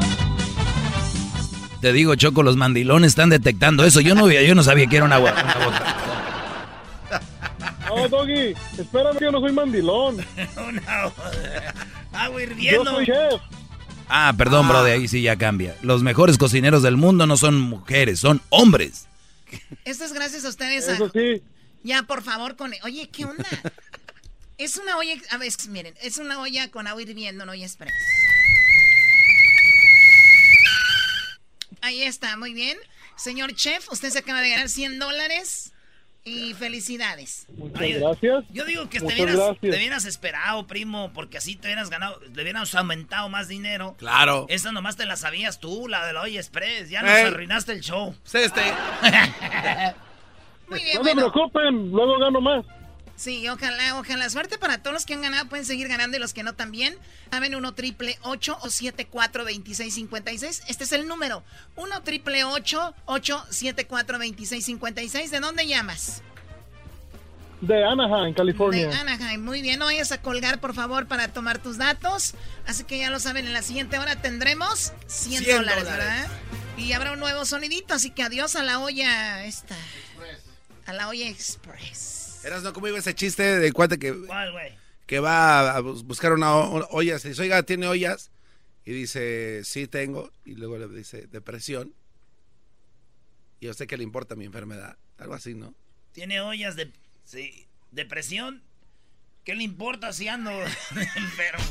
[1.80, 4.00] Te digo, Choco, los mandilones están detectando eso.
[4.00, 5.34] Yo no, yo no sabía que era una, agua.
[7.86, 10.16] No, Doggy, espérame, yo no soy mandilón.
[10.68, 11.12] una
[12.12, 12.84] agua hirviendo.
[12.84, 13.40] Yo soy chef.
[14.08, 15.76] Ah, perdón, bro, de ahí sí ya cambia.
[15.82, 19.06] Los mejores cocineros del mundo no son mujeres, son hombres.
[19.84, 20.88] Esto es gracias a ustedes.
[20.88, 21.42] Eso sí.
[21.82, 22.72] Ya, por favor, con...
[22.84, 23.46] Oye, ¿qué onda?
[24.58, 25.14] es una olla...
[25.30, 27.92] A ver, miren, es una olla con agua hirviendo, no olla express.
[31.80, 32.76] Ahí está, muy bien.
[33.16, 35.72] Señor Chef, usted se acaba de ganar 100 dólares
[36.24, 37.46] y felicidades.
[37.56, 38.44] Muchas gracias.
[38.50, 43.28] Yo digo que te hubieras, esperado, primo, porque así te hubieras ganado, te hubieras aumentado
[43.28, 43.96] más dinero.
[43.98, 44.46] Claro.
[44.48, 46.90] Esa nomás te la sabías tú, la de la Olla Express.
[46.90, 48.14] Ya nos arruinaste el show.
[48.24, 48.60] Sí, este.
[50.68, 51.22] Muy bien, no bueno.
[51.22, 52.64] se preocupen, luego gano más.
[53.18, 54.30] Sí, ojalá, ojalá.
[54.30, 55.48] Suerte para todos los que han ganado.
[55.48, 56.96] Pueden seguir ganando y los que no también.
[57.32, 60.62] Saben 1 triple 8 o 74 26 56.
[60.68, 61.42] Este es el número.
[61.74, 65.30] 1 triple 8 8 74 26 56.
[65.32, 66.22] ¿De dónde llamas?
[67.60, 68.86] De Anaheim, California.
[68.86, 69.44] De Anaheim.
[69.44, 69.80] Muy bien.
[69.80, 72.34] No vayas a colgar, por favor, para tomar tus datos.
[72.68, 73.48] Así que ya lo saben.
[73.48, 76.06] En la siguiente hora tendremos 100, 100 dólares, dólares.
[76.06, 76.28] ¿verdad?
[76.76, 77.94] Y habrá un nuevo sonidito.
[77.94, 79.74] Así que adiós a la olla esta.
[80.86, 82.17] A la olla express.
[82.44, 84.72] Eras no conmigo ese chiste de cuate que, ¿Cuál, güey?
[85.06, 87.18] que va a bus- buscar una olla.
[87.18, 88.30] Se dice, oiga, ¿tiene ollas?
[88.84, 90.30] Y dice, sí, tengo.
[90.44, 91.92] Y luego le dice, depresión.
[93.60, 94.96] Y a usted qué le importa mi enfermedad.
[95.18, 95.74] Algo así, ¿no?
[96.12, 96.92] Tiene ollas de
[97.24, 98.62] sí, depresión.
[99.44, 100.50] ¿Qué le importa si ando
[101.16, 101.64] enfermo?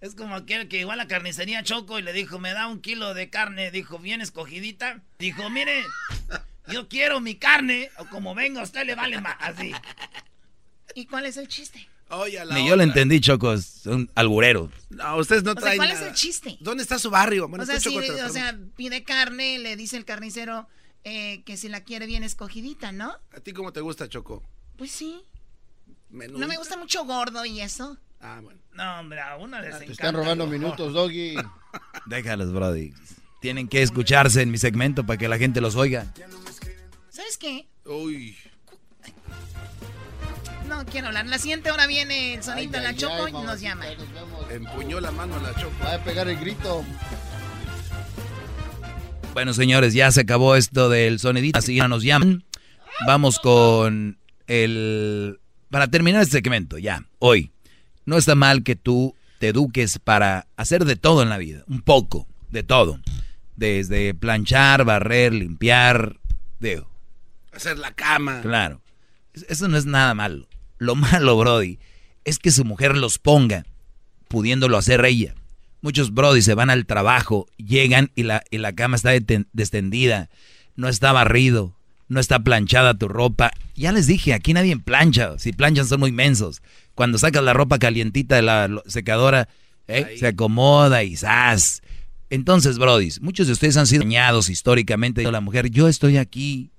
[0.00, 2.80] Es como aquel que igual a la carnicería Choco y le dijo, me da un
[2.80, 3.70] kilo de carne.
[3.70, 5.02] Dijo, bien escogidita.
[5.18, 5.82] Dijo, mire,
[6.68, 7.90] yo quiero mi carne.
[7.98, 9.36] O como venga, a usted le vale más.
[9.40, 9.72] Así.
[10.94, 11.88] ¿Y cuál es el chiste?
[12.52, 13.52] Ni yo lo entendí, Choco.
[13.52, 14.70] Es un alburero.
[14.90, 16.00] No, ustedes no O sea, traen ¿cuál nada.
[16.00, 16.56] es el chiste?
[16.60, 17.50] ¿Dónde está su barrio?
[17.50, 20.68] o sea, sí, o sea, pide carne, le dice el carnicero
[21.02, 23.14] eh, que si la quiere bien escogidita, ¿no?
[23.32, 24.42] ¿A ti cómo te gusta, Choco?
[24.76, 25.22] Pues sí.
[26.10, 26.38] Menú.
[26.38, 27.98] No me gusta mucho gordo y eso.
[28.20, 28.60] Ah, bueno.
[28.72, 31.36] No, hombre, a uno les Te están robando minutos, Doggy.
[32.06, 32.92] Déjalos, Brody.
[33.40, 36.12] Tienen que escucharse en mi segmento para que la gente los oiga.
[37.24, 37.66] ¿Sabes qué?
[37.86, 38.36] Uy.
[40.68, 41.24] No quiero hablar.
[41.26, 43.68] La siguiente hora viene el sonito Ay, de la ay, Choco ay, y nos mamacita,
[43.70, 43.86] llama.
[44.50, 45.72] Empuñó la mano a la Choco.
[45.82, 46.84] Va a pegar el grito.
[49.32, 51.58] Bueno, señores, ya se acabó esto del sonidito.
[51.58, 52.44] Así ya nos llaman.
[53.06, 55.40] Vamos con el...
[55.70, 57.52] Para terminar este segmento, ya, hoy.
[58.04, 61.64] No está mal que tú te eduques para hacer de todo en la vida.
[61.68, 63.00] Un poco, de todo.
[63.56, 66.20] Desde planchar, barrer, limpiar,
[66.60, 66.93] digo,
[67.54, 68.40] Hacer la cama.
[68.42, 68.80] Claro.
[69.32, 70.48] Es- Eso no es nada malo.
[70.78, 71.78] Lo malo, Brody,
[72.24, 73.64] es que su mujer los ponga
[74.28, 75.34] pudiéndolo hacer ella.
[75.80, 79.10] Muchos Brody se van al trabajo, llegan y la, y la cama está
[79.52, 80.30] destendida,
[80.76, 81.76] no está barrido,
[82.08, 83.50] no está planchada tu ropa.
[83.76, 85.38] Ya les dije, aquí nadie plancha.
[85.38, 86.62] Si planchan son muy mensos.
[86.94, 89.48] Cuando sacas la ropa calientita de la secadora,
[89.86, 90.16] ¿eh?
[90.18, 91.82] se acomoda y ¡zas!
[92.30, 95.22] Entonces, Brody, muchos de ustedes han sido dañados históricamente.
[95.30, 96.70] La mujer, yo estoy aquí,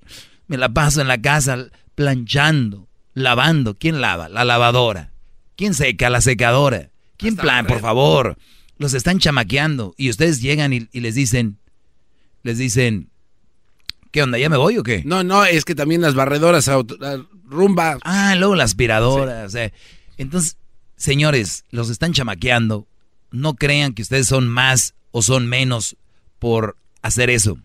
[0.48, 3.76] me la paso en la casa planchando, lavando.
[3.78, 4.30] ¿Quién lava?
[4.30, 5.12] La lavadora.
[5.56, 6.10] ¿Quién seca?
[6.10, 6.90] La secadora.
[7.18, 7.66] ¿Quién plan?
[7.66, 8.38] Por favor.
[8.78, 11.58] Los están chamaqueando y ustedes llegan y, y les dicen,
[12.44, 13.10] les dicen,
[14.12, 14.38] ¿qué onda?
[14.38, 15.02] ¿Ya me voy o qué?
[15.06, 17.98] No, no, es que también las barredoras, auto- la rumba.
[18.04, 19.46] Ah, luego la aspiradora.
[19.46, 19.72] o sea,
[20.18, 20.58] entonces,
[20.98, 22.86] señores, los están chamaqueando.
[23.32, 25.96] No crean que ustedes son más o son menos
[26.40, 27.58] por hacer eso.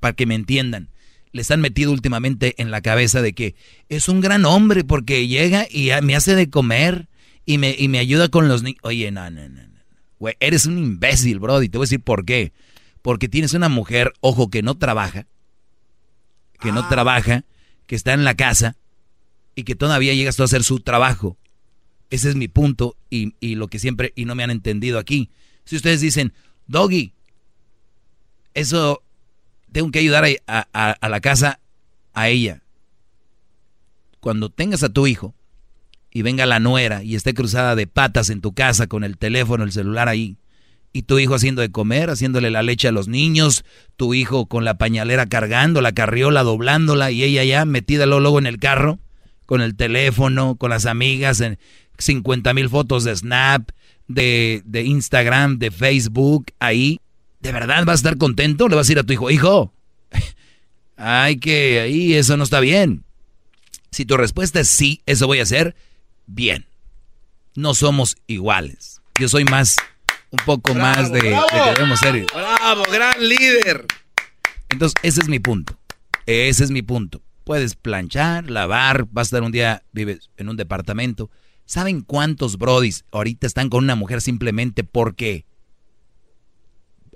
[0.00, 0.88] Para que me entiendan.
[1.32, 3.54] Les han metido últimamente en la cabeza de que
[3.88, 7.08] es un gran hombre porque llega y me hace de comer
[7.44, 8.80] y me, y me ayuda con los niños.
[8.82, 9.78] Oye, no, no, no, no.
[10.18, 11.62] Güey, eres un imbécil, bro.
[11.62, 12.52] Y te voy a decir por qué.
[13.02, 15.26] Porque tienes una mujer, ojo, que no trabaja.
[16.60, 17.44] Que no trabaja,
[17.86, 18.76] que está en la casa
[19.54, 21.36] y que todavía llegas tú a hacer su trabajo.
[22.10, 25.30] Ese es mi punto y, y lo que siempre, y no me han entendido aquí.
[25.64, 26.32] Si ustedes dicen,
[26.66, 27.12] Doggy,
[28.54, 29.02] eso
[29.72, 30.66] tengo que ayudar a,
[31.00, 31.60] a- la casa
[32.14, 32.62] a ella.
[34.20, 35.34] Cuando tengas a tu hijo
[36.10, 39.64] y venga la nuera y esté cruzada de patas en tu casa con el teléfono,
[39.64, 40.36] el celular ahí,
[40.92, 43.64] y tu hijo haciendo de comer, haciéndole la leche a los niños,
[43.96, 48.38] tu hijo con la pañalera cargando, la carriola doblándola y ella ya metida luego luego
[48.38, 48.98] en el carro,
[49.46, 51.58] con el teléfono, con las amigas, en
[51.98, 53.68] 50 mil fotos de Snap,
[54.08, 57.00] de, de Instagram, de Facebook, ahí.
[57.40, 58.68] ¿De verdad vas a estar contento?
[58.68, 59.72] Le vas a decir a tu hijo, hijo,
[60.96, 63.04] ay que ahí eso no está bien.
[63.90, 65.74] Si tu respuesta es sí, eso voy a hacer,
[66.26, 66.66] bien.
[67.54, 69.00] No somos iguales.
[69.18, 69.76] Yo soy más,
[70.30, 72.26] un poco más de, de que debemos ser.
[72.32, 73.86] Bravo, gran líder.
[74.68, 75.78] Entonces, ese es mi punto.
[76.26, 77.22] Ese es mi punto.
[77.44, 81.30] Puedes planchar, lavar, vas a estar un día, vives en un departamento.
[81.64, 85.46] ¿Saben cuántos brodis ahorita están con una mujer simplemente porque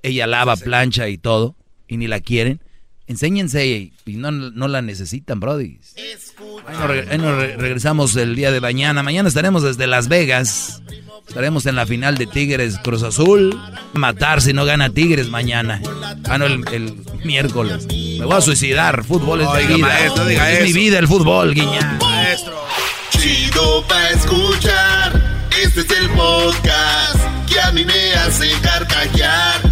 [0.02, 1.56] ella lava, plancha y todo
[1.88, 2.60] y ni la quieren?
[3.06, 5.94] Enséñense y, no, no la necesitan, brodis.
[6.66, 9.02] Ahí nos, re- regresamos el día de mañana.
[9.02, 10.82] Mañana estaremos desde Las Vegas.
[11.28, 13.60] Estaremos en la final de Tigres Cruz Azul.
[13.92, 15.80] Matar si no gana Tigres mañana.
[16.28, 17.86] Ah, no, el, el miércoles.
[17.88, 19.04] Me voy a suicidar.
[19.04, 19.86] Fútbol es mi vida.
[19.88, 21.98] maestro, diga es mi vida el fútbol, guiña.
[22.00, 22.54] Maestro.
[23.10, 25.48] Chido pa' escuchar.
[25.62, 27.16] Este es el podcast
[27.48, 29.71] que a mí me hace carcajear.